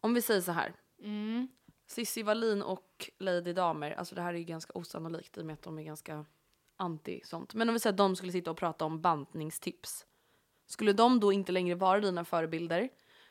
om 0.01 0.15
vi 0.15 0.23
säger 0.23 0.41
så 0.41 0.53
här. 0.53 0.73
Mm. 0.99 1.49
Cissi 1.87 2.23
Wallin 2.23 2.63
och 2.63 3.11
Lady 3.19 3.53
Damer, 3.53 3.91
alltså 3.91 4.15
det 4.15 4.23
här 4.23 4.35
är 4.35 4.39
ju 4.39 4.45
ganska 4.45 4.73
osannolikt 4.75 5.39
i 5.39 5.41
och 5.41 5.47
med 5.47 5.55
att 5.55 5.63
de 5.63 5.79
är 5.79 5.83
ganska 5.83 6.25
anti 6.77 7.21
sånt. 7.25 7.55
Men 7.55 7.69
om 7.69 7.73
vi 7.73 7.81
säger 7.81 7.93
att 7.93 7.99
de 7.99 8.17
skulle 8.17 8.33
sitta 8.33 8.51
och 8.51 8.57
prata 8.57 8.85
om 8.85 9.01
bantningstips. 9.01 10.07
Skulle 10.67 10.93
de 10.93 11.21
då 11.21 11.33
inte 11.33 11.53
längre 11.53 11.75
vara 11.75 12.01
dina 12.01 12.25
förebilder? 12.25 12.89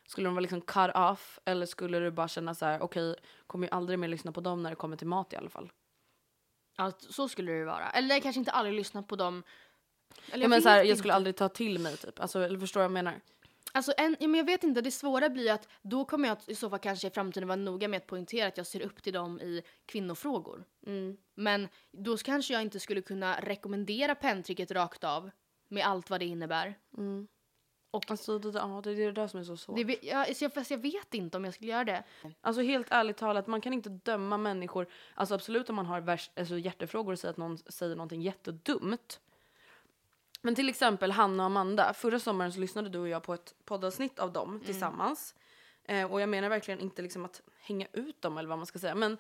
Skulle 0.08 0.28
de 0.28 0.34
vara 0.34 0.42
liksom 0.42 0.62
cut 0.62 0.96
off? 0.96 1.40
Eller 1.46 1.66
skulle 1.66 2.00
du 2.00 2.12
bara 2.12 2.28
känna 2.28 2.56
så 2.56 2.66
här, 2.66 2.82
okej, 2.82 3.16
kommer 3.48 3.68
ju 3.68 3.72
aldrig 3.72 4.00
mer 4.00 4.08
lyssna 4.08 4.32
på 4.32 4.42
dem 4.42 4.64
när 4.64 4.70
det 4.70 4.76
kommer 4.76 4.98
till 4.98 5.08
mat 5.08 5.34
i 5.34 5.36
alla 5.36 5.50
fall? 5.50 5.72
Ja, 6.78 6.92
så 7.00 7.30
skulle 7.30 7.52
det 7.52 7.66
vara. 7.66 7.90
Eller 7.90 8.20
kanske 8.20 8.40
inte 8.40 8.52
aldrig 8.52 8.76
lyssna 8.76 9.04
på 9.04 9.16
dem. 9.16 9.44
Eller 10.32 10.44
Ja, 10.44 10.50
men 10.50 10.62
så 10.62 10.70
här, 10.70 10.84
jag 10.84 10.98
skulle 10.98 11.14
aldrig 11.14 11.36
ta 11.36 11.50
till 11.50 11.80
mig 11.80 11.98
typ. 11.98 12.20
Alltså, 12.20 12.40
eller 12.40 12.60
förstår 12.60 12.80
vad 12.80 12.86
jag 12.86 12.92
menar? 12.92 13.22
Alltså 13.76 13.94
en, 13.98 14.16
men 14.20 14.36
jag 14.36 14.46
vet 14.46 14.64
inte, 14.64 14.82
det 14.82 14.92
svåra 14.92 15.30
blir 15.30 15.52
att 15.52 15.68
då 15.82 16.06
kommer 16.06 16.28
jag 16.28 16.38
i 16.48 16.56
så 16.56 16.70
fall 16.70 16.80
kanske 16.80 17.08
i 17.08 17.12
framtiden 17.12 17.48
vara 17.48 17.56
noga 17.56 17.88
med 17.88 17.98
att 17.98 18.08
poängtera 18.08 18.48
att 18.48 18.58
jag 18.58 18.68
ser 18.68 18.82
upp 18.82 19.04
till 19.04 19.14
dem 19.14 19.40
i 19.40 19.62
kvinnofrågor. 19.86 20.64
Mm. 20.86 21.18
Men 21.36 21.68
då 21.92 22.18
kanske 22.18 22.54
jag 22.54 22.62
inte 22.62 22.80
skulle 22.80 23.02
kunna 23.02 23.40
rekommendera 23.42 24.16
penntricket 24.16 24.72
rakt 24.72 25.04
av 25.04 25.32
med 25.68 25.86
allt 25.86 26.10
vad 26.10 26.20
det 26.20 26.26
innebär. 26.26 26.76
Och 27.92 28.12
Alltså 28.12 28.40
det, 28.40 28.60
ja, 28.60 28.82
det 28.84 28.92
är 28.92 28.96
det 28.96 29.12
där 29.12 29.28
som 29.28 29.40
är 29.40 29.44
så 29.44 29.58
svårt. 29.58 29.88
det, 29.88 29.98
ja, 30.02 30.26
så 30.34 30.44
jag, 30.44 30.54
fast 30.54 30.72
jag 30.72 30.78
vet 30.78 31.14
inte 31.14 31.38
om 31.38 31.46
jag 31.46 31.54
skulle 31.54 31.72
göra 31.72 31.84
det. 31.84 32.04
Alltså 32.42 32.62
helt 32.62 32.88
ärligt 32.90 33.18
talat, 33.18 33.48
man 33.48 33.62
kan 33.62 33.74
inte 33.74 33.90
döma 33.90 34.38
människor. 34.38 34.88
Alltså 35.14 35.36
absolut 35.36 35.70
om 35.70 35.76
man 35.76 35.86
har 35.86 36.02
värst, 36.02 36.32
alltså 36.40 36.58
hjärtefrågor 36.58 37.14
och 37.14 37.20
säger 37.20 37.32
att 37.32 37.38
någon 37.38 37.58
säger 37.58 37.96
någonting 37.96 38.22
jättedumt. 38.22 39.20
Men 40.46 40.56
till 40.56 40.70
exempel 40.70 41.12
Hanna 41.12 41.44
och 41.44 41.48
Amanda. 41.48 41.94
Förra 41.94 42.20
sommaren 42.20 42.54
så 42.54 42.60
lyssnade 42.60 42.90
du 42.90 43.00
och 43.00 43.08
jag 43.10 43.24
på 43.24 43.34
ett 43.34 43.54
poddavsnitt 43.66 44.20
av 44.20 44.32
dem 44.34 44.62
tillsammans. 44.66 45.36
Eh, 45.86 46.12
och 46.12 46.22
jag 46.22 46.30
menar 46.30 46.50
verkligen 46.50 46.80
inte 46.80 47.02
liksom 47.02 47.26
att 47.26 47.42
hänga 47.62 47.88
ut 47.94 48.22
dem 48.22 48.38
eller 48.38 48.50
vad 48.50 48.58
man 48.58 48.66
ska 48.68 48.80
säga. 48.80 48.96
Men 48.96 49.18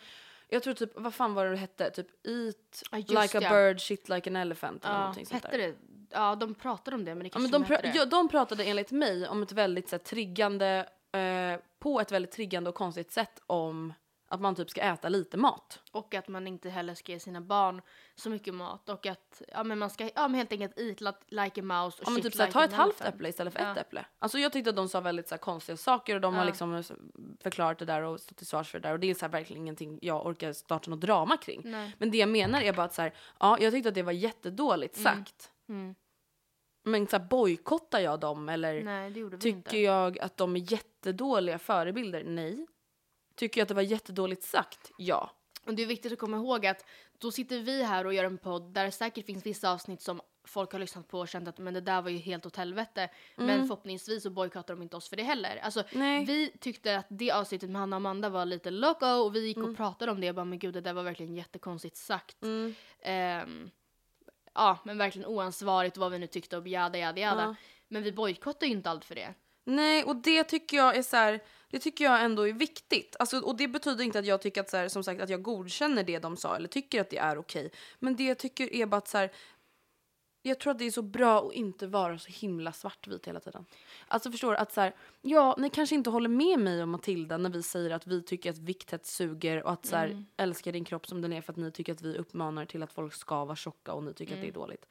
jag 0.49 0.63
tror 0.63 0.73
typ, 0.73 0.91
vad 0.95 1.13
fan 1.13 1.33
var 1.33 1.45
det 1.45 1.51
det 1.51 1.57
hette? 1.57 1.89
Typ 1.91 2.07
eat 2.27 2.83
just 3.09 3.09
like 3.21 3.37
a 3.37 3.41
ja. 3.41 3.49
bird, 3.49 3.81
shit 3.81 4.09
like 4.09 4.29
an 4.29 4.35
elephant 4.35 4.85
eller 4.85 4.93
Ja, 4.95 4.99
någonting 4.99 5.25
sånt 5.25 5.43
hette 5.43 5.57
där. 5.57 5.67
det? 5.67 5.75
Ja, 6.09 6.35
de 6.35 6.55
pratade 6.55 6.95
om 6.95 7.05
det 7.05 7.15
men 7.15 7.23
det 7.23 7.29
Ja, 7.33 7.39
men 7.39 7.51
kanske 7.51 7.73
de, 7.73 7.77
pra- 7.77 7.81
det. 7.93 7.97
ja, 7.99 8.05
de 8.05 8.29
pratade 8.29 8.63
enligt 8.63 8.91
mig 8.91 9.27
om 9.27 9.43
ett 9.43 9.51
väldigt 9.51 9.89
så 9.89 9.95
här, 9.95 10.03
triggande, 10.03 10.89
eh, 11.11 11.59
på 11.79 11.99
ett 12.01 12.11
väldigt 12.11 12.31
triggande 12.31 12.69
och 12.69 12.75
konstigt 12.75 13.11
sätt 13.11 13.41
om 13.47 13.93
att 14.33 14.41
man 14.41 14.55
typ 14.55 14.69
ska 14.69 14.81
äta 14.81 15.09
lite 15.09 15.37
mat. 15.37 15.79
Och 15.91 16.13
att 16.15 16.27
man 16.27 16.47
inte 16.47 16.69
heller 16.69 16.95
ska 16.95 17.11
ge 17.11 17.19
sina 17.19 17.41
barn 17.41 17.81
så 18.15 18.29
mycket 18.29 18.53
mat 18.53 18.89
och 18.89 19.05
att 19.05 19.41
ja, 19.51 19.63
men 19.63 19.79
man 19.79 19.89
ska 19.89 20.03
ja, 20.15 20.27
men 20.27 20.33
helt 20.35 20.51
enkelt 20.51 20.79
eat 20.79 21.01
like 21.27 21.61
a 21.61 21.63
mouse 21.63 22.01
och 22.01 22.07
Ja, 22.07 22.09
men 22.11 22.21
typ 22.21 22.33
såhär, 22.33 22.47
like 22.47 22.53
ta 22.53 22.63
ett 22.65 22.73
halvt 22.73 23.01
äpple 23.01 23.29
istället 23.29 23.53
för 23.53 23.59
ett 23.59 23.67
Ja. 23.75 23.81
äpple. 23.81 24.05
Alltså 24.19 24.37
jag 24.39 24.53
tyckte 24.53 24.69
att 24.69 24.75
de 24.75 24.89
sa 24.89 24.99
väldigt 25.01 25.27
så 25.27 25.37
konstiga 25.37 25.77
saker 25.77 26.15
och 26.15 26.21
de 26.21 26.33
har 26.33 26.41
Ja. 26.41 26.45
liksom 26.47 26.75
eh, 26.75 26.83
förklarat 27.39 27.79
det 27.79 27.85
där 27.85 28.01
och 28.01 28.19
stått 28.19 28.37
till 28.37 28.47
svars 28.47 28.69
för 28.71 28.79
det 28.79 28.87
där 28.87 28.93
och 28.93 28.99
det 28.99 29.09
är 29.09 29.13
så 29.15 29.27
verkligen 29.27 29.61
ingenting 29.61 29.99
jag 30.01 30.25
orkar 30.25 30.53
starta 30.53 30.89
något 30.91 31.01
drama 31.01 31.37
kring. 31.37 31.61
Nej. 31.65 31.95
Men 31.99 32.11
det 32.11 32.17
jag 32.17 32.29
menar 32.29 32.61
är 32.61 32.73
bara 32.73 32.85
att 32.85 32.93
så 32.93 33.09
ja 33.39 33.57
jag 33.59 33.73
tyckte 33.73 33.89
att 33.89 33.95
det 33.95 34.03
var 34.03 34.11
jättedåligt 34.11 34.97
sagt. 34.97 35.51
Mm. 35.69 35.95
Men 36.85 37.07
så 37.07 37.17
här, 37.17 37.25
bojkottar 37.25 37.99
jag 37.99 38.19
dem 38.19 38.49
eller 38.49 38.83
Nej, 38.83 39.13
tycker 39.13 39.47
inte. 39.47 39.77
jag 39.77 40.19
att 40.19 40.37
de 40.37 40.55
är 40.55 40.71
jättedåliga 40.71 41.59
förebilder? 41.59 42.23
Nej. 42.23 42.67
Tycker 43.35 43.61
jag 43.61 43.63
att 43.63 43.67
det 43.69 43.73
var 43.73 43.81
jättedåligt 43.81 44.43
sagt? 44.43 44.91
Ja. 44.97 45.31
Och 45.65 45.73
det 45.73 45.81
är 45.83 45.87
viktigt 45.87 46.13
att 46.13 46.19
komma 46.19 46.37
ihåg 46.37 46.65
att 46.65 46.85
då 47.17 47.31
sitter 47.31 47.59
vi 47.59 47.83
här 47.83 48.05
och 48.05 48.13
gör 48.13 48.23
en 48.23 48.37
podd 48.37 48.73
där 48.73 48.85
det 48.85 48.91
säkert 48.91 49.25
finns 49.25 49.45
vissa 49.45 49.71
avsnitt 49.71 50.01
som 50.01 50.21
folk 50.45 50.71
har 50.71 50.79
lyssnat 50.79 51.07
på 51.07 51.19
och 51.19 51.27
känt 51.27 51.47
att 51.47 51.57
men 51.57 51.73
det 51.73 51.81
där 51.81 52.01
var 52.01 52.09
ju 52.09 52.17
helt 52.17 52.45
åt 52.45 52.55
helvete. 52.55 53.09
Men 53.35 53.67
förhoppningsvis 53.67 54.23
så 54.23 54.29
bojkottar 54.29 54.73
de 54.75 54.81
inte 54.81 54.95
oss 54.97 55.09
för 55.09 55.15
det 55.15 55.23
heller. 55.23 55.57
Alltså 55.57 55.79
Mm. 55.79 55.99
Nej. 55.99 56.25
vi 56.25 56.51
tyckte 56.59 56.97
att 56.97 57.05
det 57.09 57.31
avsnittet 57.31 57.69
med 57.69 57.79
Hanna 57.79 57.95
och 57.95 57.97
Amanda 57.97 58.29
var 58.29 58.45
lite 58.45 58.71
loco 58.71 59.05
och 59.07 59.35
vi 59.35 59.47
gick 59.47 59.57
Mm. 59.57 59.69
och 59.69 59.77
pratade 59.77 60.11
om 60.11 60.21
det 60.21 60.29
och 60.29 60.35
bara 60.35 60.45
men 60.45 60.59
gud 60.59 60.73
det 60.73 60.81
där 60.81 60.93
var 60.93 61.03
verkligen 61.03 61.35
jättekonstigt 61.35 61.97
sagt. 61.97 62.37
Ehm, 63.01 63.69
ja 64.53 64.77
men 64.85 64.97
verkligen 64.97 65.27
oansvarigt 65.27 65.97
vad 65.97 66.11
vi 66.11 66.19
nu 66.19 66.27
tyckte 66.27 66.57
och 66.57 66.67
jada 66.67 66.97
jada 66.97 67.21
jada. 67.21 67.41
Ja. 67.43 67.55
Men 67.87 68.03
vi 68.03 68.11
bojkottar 68.11 68.67
ju 68.67 68.73
inte 68.73 68.89
allt 68.89 69.05
för 69.05 69.15
det. 69.15 69.33
Nej, 69.63 70.03
och 70.03 70.15
det 70.15 70.43
tycker 70.43 70.77
jag 70.77 70.97
är 70.97 71.03
så 71.03 71.17
här, 71.17 71.39
det 71.69 71.79
tycker 71.79 72.05
jag 72.05 72.23
ändå 72.23 72.47
är 72.47 72.53
viktigt. 72.53 73.15
Alltså, 73.19 73.39
och 73.39 73.57
det 73.57 73.67
betyder 73.67 74.03
inte 74.03 74.19
att 74.19 74.25
jag 74.25 74.41
tycker 74.41 74.61
att 74.61 74.69
så 74.69 74.77
här, 74.77 74.87
som 74.87 75.03
sagt 75.03 75.21
att 75.21 75.29
jag 75.29 75.41
godkänner 75.41 76.03
det 76.03 76.19
de 76.19 76.37
sa 76.37 76.55
eller 76.55 76.67
tycker 76.67 77.01
att 77.01 77.09
det 77.09 77.17
är 77.17 77.37
okej. 77.37 77.71
Men 77.99 78.15
det 78.15 78.23
jag 78.23 78.37
tycker 78.37 78.73
är 78.73 78.85
bara 78.85 78.97
att 78.97 79.07
så 79.07 79.17
här, 79.17 79.31
jag 80.45 80.59
tror 80.59 80.71
att 80.71 80.79
det 80.79 80.85
är 80.85 80.91
så 80.91 81.01
bra 81.01 81.47
att 81.47 81.53
inte 81.53 81.87
vara 81.87 82.19
så 82.19 82.31
himla 82.31 82.71
svartvit 82.73 83.27
hela 83.27 83.39
tiden. 83.39 83.65
Alltså 84.07 84.31
förstår 84.31 84.51
du 84.51 84.57
att 84.57 84.73
så 84.73 84.81
här, 84.81 84.95
ja, 85.21 85.55
ni 85.57 85.69
kanske 85.69 85.95
inte 85.95 86.09
håller 86.09 86.29
med 86.29 86.59
mig 86.59 86.81
och 86.81 86.87
Matilda 86.87 87.37
när 87.37 87.49
vi 87.49 87.63
säger 87.63 87.89
att 87.89 88.07
vi 88.07 88.23
tycker 88.23 88.49
att 88.49 88.57
vikthets 88.57 89.15
suger 89.15 89.63
och 89.63 89.71
att 89.71 89.85
så 89.85 89.95
här, 89.95 90.25
älska 90.37 90.71
din 90.71 90.85
kropp 90.85 91.07
som 91.07 91.21
den 91.21 91.33
är 91.33 91.41
för 91.41 91.53
att 91.53 91.57
ni 91.57 91.71
tycker 91.71 91.93
att 91.93 92.01
vi 92.01 92.17
uppmanar 92.17 92.65
till 92.65 92.83
att 92.83 92.93
folk 92.93 93.13
ska 93.13 93.45
vara 93.45 93.55
tjocka 93.55 93.93
och 93.93 94.03
ni 94.03 94.13
tycker 94.13 94.33
att 94.35 94.41
det 94.41 94.47
är 94.47 94.51
dåligt. 94.51 94.85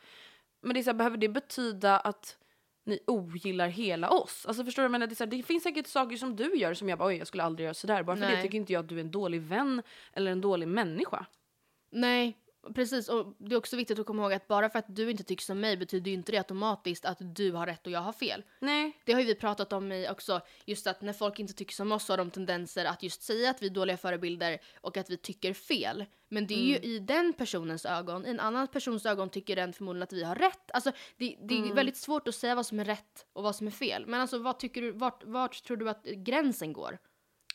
Men 0.60 0.74
det 0.74 0.80
är 0.80 0.82
så 0.82 0.90
här, 0.90 0.94
behöver 0.94 1.16
det 1.16 1.28
betyda 1.28 1.98
att 1.98 2.36
ni 2.84 2.98
ogillar 3.06 3.68
hela 3.68 4.10
oss. 4.10 4.46
Alltså 4.46 4.64
förstår 4.64 4.82
du? 4.82 4.88
Men 4.88 5.00
det, 5.00 5.14
så 5.14 5.24
här, 5.24 5.30
det 5.30 5.42
finns 5.42 5.62
säkert 5.62 5.86
saker 5.86 6.16
som 6.16 6.36
du 6.36 6.56
gör 6.56 6.74
som 6.74 6.88
jag 6.88 6.98
bara 6.98 7.08
oj 7.08 7.16
jag 7.16 7.26
skulle 7.26 7.42
aldrig 7.42 7.64
göra 7.64 7.74
sådär. 7.74 8.02
Bara 8.02 8.16
för 8.16 8.24
det 8.26 8.32
Nej. 8.32 8.42
tycker 8.42 8.58
inte 8.58 8.72
jag 8.72 8.80
att 8.80 8.88
du 8.88 8.96
är 8.96 9.00
en 9.00 9.10
dålig 9.10 9.40
vän 9.40 9.82
eller 10.12 10.30
en 10.30 10.40
dålig 10.40 10.68
människa. 10.68 11.26
Nej, 11.90 12.36
precis. 12.74 13.08
Och 13.08 13.34
det 13.38 13.54
är 13.54 13.58
också 13.58 13.76
viktigt 13.76 13.98
att 13.98 14.06
komma 14.06 14.22
ihåg 14.22 14.32
att 14.32 14.48
bara 14.48 14.70
för 14.70 14.78
att 14.78 14.96
du 14.96 15.10
inte 15.10 15.24
tycker 15.24 15.44
som 15.44 15.60
mig 15.60 15.76
betyder 15.76 16.10
ju 16.10 16.16
inte 16.16 16.32
det 16.32 16.38
automatiskt 16.38 17.04
att 17.04 17.18
du 17.20 17.52
har 17.52 17.66
rätt 17.66 17.86
och 17.86 17.92
jag 17.92 18.00
har 18.00 18.12
fel. 18.12 18.44
Nej. 18.60 19.00
Det 19.04 19.12
har 19.12 19.20
ju 19.20 19.26
vi 19.26 19.34
pratat 19.34 19.72
om 19.72 19.92
i 19.92 20.08
också, 20.08 20.40
just 20.64 20.86
att 20.86 21.02
när 21.02 21.12
folk 21.12 21.38
inte 21.38 21.52
tycker 21.52 21.74
som 21.74 21.92
oss 21.92 22.08
har 22.08 22.16
de 22.16 22.30
tendenser 22.30 22.84
att 22.84 23.02
just 23.02 23.22
säga 23.22 23.50
att 23.50 23.62
vi 23.62 23.66
är 23.66 23.70
dåliga 23.70 23.96
förebilder 23.96 24.58
och 24.80 24.96
att 24.96 25.10
vi 25.10 25.16
tycker 25.16 25.54
fel. 25.54 26.04
Men 26.28 26.46
det 26.46 26.54
är 26.54 26.64
ju 26.64 26.78
i 26.78 26.98
den 26.98 27.32
personens 27.32 27.86
ögon, 27.86 28.26
i 28.26 28.30
en 28.30 28.40
annan 28.40 28.68
persons 28.68 29.06
ögon 29.06 29.30
tycker 29.30 29.56
den 29.56 29.72
förmodligen 29.72 30.02
att 30.02 30.12
vi 30.12 30.24
har 30.24 30.34
rätt. 30.34 30.70
Alltså 30.70 30.92
det, 31.16 31.36
det 31.40 31.54
är 31.54 31.74
väldigt 31.74 31.96
svårt 31.96 32.28
att 32.28 32.34
säga 32.34 32.54
vad 32.54 32.66
som 32.66 32.80
är 32.80 32.84
rätt 32.84 33.26
och 33.32 33.42
vad 33.42 33.56
som 33.56 33.66
är 33.66 33.70
fel. 33.70 34.06
Men 34.06 34.20
alltså 34.20 34.38
vad 34.38 34.58
tycker 34.58 34.82
du, 34.82 34.92
vart, 34.92 35.24
vart 35.24 35.64
tror 35.64 35.76
du 35.76 35.90
att 35.90 36.04
gränsen 36.04 36.72
går? 36.72 36.98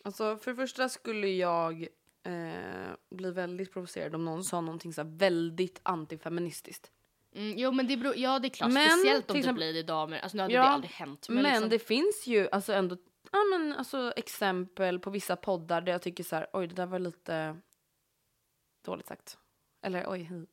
Alltså 0.03 0.37
för 0.37 0.51
det 0.51 0.57
första 0.57 0.89
skulle 0.89 1.27
jag 1.27 1.87
eh, 2.27 2.95
bli 3.09 3.31
väldigt 3.31 3.73
provocerad 3.73 4.15
om 4.15 4.25
någon 4.25 4.43
sa 4.43 4.61
någonting 4.61 4.93
så 4.93 5.03
väldigt 5.03 5.79
antifeministiskt. 5.83 6.91
Mm, 7.35 7.57
jo 7.57 7.71
men 7.71 7.87
det 7.87 7.97
beror, 7.97 8.15
ja 8.17 8.39
det 8.39 8.47
är 8.47 8.49
klart, 8.49 8.71
Men, 8.71 8.89
speciellt 8.89 9.29
om 9.31 9.33
det 9.33 9.39
exempel- 9.39 9.55
blir 9.59 9.75
i 9.75 9.83
damer. 9.83 10.19
Alltså 10.19 10.37
nu 10.37 10.43
hade 10.43 10.53
Ja, 10.53 10.61
det 10.61 10.67
aldrig 10.69 10.91
hänt. 10.91 11.29
Men, 11.29 11.43
liksom- 11.43 11.69
det 11.69 11.79
finns 11.79 12.27
ju 12.27 12.49
alltså 12.51 12.73
ändå 12.73 12.97
ja, 13.31 13.39
men, 13.51 13.73
alltså, 13.73 14.13
exempel 14.15 14.99
på 14.99 15.09
vissa 15.09 15.35
poddar 15.35 15.81
där 15.81 15.91
jag 15.91 16.01
tycker 16.01 16.23
så 16.23 16.35
här 16.35 16.47
oj 16.53 16.67
det 16.67 16.75
där 16.75 16.85
var 16.85 16.99
lite 16.99 17.57
dåligt 18.85 19.07
sagt. 19.07 19.37
Eller 19.85 20.05
oj 20.11 20.23
hej, 20.23 20.45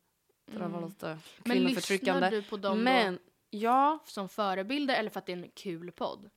det 0.51 0.57
där 0.57 0.67
var 0.67 0.87
lite 0.87 1.07
Mm. 1.07 1.19
Men 1.45 1.51
kvinnoförtryckande. 1.57 2.21
lyssnar 2.21 2.41
du 2.41 2.43
på 2.49 2.57
dem 2.57 2.83
Men 2.83 3.13
då 3.15 3.19
ja, 3.49 3.99
som 4.05 4.29
förebilder 4.29 4.95
eller 4.95 5.09
för 5.09 5.19
att 5.19 5.25
det 5.25 5.31
är 5.33 5.37
en 5.37 5.51
kul 5.55 5.91
podd? 5.91 6.29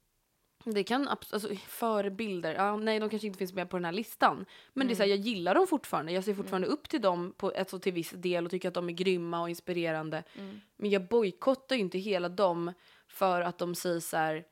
Det 0.64 0.84
kan 0.84 1.08
alltså, 1.08 1.48
förebilder, 1.66 2.54
ja, 2.54 2.76
nej 2.76 2.98
de 3.00 3.10
kanske 3.10 3.26
inte 3.26 3.38
finns 3.38 3.52
med 3.52 3.70
på 3.70 3.76
den 3.76 3.84
här 3.84 3.92
listan. 3.92 4.44
Men 4.72 4.86
det 4.86 4.92
är 4.92 4.94
så 4.96 5.02
Mm. 5.02 5.10
här, 5.10 5.16
jag 5.16 5.26
gillar 5.26 5.54
dem 5.54 5.66
fortfarande. 5.66 6.12
Jag 6.12 6.24
ser 6.24 6.34
fortfarande 6.34 6.68
upp 6.68 6.88
till 6.88 7.00
dem 7.00 7.34
på, 7.36 7.52
alltså, 7.58 7.78
till 7.78 7.92
viss 7.92 8.10
del 8.10 8.44
och 8.44 8.50
tycker 8.50 8.68
att 8.68 8.74
de 8.74 8.88
är 8.88 8.92
grymma 8.92 9.40
och 9.42 9.48
inspirerande. 9.50 10.22
Mm. 10.34 10.60
Men 10.76 10.90
jag 10.90 11.08
bojkottar 11.08 11.76
ju 11.76 11.80
inte 11.82 11.98
hela 11.98 12.28
dem 12.28 12.72
för 13.08 13.40
att 13.40 13.58
de 13.58 13.74
säger 13.74 14.00
så 14.00 14.16
här, 14.16 14.44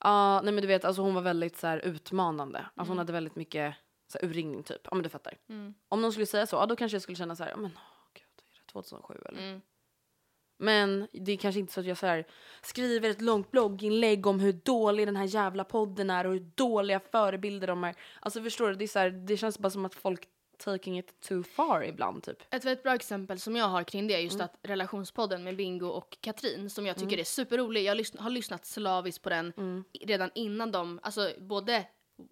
ja 0.00 0.40
nej 0.44 0.52
men 0.54 0.62
du 0.62 0.68
vet 0.68 0.84
alltså 0.84 1.02
hon 1.02 1.14
var 1.14 1.22
väldigt 1.22 1.56
så 1.56 1.66
här 1.66 1.78
utmanande. 1.78 2.58
Alltså 2.58 2.80
Mm. 2.80 2.88
hon 2.88 2.98
hade 2.98 3.12
väldigt 3.12 3.36
mycket 3.36 3.74
så 4.12 4.18
här, 4.18 4.28
urringning 4.28 4.62
typ. 4.62 4.80
Ja 4.84 4.94
men 4.94 5.02
du 5.02 5.08
fattar. 5.08 5.34
Om 5.88 6.02
någon 6.02 6.12
skulle 6.12 6.26
säga 6.26 6.46
så, 6.46 6.56
ja 6.56 6.66
då 6.66 6.76
kanske 6.76 6.94
jag 6.94 7.02
skulle 7.02 7.16
känna 7.16 7.36
så 7.36 7.42
här, 7.44 7.50
ja 7.50 7.56
men 7.56 7.70
åh 7.76 8.08
gud, 8.14 8.24
är 8.54 8.58
det 8.66 8.72
2007 8.72 9.14
eller? 9.28 9.60
Mm. 10.60 10.66
Men 10.98 11.08
det 11.12 11.32
är 11.32 11.36
kanske 11.36 11.60
inte 11.60 11.72
så 11.72 11.80
att 11.80 11.86
jag 11.86 11.98
så 11.98 12.06
här, 12.06 12.24
skriver 12.62 13.10
ett 13.10 13.20
långt 13.20 13.50
blogginlägg 13.50 14.26
om 14.26 14.40
hur 14.40 14.52
dålig 14.52 15.06
den 15.08 15.16
här 15.16 15.24
jävla 15.24 15.64
podden 15.64 16.10
är 16.10 16.26
och 16.26 16.32
hur 16.32 16.46
dåliga 16.54 17.00
förebilder 17.00 17.66
de 17.66 17.84
är. 17.84 17.94
Alltså 18.20 18.42
förstår 18.42 18.68
du, 18.68 18.74
det, 18.74 18.84
är 18.84 18.88
så 18.88 18.98
här, 18.98 19.10
det 19.10 19.36
känns 19.36 19.58
bara 19.58 19.70
som 19.70 19.84
att 19.84 19.94
folk 19.94 20.28
taking 20.58 20.98
it 20.98 21.20
too 21.20 21.42
far 21.42 21.84
ibland 21.84 22.22
typ. 22.22 22.54
Ett 22.54 22.64
väldigt 22.64 22.82
bra 22.82 22.94
exempel 22.94 23.38
som 23.40 23.56
jag 23.56 23.68
har 23.68 23.82
kring 23.82 24.06
det 24.06 24.14
är 24.14 24.18
just 24.18 24.40
att 24.44 24.58
relationspodden 24.62 25.44
med 25.44 25.56
Bingo 25.56 25.86
och 25.86 26.18
Katrin 26.20 26.70
som 26.70 26.86
jag 26.86 26.96
tycker 26.96 27.18
är 27.20 27.24
superrolig. 27.24 27.82
Jag 27.84 27.96
har 28.18 28.30
lyssnat 28.30 28.66
slaviskt 28.66 29.22
på 29.22 29.28
den 29.30 29.52
i- 29.92 30.06
redan 30.06 30.30
innan 30.34 30.72
de, 30.72 31.00
alltså 31.02 31.30
både 31.38 31.84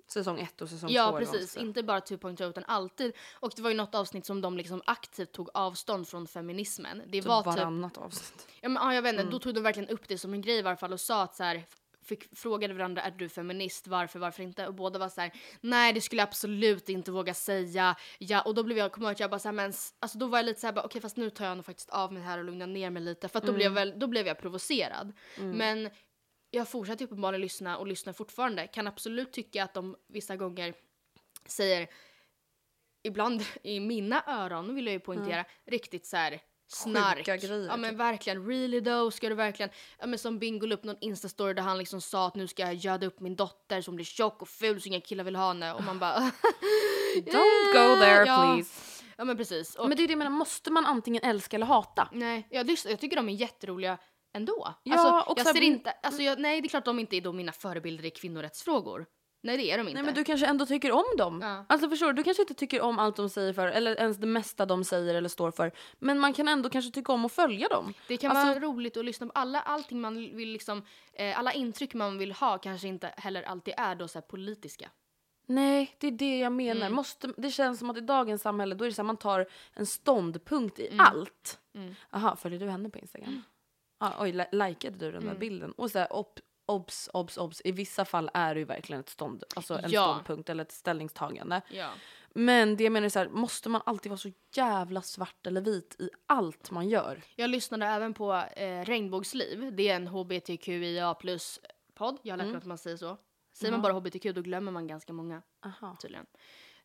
Säsong 0.09 0.41
ett 0.41 0.63
och 0.63 0.69
säsong 0.69 0.89
två. 0.89 0.95
Ja 0.95 1.05
vad 1.11 1.23
man 1.23 1.33
precis, 1.33 1.57
inte 1.57 1.83
bara 1.83 2.01
2.0 2.01 2.51
utan 2.51 2.65
alltid. 2.67 3.13
Och 3.35 3.53
det 3.57 3.63
var 3.63 3.71
ju 3.71 3.77
något 3.77 3.95
avsnitt 3.95 4.27
som 4.27 4.41
de 4.41 4.57
liksom 4.57 4.83
aktivt 4.87 5.33
tog 5.33 5.49
avstånd 5.55 6.09
från 6.09 6.27
feminismen. 6.27 7.03
Det 7.07 7.13
Typ 7.13 7.25
var 7.25 7.43
typ, 7.43 7.47
varannat 7.47 7.99
avsnitt. 7.99 8.49
ja, 8.61 8.69
men, 8.69 8.83
ja, 8.83 8.95
jag 8.95 9.03
vet 9.03 9.13
inte, 9.13 9.25
då 9.25 9.39
tog 9.39 9.55
de 9.55 9.61
verkligen 9.61 9.89
upp 9.89 10.09
det 10.09 10.19
som 10.19 10.35
en 10.35 10.43
grej 10.43 10.59
i 10.59 10.63
varje 10.63 10.77
fall 10.77 10.93
och 10.93 11.01
sa 11.01 11.23
att 11.23 11.37
så 11.37 11.43
här, 11.43 11.67
fick, 12.05 12.39
frågade 12.39 12.75
varandra 12.75 13.03
är 13.03 13.11
du 13.11 13.29
feminist, 13.29 13.87
varför, 13.87 14.19
varför 14.19 14.43
inte? 14.43 14.67
Och 14.67 14.75
båda 14.75 14.99
var 14.99 15.09
så 15.09 15.21
här, 15.21 15.33
nej 15.61 15.93
det 15.93 16.01
skulle 16.01 16.21
jag 16.23 16.29
absolut 16.29 16.89
inte 16.89 17.11
våga 17.11 17.35
säga. 17.35 17.97
Ja, 18.19 18.43
och 18.43 18.55
då 18.55 18.63
blev 18.63 18.79
jag, 18.79 18.93
kommer 18.93 19.07
jag 19.07 19.11
ihåg 19.11 19.15
att 19.15 19.21
jag 19.21 19.31
bara 19.31 19.39
så 19.39 19.49
här, 19.49 19.53
men 19.53 19.73
alltså 20.01 20.19
då 20.19 20.27
var 20.27 20.39
jag 20.39 20.47
lite 20.47 20.61
så 20.61 20.67
här, 20.67 20.87
okej 20.87 21.01
fast 21.01 21.17
nu 21.17 21.31
tar 21.31 21.45
jag 21.45 21.57
nog 21.57 21.67
faktiskt 21.67 21.91
av 21.91 22.13
mig 22.13 22.23
här 22.23 22.39
och 22.39 22.45
lugnar 22.45 22.67
ner 22.67 22.91
mig 22.91 23.03
lite 23.03 23.29
för 23.29 23.39
att 23.39 23.47
då, 23.47 23.53
blev, 23.53 23.65
jag 23.65 23.71
väl, 23.71 23.99
då 23.99 24.07
blev 24.07 24.27
jag 24.27 24.39
provocerad. 24.39 25.13
Men 25.37 25.91
jag 26.55 26.69
fortsatte 26.69 27.05
uppenbarligen 27.05 27.41
lyssna 27.41 27.79
och 27.79 27.87
lyssnar 27.87 28.13
fortfarande. 28.13 28.67
Kan 28.67 28.87
absolut 28.87 29.33
tycka 29.33 29.65
att 29.65 29.75
de 29.75 29.97
vissa 30.09 30.37
gånger 30.37 30.75
säger, 31.47 31.89
ibland 33.03 33.43
i 33.63 33.81
mina 33.81 34.23
öron 34.27 34.75
vill 34.75 34.87
jag 34.87 34.93
ju 34.93 35.01
poängtera, 35.01 35.45
riktigt 35.67 36.07
så 36.07 36.17
här 36.17 36.41
snark. 36.67 37.17
Sjuka 37.19 37.37
grejer, 37.37 37.67
Ja 37.67 37.77
men 37.77 37.91
typ. 37.91 37.99
verkligen, 38.01 38.47
really 38.47 38.81
though, 38.81 39.11
ska 39.11 39.29
du 39.29 39.35
verkligen, 39.35 39.71
ja 39.99 40.07
men 40.07 40.19
som 40.19 40.39
Bingo 40.39 40.67
la 40.67 40.75
upp 40.75 40.85
någon 40.85 40.97
instastory 41.01 41.55
där 41.55 41.63
han 41.63 41.79
liksom 41.79 42.01
sa 42.01 42.27
att 42.27 42.35
nu 42.35 42.49
ska 42.49 42.63
jag 42.63 42.75
göda 42.75 43.07
upp 43.07 43.21
min 43.21 43.37
dotter 43.37 43.81
som 43.81 43.95
blir 43.97 44.05
tjock 44.05 44.43
och 44.43 44.49
ful 44.49 44.81
så 44.81 44.89
inga 44.89 45.01
killar 45.01 45.25
vill 45.25 45.37
ha 45.37 45.49
henne 45.49 45.73
och 45.75 45.83
man 45.85 45.99
bara 45.99 46.19
Don't 47.17 47.73
go 47.73 48.01
there 48.01 48.25
Ja. 48.27 48.53
please. 48.55 49.03
Ja 49.17 49.25
men 49.25 49.37
precis. 49.37 49.75
Och, 49.75 49.89
Men 49.89 49.97
det 49.97 50.03
är 50.03 50.07
det 50.07 50.13
jag 50.13 50.19
menar, 50.19 50.31
måste 50.31 50.71
man 50.71 50.87
antingen 50.87 51.23
älska 51.25 51.57
eller 51.57 51.67
hata? 51.67 52.09
nej, 52.13 52.47
jag, 52.51 52.67
lyssnar- 52.67 52.91
jag 52.93 53.01
tycker 53.01 53.17
de 53.17 53.29
är 53.29 53.33
jätteroliga 53.33 53.99
ändå. 54.33 54.75
Ja, 54.83 54.95
alltså, 54.99 55.31
och 55.33 55.39
jag 55.39 55.47
ser 55.47 55.61
inte, 55.63 55.91
alltså 55.91 56.23
jag, 56.23 56.39
nej 56.41 56.61
det 56.61 56.67
är 56.67 56.69
klart 56.69 56.85
de 56.85 56.99
inte 56.99 57.17
är 57.17 57.21
då 57.21 57.33
mina 57.33 57.53
förebilder 57.53 58.05
i 58.05 58.11
kvinnorättsfrågor. 58.11 59.07
Nej 59.45 59.57
det 59.57 59.71
är 59.71 59.79
de 59.79 59.83
inte. 59.83 59.95
Nej 59.95 60.03
men 60.03 60.15
du 60.15 60.25
kanske 60.25 60.47
ändå 60.47 60.67
tycker 60.67 60.93
om 60.93 61.05
dem. 61.19 61.41
Ja. 61.43 61.65
Alltså 61.69 61.89
förstår 61.91 62.07
du, 62.07 62.13
du 62.13 62.23
kanske 62.23 62.43
inte 62.43 62.55
tycker 62.55 62.81
om 62.81 62.99
allt 62.99 63.17
de 63.17 63.29
säger 63.31 63.53
för 63.53 63.67
eller 63.69 63.97
ens 64.01 64.17
det 64.17 64.27
mesta 64.27 64.67
de 64.67 64.85
säger 64.85 65.15
eller 65.15 65.29
står 65.29 65.51
för. 65.51 65.73
Men 65.99 66.19
man 66.19 66.33
kan 66.33 66.49
ändå 66.49 66.71
kanske 66.71 66.91
tycka 66.91 67.13
om 67.13 67.25
att 67.25 67.33
följa 67.33 67.69
dem. 67.69 67.95
Det 68.09 68.17
kan 68.17 68.31
Alltså- 68.37 68.47
vara 68.61 68.61
roligt 68.73 68.97
att 68.97 69.05
lyssna 69.05 69.27
på 69.27 69.33
alla, 69.35 69.61
allting 69.61 70.01
man 70.01 70.15
vill 70.15 70.49
liksom, 70.49 70.85
eh, 71.13 71.39
alla 71.39 71.53
intryck 71.53 71.95
man 71.95 72.19
vill 72.19 72.33
ha 72.33 72.59
kanske 72.59 72.89
inte 72.89 73.15
heller 73.17 73.43
alltid 73.43 73.75
är 73.77 73.95
då 73.95 74.09
så 74.09 74.21
politiska. 74.21 74.91
Nej, 75.47 75.97
det 75.99 76.07
är 76.07 76.11
det 76.11 76.39
jag 76.39 76.53
menar. 76.53 76.81
Mm. 76.87 76.93
Måste, 76.95 77.33
det 77.37 77.51
känns 77.51 77.79
som 77.79 77.91
att 77.91 77.97
i 77.97 78.01
dagens 78.01 78.43
samhälle 78.43 78.75
då 78.75 78.85
är 78.85 78.89
det 78.89 78.95
så 78.95 79.03
här, 79.03 79.07
man 79.07 79.17
tar 79.17 79.47
en 79.75 79.87
ståndpunkt 79.87 80.79
i 80.79 80.87
Mm. 80.87 81.01
allt. 81.01 81.59
Jaha, 82.11 82.37
följer 82.37 82.61
du 82.61 82.69
henne 82.71 82.91
på 82.91 82.99
Instagram? 82.99 83.43
Ah, 84.03 84.13
oj, 84.25 84.33
li- 84.33 84.45
likade 84.53 84.99
du 84.99 85.13
den 85.13 85.21
där 85.21 85.29
Mm. 85.29 85.39
bilden? 85.39 85.73
Och 85.73 85.91
så 85.91 85.99
här, 85.99 86.09
ob, 86.17 86.27
obs, 86.67 87.11
obs, 87.13 87.37
obs. 87.39 87.61
I 87.65 87.73
vissa 87.73 88.05
fall 88.05 88.31
är 88.35 88.55
det 88.55 88.61
ju 88.61 88.67
verkligen 88.67 89.01
ett 89.01 89.09
stånd, 89.09 89.45
alltså 89.57 89.75
en 89.79 89.91
Ja. 89.91 90.03
ståndpunkt 90.13 90.49
eller 90.51 90.63
ett 90.65 90.73
ställningstagande. 90.73 91.61
Ja. 91.71 91.91
Men 92.35 92.77
det 92.77 92.85
jag 92.85 92.93
menar 92.93 93.05
är 93.05 93.09
så 93.11 93.19
här, 93.19 93.29
måste 93.29 93.69
man 93.69 93.83
alltid 93.87 94.11
vara 94.11 94.19
så 94.19 94.31
jävla 94.55 95.03
svart 95.03 95.47
eller 95.47 95.61
vit 95.61 95.97
i 95.99 96.11
allt 96.27 96.71
man 96.71 96.89
gör? 96.89 97.23
Jag 97.37 97.51
lyssnade 97.51 97.87
även 97.87 98.15
på 98.15 98.35
eh, 98.35 98.85
Regnbågsliv. 98.85 99.77
Det 99.77 99.89
är 99.89 99.97
en 99.97 100.07
hbtqia 100.09 101.15
plus 101.15 101.61
podd. 101.95 102.19
Jag 102.23 102.33
har 102.33 102.37
lärt 102.39 102.47
mig 102.47 102.57
att 102.57 102.65
man 102.65 102.79
säger 102.79 102.97
så. 102.97 103.17
Säger 103.53 103.73
man 103.73 103.83
bara 103.83 103.93
hbtq 103.93 104.25
då 104.35 104.43
glömmer 104.43 104.73
man 104.73 104.87
ganska 104.87 105.13
många 105.13 105.43
Aha. 105.65 105.97
tydligen. 106.01 106.27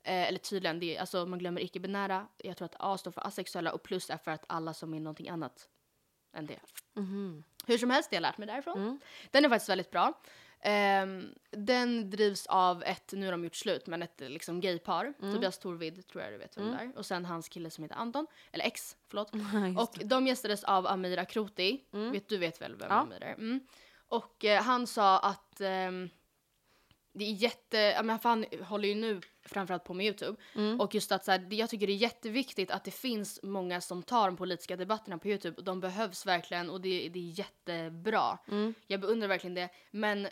Eh, 0.03 0.27
eller 0.27 0.39
tydligen, 0.39 0.79
det 0.79 0.95
är, 0.95 0.99
alltså 0.99 1.25
man 1.25 1.39
glömmer 1.39 1.61
icke-binära. 1.61 2.27
Jag 2.37 2.57
tror 2.57 2.65
att 2.65 2.75
A 2.79 2.97
står 2.97 3.11
för 3.11 3.27
asexuella 3.27 3.71
och 3.73 3.83
plus 3.83 4.09
är 4.09 4.17
för 4.17 4.31
att 4.31 4.45
alla 4.49 4.73
som 4.73 4.93
är 4.93 4.99
någonting 4.99 5.29
annat 5.29 5.67
än 6.33 6.45
det. 6.45 6.59
Hur 7.65 7.77
som 7.77 7.89
helst, 7.89 8.09
det 8.09 8.15
har 8.15 8.21
jag 8.21 8.29
lärt 8.29 8.37
mig 8.37 8.47
därifrån. 8.47 8.99
Den 9.31 9.45
är 9.45 9.49
faktiskt 9.49 9.69
väldigt 9.69 9.91
bra. 9.91 10.13
Ehm, 10.61 11.33
den 11.51 12.09
drivs 12.09 12.45
av 12.47 12.83
ett, 12.83 13.11
nu 13.13 13.25
har 13.25 13.31
de 13.31 13.43
gjort 13.43 13.55
slut, 13.55 13.87
men 13.87 14.01
ett 14.01 14.21
liksom 14.25 14.61
gaypar. 14.61 15.13
Tobias 15.33 15.59
Torvid 15.59 16.07
tror 16.07 16.23
jag 16.23 16.33
du 16.33 16.37
vet 16.37 16.57
vem 16.57 16.71
det 16.71 16.77
är. 16.77 16.97
Och 16.97 17.05
sen 17.05 17.25
hans 17.25 17.49
kille 17.49 17.69
som 17.69 17.83
heter 17.83 17.95
Anton, 17.95 18.27
eller 18.51 18.65
ex, 18.65 18.97
förlåt. 19.07 19.31
och 19.77 20.07
de 20.07 20.27
gästades 20.27 20.63
av 20.63 20.87
Amir 20.87 21.17
Akroti. 21.19 21.83
Vet, 21.91 22.29
du 22.29 22.37
vet 22.37 22.61
väl 22.61 22.75
vem 22.75 22.87
Ja. 22.89 22.95
Amir 22.95 23.23
är? 23.23 23.33
Mm. 23.33 23.59
Och 24.07 24.45
eh, 24.45 24.63
han 24.63 24.87
sa 24.87 25.19
att 25.19 25.61
ehm, 25.61 26.09
det 27.13 27.25
är 27.25 27.31
jätte, 27.31 27.77
ja, 27.77 28.03
men 28.03 28.19
han 28.23 28.45
håller 28.61 28.87
ju 28.87 28.95
nu 28.95 29.21
framförallt 29.47 29.83
på 29.83 29.93
med 29.93 30.05
Youtube. 30.05 30.37
Och 30.79 30.95
just 30.95 31.11
att 31.11 31.25
så 31.25 31.31
här, 31.31 31.47
jag 31.53 31.69
tycker 31.69 31.87
det 31.87 31.93
är 31.93 31.97
jätteviktigt 31.97 32.71
att 32.71 32.83
det 32.83 32.91
finns 32.91 33.39
många 33.43 33.81
som 33.81 34.03
tar 34.03 34.27
de 34.27 34.37
politiska 34.37 34.75
debatterna 34.75 35.17
på 35.17 35.27
Youtube. 35.27 35.57
Och 35.57 35.63
de 35.63 35.79
behövs 35.79 36.25
verkligen 36.25 36.69
och 36.69 36.81
det, 36.81 37.09
det 37.09 37.19
är 37.19 37.39
jättebra. 37.39 38.37
Jag 38.87 38.99
beundrar 39.01 39.27
verkligen 39.27 39.53
det. 39.53 39.69
Men 39.91 40.27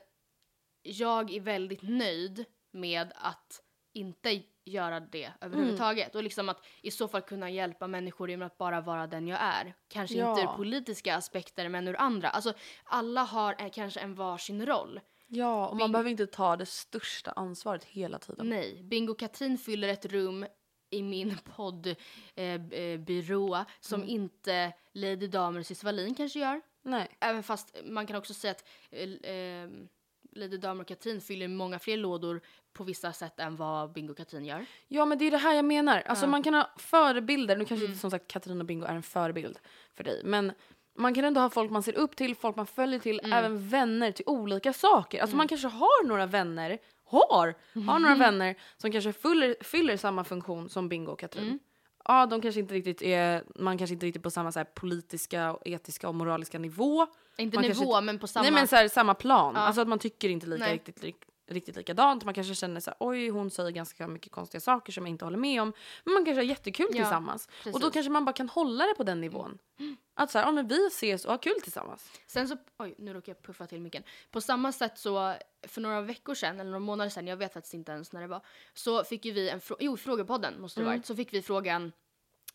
jag 0.84 1.32
är 1.34 1.40
väldigt 1.42 1.82
nöjd 1.82 2.46
med 2.72 3.14
att 3.16 3.62
inte 3.94 4.42
göra 4.66 5.00
det 5.00 5.32
överhuvudtaget. 5.42 6.16
Och 6.16 6.24
liksom 6.24 6.50
att 6.50 6.66
i 6.82 6.92
så 6.92 7.08
fall 7.08 7.22
kunna 7.22 7.50
hjälpa 7.50 7.88
människor 7.88 8.30
genom 8.30 8.48
att 8.48 8.58
bara 8.58 8.82
vara 8.82 9.08
den 9.08 9.28
jag 9.28 9.40
är. 9.42 9.74
Kanske 9.88 10.16
inte 10.16 10.42
Ja. 10.42 10.54
ur 10.54 10.58
politiska 10.58 11.16
aspekter 11.16 11.70
men 11.70 11.88
ur 11.88 11.96
andra. 12.00 12.30
Alltså 12.30 12.54
alla 12.84 13.22
har 13.24 13.56
eh, 13.60 13.70
kanske 13.70 14.00
en 14.00 14.16
varsin 14.16 14.66
roll. 14.66 15.00
Ja, 15.28 15.68
och 15.68 15.76
Bing- 15.76 15.80
man 15.80 15.92
behöver 15.92 16.10
inte 16.10 16.28
ta 16.28 16.56
det 16.56 16.66
största 16.66 17.32
ansvaret 17.32 17.84
hela 17.84 18.20
tiden. 18.20 18.50
Nej, 18.50 18.84
Bingo 18.84 19.14
Katrin 19.16 19.58
fyller 19.58 19.88
ett 19.88 20.06
rum 20.06 20.46
i 20.90 21.02
min 21.04 21.38
poddbyrå 21.56 23.56
eh, 23.56 23.60
eh, 23.62 23.66
som 23.80 24.04
inte 24.04 24.74
Lady 24.94 25.28
Damer 25.28 25.60
och 25.60 25.66
Cissi 25.66 25.86
Wallin 25.86 26.16
kanske 26.16 26.40
gör. 26.40 26.62
Nej. 26.84 27.10
Även 27.20 27.44
fast 27.44 27.76
man 27.86 28.08
kan 28.08 28.16
också 28.16 28.34
säga 28.34 28.52
att 28.52 28.64
eh, 28.92 29.32
eh, 29.32 29.70
Lady 30.32 30.58
Damer 30.58 30.82
och 30.82 30.88
Katrin 30.88 31.22
fyller 31.22 31.48
många 31.48 31.80
fler 31.80 31.98
lådor 31.98 32.42
på 32.74 32.84
vissa 32.84 33.14
sätt 33.14 33.40
än 33.40 33.56
vad 33.56 33.94
Bingo 33.94 34.14
Katrin 34.14 34.46
gör. 34.46 34.66
Ja 34.88 35.06
men 35.06 35.18
det 35.18 35.26
är 35.26 35.32
det 35.32 35.38
här 35.38 35.54
jag 35.56 35.66
menar. 35.66 36.02
Alltså 36.02 36.28
man 36.28 36.44
kan 36.44 36.54
ha 36.54 36.70
förebilder, 36.78 37.58
nu 37.58 37.66
kanske 37.66 37.84
Mm. 37.86 37.92
inte 37.92 38.02
som 38.02 38.12
sagt 38.12 38.28
Katarina 38.28 38.60
och 38.62 38.66
Bingo 38.66 38.86
är 38.86 38.96
en 38.96 39.04
förebild 39.04 39.60
för 39.94 40.04
dig. 40.04 40.22
Men 40.26 40.52
man 40.98 41.14
kan 41.14 41.26
ändå 41.26 41.42
ha 41.42 41.50
folk 41.50 41.72
man 41.72 41.84
ser 41.84 41.98
upp 41.98 42.16
till, 42.16 42.36
folk 42.36 42.56
man 42.56 42.66
följer 42.68 43.00
till, 43.00 43.20
Mm. 43.20 43.34
även 43.34 43.68
vänner 43.70 44.12
till 44.12 44.26
olika 44.28 44.74
saker. 44.74 45.22
Alltså 45.22 45.36
man 45.38 45.48
kanske 45.48 45.68
har 45.68 46.08
några 46.08 46.26
vänner, 46.26 46.78
har, 47.06 47.56
har 47.88 48.00
några 48.00 48.16
vänner 48.32 48.56
som 48.78 48.92
kanske 48.92 49.14
fyller, 49.14 49.56
fyller 49.64 49.98
samma 49.98 50.24
funktion 50.24 50.70
som 50.70 50.90
Bingo 50.90 51.12
och 51.12 51.20
Katrin. 51.20 51.44
Mm. 51.46 51.60
Ja, 52.08 52.26
de 52.26 52.42
kanske 52.42 52.60
inte 52.62 52.74
riktigt 52.74 53.02
är, 53.02 53.44
man 53.56 53.78
kanske 53.78 53.94
inte 53.94 54.06
riktigt 54.06 54.24
på 54.24 54.30
samma 54.32 54.52
så 54.52 54.60
här, 54.60 54.64
politiska, 54.66 55.58
etiska 55.66 56.08
och 56.10 56.16
moraliska 56.16 56.60
nivå. 56.60 57.08
Inte 57.38 57.58
Man 57.58 57.64
nivå 57.68 57.84
inte- 57.84 58.02
men 58.02 58.20
på 58.20 58.28
samma... 58.28 58.44
Nej 58.44 58.52
men 58.52 58.68
så 58.68 58.76
här, 58.76 58.88
samma 58.88 59.14
plan. 59.14 59.54
Ja. 59.56 59.62
Alltså 59.62 59.82
att 59.82 59.88
man 59.88 60.00
tycker 60.00 60.30
inte 60.30 60.48
lika 60.48 60.64
Nej. 60.66 60.74
riktigt, 60.74 61.04
riktigt 61.48 61.76
likadant. 61.76 62.24
Man 62.24 62.34
kanske 62.34 62.56
känner 62.56 62.80
så 62.82 62.90
här, 62.92 62.98
oj 63.00 63.30
hon 63.30 63.52
säger 63.52 63.72
ganska 63.72 64.08
mycket 64.08 64.32
konstiga 64.32 64.62
saker 64.62 64.94
som 64.94 65.04
jag 65.06 65.10
inte 65.10 65.26
håller 65.26 65.38
med 65.38 65.62
om. 65.62 65.74
Men 66.04 66.14
man 66.14 66.26
kanske 66.26 66.40
har 66.40 66.46
jättekul 66.46 66.88
Ja, 66.90 66.96
tillsammans. 66.98 67.48
Och 67.48 67.64
då 67.66 67.72
precis. 67.72 67.94
kanske 67.94 68.10
man 68.12 68.26
bara 68.26 68.34
kan 68.34 68.50
hålla 68.50 68.86
det 68.86 68.94
på 68.96 69.04
den 69.04 69.22
nivån. 69.22 69.58
Att 70.14 70.32
så 70.32 70.38
här, 70.38 70.46
ja 70.46 70.52
men 70.52 70.68
vi 70.68 70.88
ses 70.88 71.26
och 71.26 71.32
har 71.32 71.38
kul 71.38 71.62
tillsammans. 71.64 72.12
Sen 72.28 72.48
så, 72.48 72.58
oj 72.80 72.96
nu 72.98 73.14
råkar 73.14 73.32
jag 73.32 73.42
puffa 73.44 73.68
till 73.68 73.82
micken. 73.82 74.04
På 74.32 74.42
samma 74.42 74.72
sätt 74.72 74.98
så, 74.98 75.36
för 75.68 75.82
några 75.82 76.02
veckor 76.02 76.36
sedan, 76.36 76.60
eller 76.60 76.72
några 76.72 76.80
månader 76.80 77.10
sedan, 77.10 77.28
jag 77.28 77.38
vet 77.38 77.54
faktiskt 77.54 77.74
inte 77.74 77.92
ens 77.92 78.12
när 78.12 78.22
det 78.22 78.28
var, 78.28 78.42
så 78.74 79.04
fick 79.04 79.26
ju 79.26 79.32
vi 79.32 79.50
en 79.50 79.62
fråga, 79.62 79.86
jo 79.86 79.98
frågepodden 79.98 80.62
måste 80.62 80.80
det 80.80 80.86
varit, 80.86 81.06
så 81.06 81.16
fick 81.16 81.34
vi 81.34 81.42
frågan, 81.42 81.92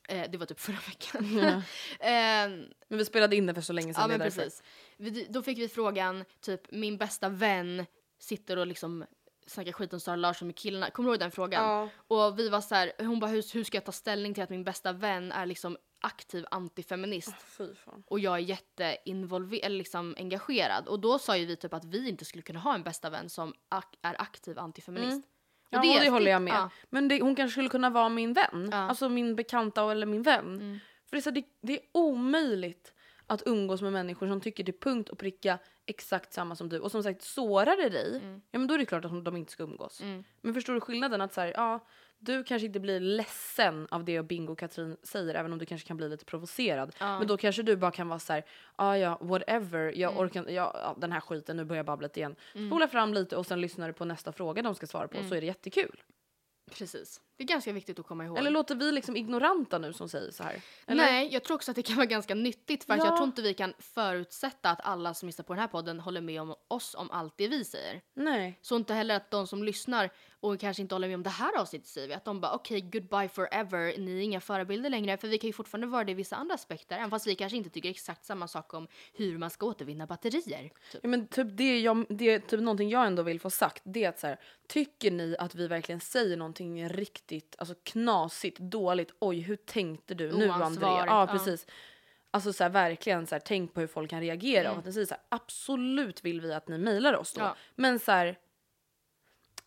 eh, 0.09 0.31
det 0.31 0.39
var 0.39 0.47
typ 0.47 0.61
förra 0.61 0.79
veckan. 0.87 1.39
eh, 2.01 2.67
Men 2.89 2.99
vi 2.99 3.05
spelade 3.05 3.37
in 3.37 3.47
det 3.47 3.55
för 3.55 3.61
så 3.61 3.73
länge 3.73 3.95
sedan. 3.95 4.03
ja 4.11 4.19
men 4.19 4.21
precis. 4.21 4.63
Vi, 4.97 5.27
då 5.31 5.43
fick 5.43 5.59
vi 5.59 5.69
frågan, 5.69 6.25
typ 6.41 6.73
min 6.73 6.97
bästa 6.99 7.29
vän 7.29 7.87
sitter 8.21 8.57
och 8.57 8.67
liksom 8.67 9.05
snackar 9.47 9.73
skit 9.73 9.93
om 9.93 10.01
Sara 10.01 10.17
Larsson 10.17 10.49
med 10.49 10.57
killarna. 10.57 10.91
Kommer 10.91 11.09
du 11.09 11.13
ihåg 11.15 11.21
den 11.21 11.31
frågan? 11.31 11.65
Ja. 11.65 11.89
Och 12.17 12.39
vi 12.39 12.49
var 12.49 12.61
så 12.61 12.75
här, 12.75 12.93
hon 12.99 13.21
bara 13.21 13.31
hur, 13.31 13.55
hur 13.55 13.65
ska 13.65 13.77
jag 13.77 13.85
ta 13.85 13.93
ställning 13.93 14.35
till 14.35 14.43
att 14.43 14.51
min 14.51 14.65
bästa 14.65 14.93
vän 14.93 15.33
är 15.33 15.47
liksom 15.47 15.77
aktiv 16.01 16.45
antifeminist? 16.51 17.35
Fan. 17.43 18.03
och 18.07 18.21
jag 18.21 18.35
är 18.35 18.39
jätteinvolverad, 18.39 19.65
eller 19.65 19.79
liksom 19.79 20.15
engagerad. 20.19 20.89
Och 20.89 21.01
då 21.01 21.19
sa 21.19 21.37
ju 21.37 21.47
vi 21.47 21.57
typ 21.57 21.75
att 21.75 21.85
vi 21.85 22.09
inte 22.09 22.25
skulle 22.25 22.43
kunna 22.43 22.61
ha 22.61 22.75
en 22.75 22.83
bästa 22.83 23.11
vän 23.11 23.29
som 23.29 23.55
ak- 23.69 23.99
är 24.03 24.21
aktiv 24.23 24.59
antifeminist. 24.59 25.11
Mm. 25.13 25.23
Ja, 25.71 25.79
och 25.79 26.05
det, 26.05 26.11
håller 26.11 26.31
jag 26.31 26.43
med. 26.43 26.55
Ja. 26.55 26.71
Men 26.91 27.09
det, 27.09 27.21
hon 27.21 27.35
kanske 27.37 27.53
skulle 27.53 27.69
kunna 27.69 27.91
vara 27.91 28.09
min 28.09 28.33
vän. 28.33 28.49
Ja. 28.53 28.59
Mm. 28.77 28.89
Alltså 28.89 29.09
min 29.09 29.37
bekanta 29.37 29.93
eller 29.93 30.07
min 30.07 30.23
vän. 30.23 30.81
För 31.07 31.17
det 31.17 31.21
är, 31.21 31.23
så, 31.23 31.31
det, 31.31 31.45
det 31.63 31.73
är 31.73 31.81
omöjligt 31.93 32.95
att 33.27 33.43
umgås 33.47 33.83
med 33.83 33.93
människor 33.93 34.27
som 34.29 34.41
tycker 34.41 34.65
det 34.65 34.71
är 34.73 34.81
punkt 34.81 35.09
och 35.09 35.19
pricka 35.19 35.59
exakt 35.91 36.33
samma 36.33 36.57
som 36.57 36.69
du. 36.69 36.79
Och 36.79 36.91
som 36.91 37.03
sagt, 37.03 37.23
sårar 37.23 37.77
det 37.77 37.89
dig, 37.89 38.17
Mm. 38.17 38.43
ja 38.51 38.59
men 38.59 38.69
då 38.69 38.75
är 38.75 38.79
det 38.79 38.87
klart 38.87 39.05
att 39.05 39.25
de 39.25 39.37
inte 39.37 39.53
ska 39.53 39.63
umgås. 39.63 40.01
Men 40.41 40.55
förstår 40.55 40.75
du 40.75 40.81
skillnaden? 40.81 41.21
Att 41.21 41.35
så 41.35 41.41
här, 41.41 41.53
ja, 41.57 41.87
du 42.19 42.45
kanske 42.45 42.67
inte 42.67 42.81
blir 42.81 43.01
ledsen 43.01 43.89
av 43.91 44.05
det 44.05 44.23
Bingo 44.23 44.53
och 44.53 44.59
Katrin 44.59 44.97
säger, 45.03 45.35
även 45.35 45.53
om 45.53 45.59
du 45.59 45.67
kanske 45.67 45.89
kan 45.89 45.97
bli 45.97 46.09
lite 46.09 46.25
provocerad. 46.25 46.97
Men 47.19 47.27
då 47.27 47.37
kanske 47.37 47.63
du 47.63 47.77
bara 47.77 47.91
kan 47.91 48.09
vara 48.09 48.19
så 48.19 48.33
här, 48.33 48.45
ja 48.79 48.99
ja, 48.99 49.19
whatever, 49.21 49.93
jag 49.99 50.13
Mm. 50.13 50.25
orkar 50.25 50.49
ja, 50.49 50.77
ja, 50.83 50.95
den 50.99 51.13
här 51.13 51.21
skiten, 51.21 51.57
nu 51.57 51.65
börjar 51.65 51.79
jag 51.79 51.87
babbla 51.87 52.09
igen. 52.15 52.37
Spola 52.69 52.89
fram 52.89 53.15
lite 53.15 53.37
och 53.37 53.47
sen 53.47 53.61
lyssnar 53.61 53.87
du 53.89 53.93
på 53.93 54.05
nästa 54.05 54.33
fråga 54.33 54.63
de 54.63 54.75
ska 54.75 54.87
svara 54.87 55.09
på, 55.09 55.23
så 55.29 55.35
är 55.35 55.41
det 55.41 55.47
jättekul. 55.47 56.03
Precis. 56.79 57.21
Det 57.41 57.45
är 57.45 57.49
ganska 57.49 57.73
viktigt 57.73 57.99
att 57.99 58.07
komma 58.07 58.25
ihåg. 58.25 58.39
Eller 58.39 58.51
låter 58.51 58.75
vi 58.75 58.93
liksom 58.93 59.17
ignoranta 59.17 59.79
nu 59.79 59.93
som 59.93 60.09
säger 60.09 60.31
så 60.31 60.43
här? 60.43 60.63
Eller? 60.87 61.05
Nej, 61.05 61.29
jag 61.33 61.45
tror 61.45 61.55
också 61.55 61.71
att 61.71 61.75
det 61.75 61.83
kan 61.83 61.97
vara 61.97 62.07
ganska 62.07 62.35
nyttigt 62.35 62.85
för 62.85 62.97
Ja. 62.97 63.05
jag 63.05 63.17
tror 63.17 63.27
inte 63.27 63.43
vi 63.43 63.55
kan 63.55 63.75
förutsätta 63.79 64.71
att 64.71 64.81
alla 64.85 65.15
som 65.15 65.27
lyssnar 65.27 65.45
på 65.45 65.53
den 65.53 65.61
här 65.61 65.69
podden 65.69 66.01
håller 66.01 66.21
med 66.21 66.41
om 66.43 66.55
oss 66.69 66.95
om 66.95 67.11
allt 67.11 67.35
det 67.37 67.49
vi 67.49 67.65
säger. 67.65 68.01
Nej. 68.15 68.59
Så 68.63 68.77
inte 68.77 68.95
heller 68.95 69.17
att 69.17 69.31
de 69.31 69.47
som 69.47 69.65
lyssnar 69.65 70.11
och 70.41 70.61
kanske 70.61 70.83
inte 70.83 70.95
håller 70.95 71.09
med 71.09 71.15
om 71.15 71.23
det 71.23 71.31
här 71.31 71.59
avsnittet 71.59 71.89
säger 71.89 72.09
vi, 72.09 72.15
att 72.15 72.25
de 72.25 72.41
bara 72.41 72.53
okej 72.53 72.81
goodbye 72.81 73.29
forever, 73.29 73.99
ni 73.99 74.19
är 74.19 74.23
inga 74.23 74.41
förebilder 74.41 74.91
längre 74.91 75.17
för 75.17 75.29
vi 75.29 75.39
kan 75.39 75.49
ju 75.49 75.53
fortfarande 75.53 75.87
vara 75.87 76.05
det 76.05 76.13
i 76.13 76.15
vissa 76.15 76.37
andra 76.37 76.55
aspekter 76.55 76.97
även 76.97 77.11
fast 77.11 77.27
vi 77.27 77.35
kanske 77.35 77.57
inte 77.57 77.71
tycker 77.71 77.91
exakt 77.91 78.25
samma 78.25 78.49
sak 78.49 78.75
om 78.75 78.89
hur 79.13 79.39
man 79.39 79.51
ska 79.51 79.67
återvinna 79.67 80.07
batterier. 80.07 80.71
Typ. 80.93 81.01
Ja, 81.03 81.09
men 81.09 81.27
typ 81.27 81.47
det, 81.51 81.81
jag, 81.81 82.07
det 82.09 82.31
är 82.31 82.39
typ 82.39 82.61
någonting 82.61 82.89
jag 82.89 83.07
ändå 83.07 83.23
vill 83.23 83.41
få 83.41 83.51
sagt. 83.51 83.83
Det 83.85 84.05
är 84.05 84.09
att 84.09 84.19
så 84.19 84.27
här, 84.27 84.41
tycker 84.69 85.11
ni 85.11 85.37
att 85.39 85.55
vi 85.55 85.69
verkligen 85.69 86.01
säger 86.01 86.37
någonting 86.37 86.89
riktigt 86.89 87.30
alltså 87.59 87.75
knasigt, 87.83 88.59
dåligt? 88.59 89.15
Oj, 89.19 89.41
hur 89.41 89.57
tänkte 89.57 90.15
du 90.15 90.33
nu 90.33 90.51
Andrea? 90.51 90.89
Ja, 90.89 91.07
ja. 91.07 91.27
precis. 91.27 91.67
Alltså 92.31 92.53
så 92.53 92.65
här, 92.65 92.71
verkligen 92.71 93.27
så 93.27 93.35
här, 93.35 93.41
tänk 93.41 93.75
på 93.75 93.81
hur 93.81 93.87
folk 93.87 94.11
kan 94.11 94.21
reagera. 94.21 94.61
Mm. 94.61 94.73
Och 94.73 94.79
att 94.79 94.85
ni 94.85 94.93
säger 94.93 95.07
så 95.07 95.15
här, 95.15 95.23
absolut 95.29 96.25
vill 96.25 96.41
vi 96.41 96.55
att 96.55 96.69
ni 96.69 96.79
mejlar 96.79 97.15
oss 97.15 97.33
då. 97.33 97.41
Ja. 97.41 97.57
Men 97.75 97.99
så 97.99 98.13
här, 98.13 98.39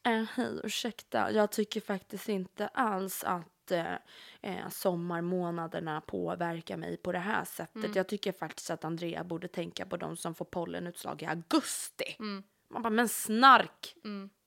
eh, 0.03 0.23
hej 0.35 0.59
ursäkta, 0.63 1.31
jag 1.31 1.51
tycker 1.51 1.81
faktiskt 1.81 2.29
inte 2.29 2.67
alls 2.67 3.23
att 3.23 3.71
eh, 3.71 3.93
eh, 4.41 4.69
sommarmånaderna 4.69 6.01
påverkar 6.01 6.77
mig 6.77 6.97
på 6.97 7.11
det 7.11 7.19
här 7.19 7.45
sättet. 7.45 7.75
Mm. 7.75 7.93
Jag 7.95 8.07
tycker 8.07 8.31
faktiskt 8.31 8.69
att 8.69 8.85
Andrea 8.85 9.23
borde 9.23 9.47
tänka 9.47 9.85
på 9.85 9.97
de 9.97 10.17
som 10.17 10.35
får 10.35 10.45
pollenutslag 10.45 11.21
i 11.21 11.25
augusti. 11.25 12.15
Mm. 12.19 12.43
Man 12.67 12.81
bara, 12.81 12.89
men 12.89 13.09
snark! 13.09 13.95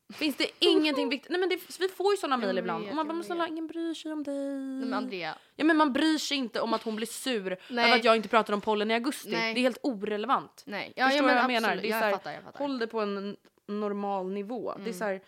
Finns 0.08 0.36
det 0.36 0.50
ingenting 0.58 1.08
viktigt? 1.08 1.30
Nej 1.30 1.40
men 1.40 1.48
det, 1.48 1.80
vi 1.80 1.88
får 1.88 2.12
ju 2.12 2.16
såna 2.16 2.36
mejl 2.36 2.58
ibland. 2.58 2.88
Och 2.88 2.94
man 2.94 3.08
bara, 3.08 3.22
snälla 3.22 3.48
ingen 3.48 3.66
bryr 3.66 3.94
sig 3.94 4.12
om 4.12 4.22
dig. 4.22 4.54
Men 4.58 4.94
Andrea, 4.94 5.38
Ja 5.56 5.64
men 5.64 5.76
man 5.76 5.92
bryr 5.92 6.18
sig 6.18 6.36
inte 6.36 6.60
om 6.60 6.74
att 6.74 6.82
hon 6.82 6.96
blir 6.96 7.06
sur 7.06 7.56
Nej. 7.68 7.84
över 7.84 7.98
att 7.98 8.04
jag 8.04 8.16
inte 8.16 8.28
pratar 8.28 8.54
om 8.54 8.60
pollen 8.60 8.90
i 8.90 8.94
augusti. 8.94 9.30
Nej. 9.30 9.54
Det 9.54 9.60
är 9.60 9.62
helt 9.62 9.78
orelevant. 9.82 10.62
nej. 10.66 10.92
Ja, 10.96 11.06
Förstår 11.06 11.16
ja, 11.16 11.22
du 11.22 11.26
men 11.26 11.46
vad 11.46 11.54
jag 11.54 11.62
menar? 11.62 11.76
Det 11.76 11.88
är 11.88 11.90
jag 11.90 12.00
så 12.00 12.04
här, 12.04 12.12
fattar, 12.12 12.32
jag 12.32 12.42
fattar. 12.42 12.58
Håll 12.58 12.78
det 12.78 12.86
på 12.86 13.00
en 13.00 13.36
normal 13.66 14.32
nivå. 14.32 14.74
Det 14.84 14.90
är 14.90 14.94
så 14.94 15.04
här, 15.04 15.20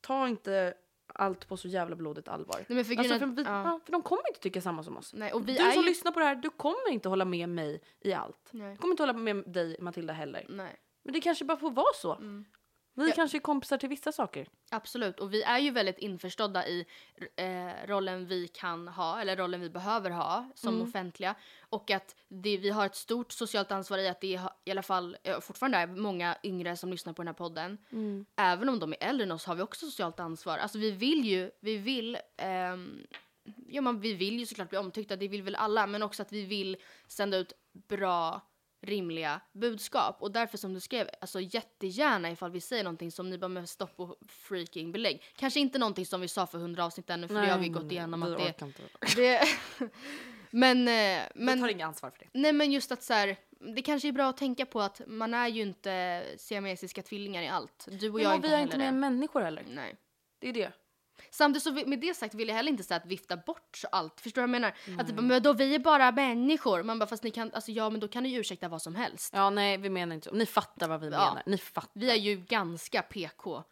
ta 0.00 0.28
inte 0.28 0.74
allt 1.14 1.48
på 1.48 1.56
så 1.56 1.68
jävla 1.68 1.96
blodigt 1.96 2.28
allvar. 2.28 2.56
Nej, 2.56 2.76
men 2.76 2.84
för 2.84 2.98
alltså, 2.98 3.18
för, 3.18 3.26
vi, 3.26 3.42
ja. 3.42 3.64
ja, 3.64 3.80
för 3.84 3.92
de 3.92 4.02
kommer 4.02 4.28
inte 4.28 4.40
tycka 4.40 4.60
samma 4.60 4.82
som 4.82 4.96
oss. 4.96 5.14
Nej, 5.14 5.32
och 5.32 5.48
vi 5.48 5.52
du 5.52 5.58
är 5.58 5.70
som 5.72 5.82
ju... 5.82 5.88
lyssnar 5.88 6.12
på 6.12 6.20
det 6.20 6.26
här, 6.26 6.34
du 6.34 6.50
kommer 6.50 6.90
inte 6.90 7.08
hålla 7.08 7.24
med 7.24 7.48
mig 7.48 7.80
i 8.00 8.12
allt. 8.12 8.48
Nej. 8.50 8.68
Jag 8.68 8.78
kommer 8.78 8.92
inte 8.92 9.02
hålla 9.02 9.12
med 9.12 9.36
dig 9.46 9.76
Matilda 9.80 10.12
heller. 10.12 10.46
Nej. 10.48 10.76
Men 11.02 11.12
det 11.12 11.20
kanske 11.20 11.44
bara 11.44 11.56
får 11.56 11.70
vara 11.70 11.94
så. 11.94 12.18
Vi 12.96 13.08
Ja. 13.08 13.14
kanske 13.14 13.38
är 13.38 13.40
kompisar 13.40 13.78
till 13.78 13.88
vissa 13.88 14.12
saker. 14.12 14.48
Absolut, 14.70 15.20
och 15.20 15.34
vi 15.34 15.42
är 15.42 15.58
ju 15.58 15.70
väldigt 15.70 15.98
införstådda 15.98 16.66
i 16.68 16.86
eh, 17.36 17.86
rollen 17.86 18.26
vi 18.26 18.48
kan 18.48 18.88
ha, 18.88 19.20
eller 19.20 19.36
rollen 19.36 19.60
vi 19.60 19.70
behöver 19.70 20.10
ha 20.10 20.50
som 20.54 20.82
offentliga. 20.82 21.34
Och 21.60 21.90
att 21.90 22.14
det, 22.28 22.56
vi 22.56 22.70
har 22.70 22.86
ett 22.86 22.96
stort 22.96 23.32
socialt 23.32 23.72
ansvar 23.72 23.98
i 23.98 24.08
att 24.08 24.20
det 24.20 24.34
är, 24.34 24.50
i 24.64 24.70
alla 24.70 24.82
fall 24.82 25.16
fortfarande 25.40 25.78
är 25.78 25.86
många 25.86 26.36
yngre 26.42 26.76
som 26.76 26.90
lyssnar 26.90 27.12
på 27.12 27.22
den 27.22 27.28
här 27.28 27.34
podden. 27.34 27.78
Även 28.36 28.68
om 28.68 28.78
de 28.78 28.92
är 28.92 28.96
äldre 29.00 29.24
än 29.24 29.32
oss 29.32 29.44
har 29.46 29.54
vi 29.54 29.62
också 29.62 29.86
socialt 29.86 30.20
ansvar. 30.20 30.58
Alltså 30.58 30.78
vi 30.78 30.90
vill 30.90 31.24
ju, 31.24 31.50
vi 31.60 31.76
vill 31.76 32.18
ehm, 32.36 33.06
Ja, 33.68 33.80
man, 33.80 34.00
vi 34.00 34.12
vill 34.14 34.38
ju 34.38 34.46
såklart 34.46 34.68
bli 34.68 34.78
omtyckta, 34.78 35.16
det 35.16 35.28
vill 35.28 35.42
väl 35.42 35.54
alla, 35.54 35.86
men 35.86 36.02
också 36.02 36.22
att 36.22 36.32
vi 36.32 36.44
vill 36.44 36.76
sända 37.08 37.36
ut 37.36 37.52
bra, 37.72 38.40
rimliga 38.84 39.40
budskap. 39.52 40.16
Och 40.20 40.32
därför 40.32 40.58
som 40.58 40.74
du 40.74 40.80
skrev, 40.80 41.08
alltså 41.20 41.40
jättegärna 41.40 42.30
ifall 42.30 42.50
vi 42.50 42.60
säger 42.60 42.84
någonting 42.84 43.12
som 43.12 43.30
ni 43.30 43.38
bara 43.38 43.48
med 43.48 43.68
stopp 43.68 44.00
och 44.00 44.16
freaking 44.28 44.92
belägg. 44.92 45.22
Kanske 45.36 45.60
inte 45.60 45.78
någonting 45.78 46.06
som 46.06 46.20
vi 46.20 46.28
sa 46.28 46.46
för 46.46 46.58
hundra 46.58 46.84
avsnitt 46.84 47.10
ännu, 47.10 47.28
för 47.28 47.34
det 47.34 47.46
har 47.46 47.58
vi 47.58 47.68
gått 47.68 47.92
igenom 47.92 48.22
att 48.22 48.38
det, 48.38 48.54
det 49.16 49.48
men, 50.50 50.78
eh, 50.78 50.94
Men, 50.94 51.28
men, 51.34 51.60
tar 51.60 51.68
inga 51.68 51.86
ansvar 51.86 52.10
för 52.10 52.18
det. 52.18 52.28
nej 52.32 52.52
men 52.52 52.72
just 52.72 52.92
att 52.92 53.02
så 53.02 53.12
här, 53.12 53.36
det 53.74 53.82
kanske 53.82 54.08
är 54.08 54.12
bra 54.12 54.28
att 54.28 54.36
tänka 54.36 54.66
på 54.66 54.80
att 54.80 55.00
man 55.06 55.34
är 55.34 55.48
ju 55.48 55.62
inte 55.62 56.24
siamesiska 56.36 57.02
tvillingar 57.02 57.42
i 57.42 57.48
allt. 57.48 57.88
Du 58.00 58.10
och 58.10 58.20
jag 58.20 58.32
är 58.32 58.36
inte 58.36 58.48
vi 58.48 58.54
är 58.54 58.58
heller 58.58 58.72
inte 58.72 58.78
mer 58.78 58.92
människor 58.92 59.40
heller. 59.40 59.64
Nej. 59.68 59.96
Det 60.38 60.48
är 60.48 60.52
det. 60.52 60.72
Samtidigt 61.34 61.62
så 61.62 61.72
med 61.72 62.00
det 62.00 62.14
sagt 62.16 62.34
vill 62.34 62.48
jag 62.48 62.54
heller 62.56 62.70
inte 62.70 62.82
säga 62.84 62.96
att 62.96 63.06
vifta 63.06 63.36
bort 63.36 63.80
allt. 63.92 64.20
Förstår 64.20 64.42
du 64.42 64.48
vad 64.48 64.54
jag 64.56 64.60
menar? 64.60 65.00
Att 65.00 65.06
det 65.06 65.12
bara, 65.12 65.22
men 65.22 65.42
då 65.42 65.52
vi 65.52 65.74
är 65.74 65.78
bara 65.78 66.12
människor. 66.12 66.82
Man 66.82 66.98
bara, 66.98 67.06
fast 67.06 67.22
ni 67.22 67.30
kan, 67.30 67.50
alltså 67.54 67.70
ja 67.72 67.90
men 67.90 68.00
då 68.00 68.08
kan 68.08 68.22
ni 68.22 68.28
ju 68.28 68.40
ursäkta 68.40 68.68
vad 68.68 68.82
som 68.82 68.94
helst. 68.94 69.34
Ja, 69.36 69.50
nej, 69.50 69.76
vi 69.78 69.90
menar 69.90 70.14
inte 70.14 70.28
så. 70.28 70.34
Ni 70.34 70.46
fattar 70.46 70.88
vad 70.88 71.00
vi 71.00 71.06
Ja. 71.10 71.10
menar. 71.28 71.42
Ni 71.46 71.58
fattar. 71.58 71.90
Vi 72.00 72.10
är 72.10 72.14
ju 72.14 72.36
ganska 72.36 73.02
PK. 73.02 73.62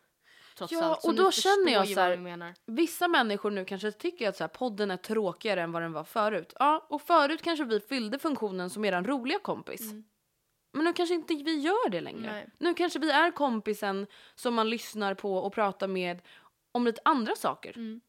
Trots 0.58 0.72
Ja, 0.72 0.84
allt. 0.84 1.02
Så 1.02 1.08
och 1.08 1.14
då 1.14 1.30
känner 1.30 1.72
jag 1.72 1.88
så 1.88 2.00
här-. 2.00 2.54
Vissa 2.66 3.08
människor 3.08 3.50
nu 3.50 3.64
kanske 3.64 3.92
tycker 3.92 4.28
att 4.28 4.36
så 4.36 4.44
här, 4.44 4.48
podden 4.48 4.90
är 4.90 4.96
tråkigare 4.96 5.62
än 5.62 5.72
vad 5.72 5.82
den 5.82 5.92
var 5.92 6.04
förut. 6.04 6.52
Ja, 6.58 6.86
och 6.88 7.02
förut 7.02 7.42
kanske 7.42 7.64
vi 7.64 7.80
fyllde 7.80 8.18
funktionen 8.18 8.70
som 8.70 8.84
eran 8.84 9.04
roliga 9.04 9.38
kompis. 9.38 9.92
Men 10.74 10.84
nu 10.84 10.92
kanske 10.92 11.14
inte 11.14 11.34
vi 11.34 11.58
gör 11.60 11.88
det 11.90 12.00
längre. 12.00 12.18
Mm. 12.20 12.32
Nej. 12.32 12.48
Nu 12.58 12.74
kanske 12.74 12.98
vi 12.98 13.10
är 13.10 13.30
kompisen 13.30 14.06
som 14.34 14.54
man 14.54 14.70
lyssnar 14.70 15.14
på 15.14 15.36
och 15.36 15.52
pratar 15.54 15.88
med 15.88 16.22
om 16.72 16.84
lite 16.84 17.00
andra 17.04 17.34
saker. 17.36 17.76
Mm. 17.76 18.00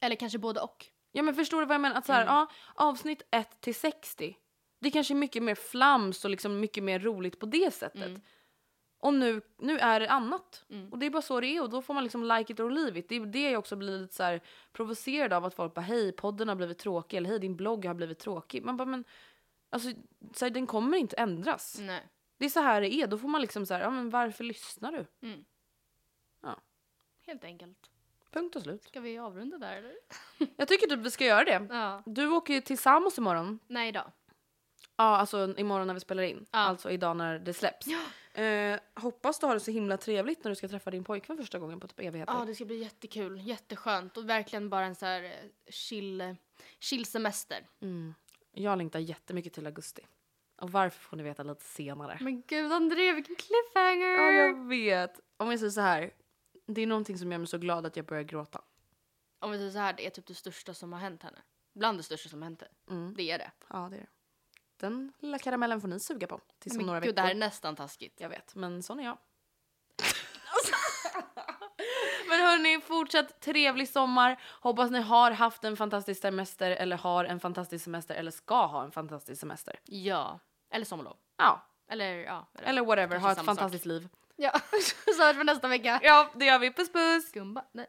Eller 0.00 0.16
kanske 0.16 0.38
både 0.38 0.60
och. 0.60 0.86
Ja 1.12 1.22
men 1.22 1.34
förstår 1.34 1.60
du 1.60 1.66
vad 1.66 1.74
jag 1.74 1.80
menar? 1.80 1.96
Att 1.96 2.06
så 2.06 2.12
här, 2.12 2.22
Mm. 2.22 2.34
ja, 2.34 2.46
avsnitt 2.74 3.22
1 3.30 3.60
till 3.60 3.74
60. 3.74 4.36
Det 4.78 4.90
kanske 4.90 5.14
är 5.14 5.16
mycket 5.16 5.42
mer 5.42 5.54
flams 5.54 6.24
och 6.24 6.30
liksom 6.30 6.60
mycket 6.60 6.84
mer 6.84 6.98
roligt 6.98 7.38
på 7.40 7.46
det 7.46 7.74
sättet. 7.74 8.04
Mm. 8.04 8.20
Och 8.98 9.14
nu, 9.14 9.40
nu 9.58 9.78
är 9.78 10.00
det 10.00 10.10
annat. 10.10 10.64
Och 10.90 10.98
det 10.98 11.06
är 11.06 11.10
bara 11.10 11.22
så 11.22 11.40
det 11.40 11.46
är 11.46 11.62
och 11.62 11.70
då 11.70 11.82
får 11.82 11.94
man 11.94 12.02
liksom 12.02 12.24
like 12.24 12.52
it 12.52 12.60
or 12.60 12.70
leave 12.70 12.98
it. 12.98 13.08
Det 13.08 13.14
är 13.14 13.26
det 13.26 13.50
jag 13.50 13.58
också 13.58 13.76
blir 13.76 13.98
lite 13.98 14.14
så 14.14 14.22
här 14.22 14.40
provocerad 14.72 15.32
av 15.32 15.44
att 15.44 15.54
folk 15.54 15.74
bara 15.74 15.80
hej 15.80 16.12
podden 16.12 16.48
har 16.48 16.54
blivit 16.56 16.78
tråkig 16.78 17.16
eller 17.16 17.28
hej 17.30 17.38
din 17.38 17.56
blogg 17.56 17.84
har 17.84 17.94
blivit 17.94 18.18
tråkig. 18.18 18.64
Man 18.64 18.76
bara 18.76 18.84
men 18.84 19.04
alltså 19.70 19.90
så 20.34 20.44
här, 20.44 20.50
den 20.50 20.66
kommer 20.66 20.98
inte 20.98 21.16
ändras. 21.16 21.78
Nej. 21.80 22.02
Det 22.38 22.44
är 22.44 22.48
så 22.48 22.60
här 22.60 22.80
det 22.80 22.94
är. 22.94 23.06
Då 23.06 23.18
får 23.18 23.28
man 23.28 23.40
liksom 23.40 23.66
så 23.66 23.74
här, 23.74 23.80
ja 23.80 23.90
men 23.90 24.10
varför 24.10 24.44
lyssnar 24.44 24.92
du? 24.92 25.06
Helt 27.26 27.44
enkelt. 27.44 27.90
Punkt 28.36 28.56
och 28.56 28.62
slut. 28.62 28.84
Ska 28.84 29.00
vi 29.00 29.18
avrunda 29.18 29.58
där 29.58 29.76
eller? 29.76 29.94
Jag 30.56 30.68
tycker 30.68 30.86
typ 30.86 30.98
vi 30.98 31.10
ska 31.10 31.24
göra 31.24 31.44
det. 31.44 31.66
Ja. 31.70 32.02
Du 32.06 32.28
åker 32.28 32.54
ju 32.54 32.60
till 32.60 32.78
Samos 32.78 33.18
imorgon. 33.18 33.58
Nej 33.66 33.88
idag. 33.88 34.12
Ja, 34.96 35.16
alltså 35.16 35.54
imorgon 35.58 35.86
när 35.86 35.94
vi 35.94 36.00
spelar 36.00 36.22
in. 36.22 36.46
Ja. 36.50 36.58
Alltså 36.58 36.90
idag 36.90 37.16
när 37.16 37.38
det 37.38 37.54
släpps. 37.54 37.86
Eh, 38.34 38.78
hoppas 38.94 39.38
du 39.38 39.46
har 39.46 39.54
det 39.54 39.60
så 39.60 39.70
himla 39.70 39.96
trevligt 39.96 40.44
när 40.44 40.50
du 40.50 40.54
ska 40.54 40.68
träffa 40.68 40.90
din 40.90 41.04
pojkvän 41.04 41.36
första 41.36 41.58
gången 41.58 41.80
på 41.80 41.88
typ 41.88 42.00
evigheter. 42.00 42.32
Ja, 42.32 42.44
det 42.44 42.54
ska 42.54 42.64
bli 42.64 42.76
jättekul. 42.76 43.40
Jätteskönt 43.40 44.16
och 44.16 44.28
verkligen 44.28 44.70
bara 44.70 44.84
en 44.84 44.94
så 44.94 45.06
här 45.06 45.22
eh, 45.22 45.30
chill, 45.68 46.36
chill 46.80 47.06
semester. 47.06 47.66
Jag 48.52 48.78
längtar 48.78 48.98
jättemycket 48.98 49.52
till 49.52 49.66
augusti. 49.66 50.02
Och 50.60 50.70
varför 50.70 51.00
får 51.00 51.16
ni 51.16 51.22
veta 51.22 51.42
lite 51.42 51.64
senare. 51.64 52.18
Men 52.20 52.42
gud 52.46 52.72
André, 52.72 53.12
vilken 53.12 53.36
cliffhanger! 53.36 54.06
Ja, 54.06 54.30
jag 54.30 54.68
vet. 54.68 55.20
Om 55.36 55.50
jag 55.50 55.58
säger 55.58 55.70
så 55.70 55.80
här. 55.80 56.10
Det 56.66 56.82
är 56.82 56.86
någonting 56.86 57.18
som 57.18 57.32
gör 57.32 57.38
mig 57.38 57.46
så 57.46 57.58
glad 57.58 57.86
att 57.86 57.96
jag 57.96 58.06
börjar 58.06 58.22
gråta. 58.22 58.60
Om 59.38 59.50
vi 59.50 59.58
säger 59.58 59.70
så 59.70 59.78
här, 59.78 59.92
det 59.92 60.06
är 60.06 60.10
typ 60.10 60.26
det 60.26 60.34
största 60.34 60.74
som 60.74 60.92
har 60.92 61.00
hänt 61.00 61.22
henne. 61.22 61.38
Bland 61.74 61.98
det 61.98 62.02
största 62.02 62.28
som 62.28 62.42
har 62.42 62.46
hänt 62.48 62.62
henne. 62.86 63.12
Det 63.16 63.30
är 63.30 63.38
det. 63.38 63.50
Ja, 63.68 63.88
det 63.90 63.96
är 63.96 64.00
det. 64.00 64.06
Den 64.76 65.12
lilla 65.18 65.38
karamellen 65.38 65.80
får 65.80 65.88
ni 65.88 66.00
suga 66.00 66.26
på 66.26 66.40
tills 66.58 66.72
om 66.72 66.76
Men 66.76 66.86
några 66.86 67.00
gud, 67.00 67.06
veckor. 67.08 67.14
det 67.16 67.22
här 67.22 67.30
är 67.30 67.34
nästan 67.34 67.76
taskigt. 67.76 68.20
Jag 68.20 68.28
vet, 68.28 68.54
men 68.54 68.82
sån 68.82 69.00
är 69.00 69.04
jag. 69.04 69.18
men 72.28 72.40
hörni, 72.40 72.80
fortsatt 72.80 73.40
trevlig 73.40 73.88
sommar. 73.88 74.42
Hoppas 74.60 74.90
ni 74.90 75.00
har 75.00 75.30
haft 75.30 75.64
en 75.64 75.76
fantastisk 75.76 76.20
semester 76.20 76.70
eller 76.70 76.96
har 76.96 77.24
en 77.24 77.40
fantastisk 77.40 77.84
semester 77.84 78.14
eller 78.14 78.30
ska 78.30 78.66
ha 78.66 78.84
en 78.84 78.90
fantastisk 78.92 79.40
semester. 79.40 79.80
Ja. 79.84 80.38
Eller 80.70 80.84
sommarlov. 80.84 81.16
Ja, 81.36 81.66
Eller 81.88 82.14
ja. 82.24 82.46
eller 82.62 82.82
whatever. 82.84 83.08
Kanske 83.16 83.26
Ha 83.26 83.32
ett 83.32 83.38
samma 83.38 83.52
sak. 83.54 83.58
fantastiskt 83.58 83.86
liv. 83.86 84.08
Ja, 84.36 84.52
så 85.16 85.22
hörs 85.22 85.36
vi 85.36 85.44
nästa 85.44 85.68
vecka. 85.68 86.00
Ja, 86.02 86.30
det 86.34 86.44
gör 86.44 86.58
vi. 86.58 86.72
Puss 86.72 86.92
puss! 86.92 87.32
Gumba. 87.32 87.64
Nej. 87.74 87.86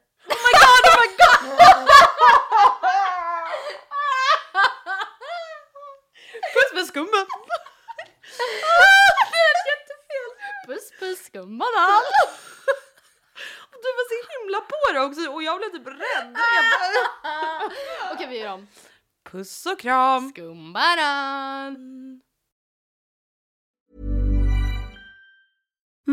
Puss 6.54 6.74
med 6.74 6.86
skumma! 6.88 7.26
Puss 10.66 10.92
puss 11.00 11.30
gumman. 11.30 11.68
Du 13.82 13.94
var 13.94 14.06
så 14.10 14.16
himla 14.40 14.62
på 14.62 14.94
det 14.94 15.00
också 15.00 15.32
och 15.32 15.44
jag 15.44 15.58
blev 15.58 15.70
typ 15.70 15.88
rädd. 15.88 16.38
Okej, 18.14 18.28
vi 18.28 18.38
gör 18.40 18.54
om. 18.54 18.68
Puss 19.32 19.66
och 19.66 19.80
kram! 19.80 20.30
Skumbanan. 20.30 21.76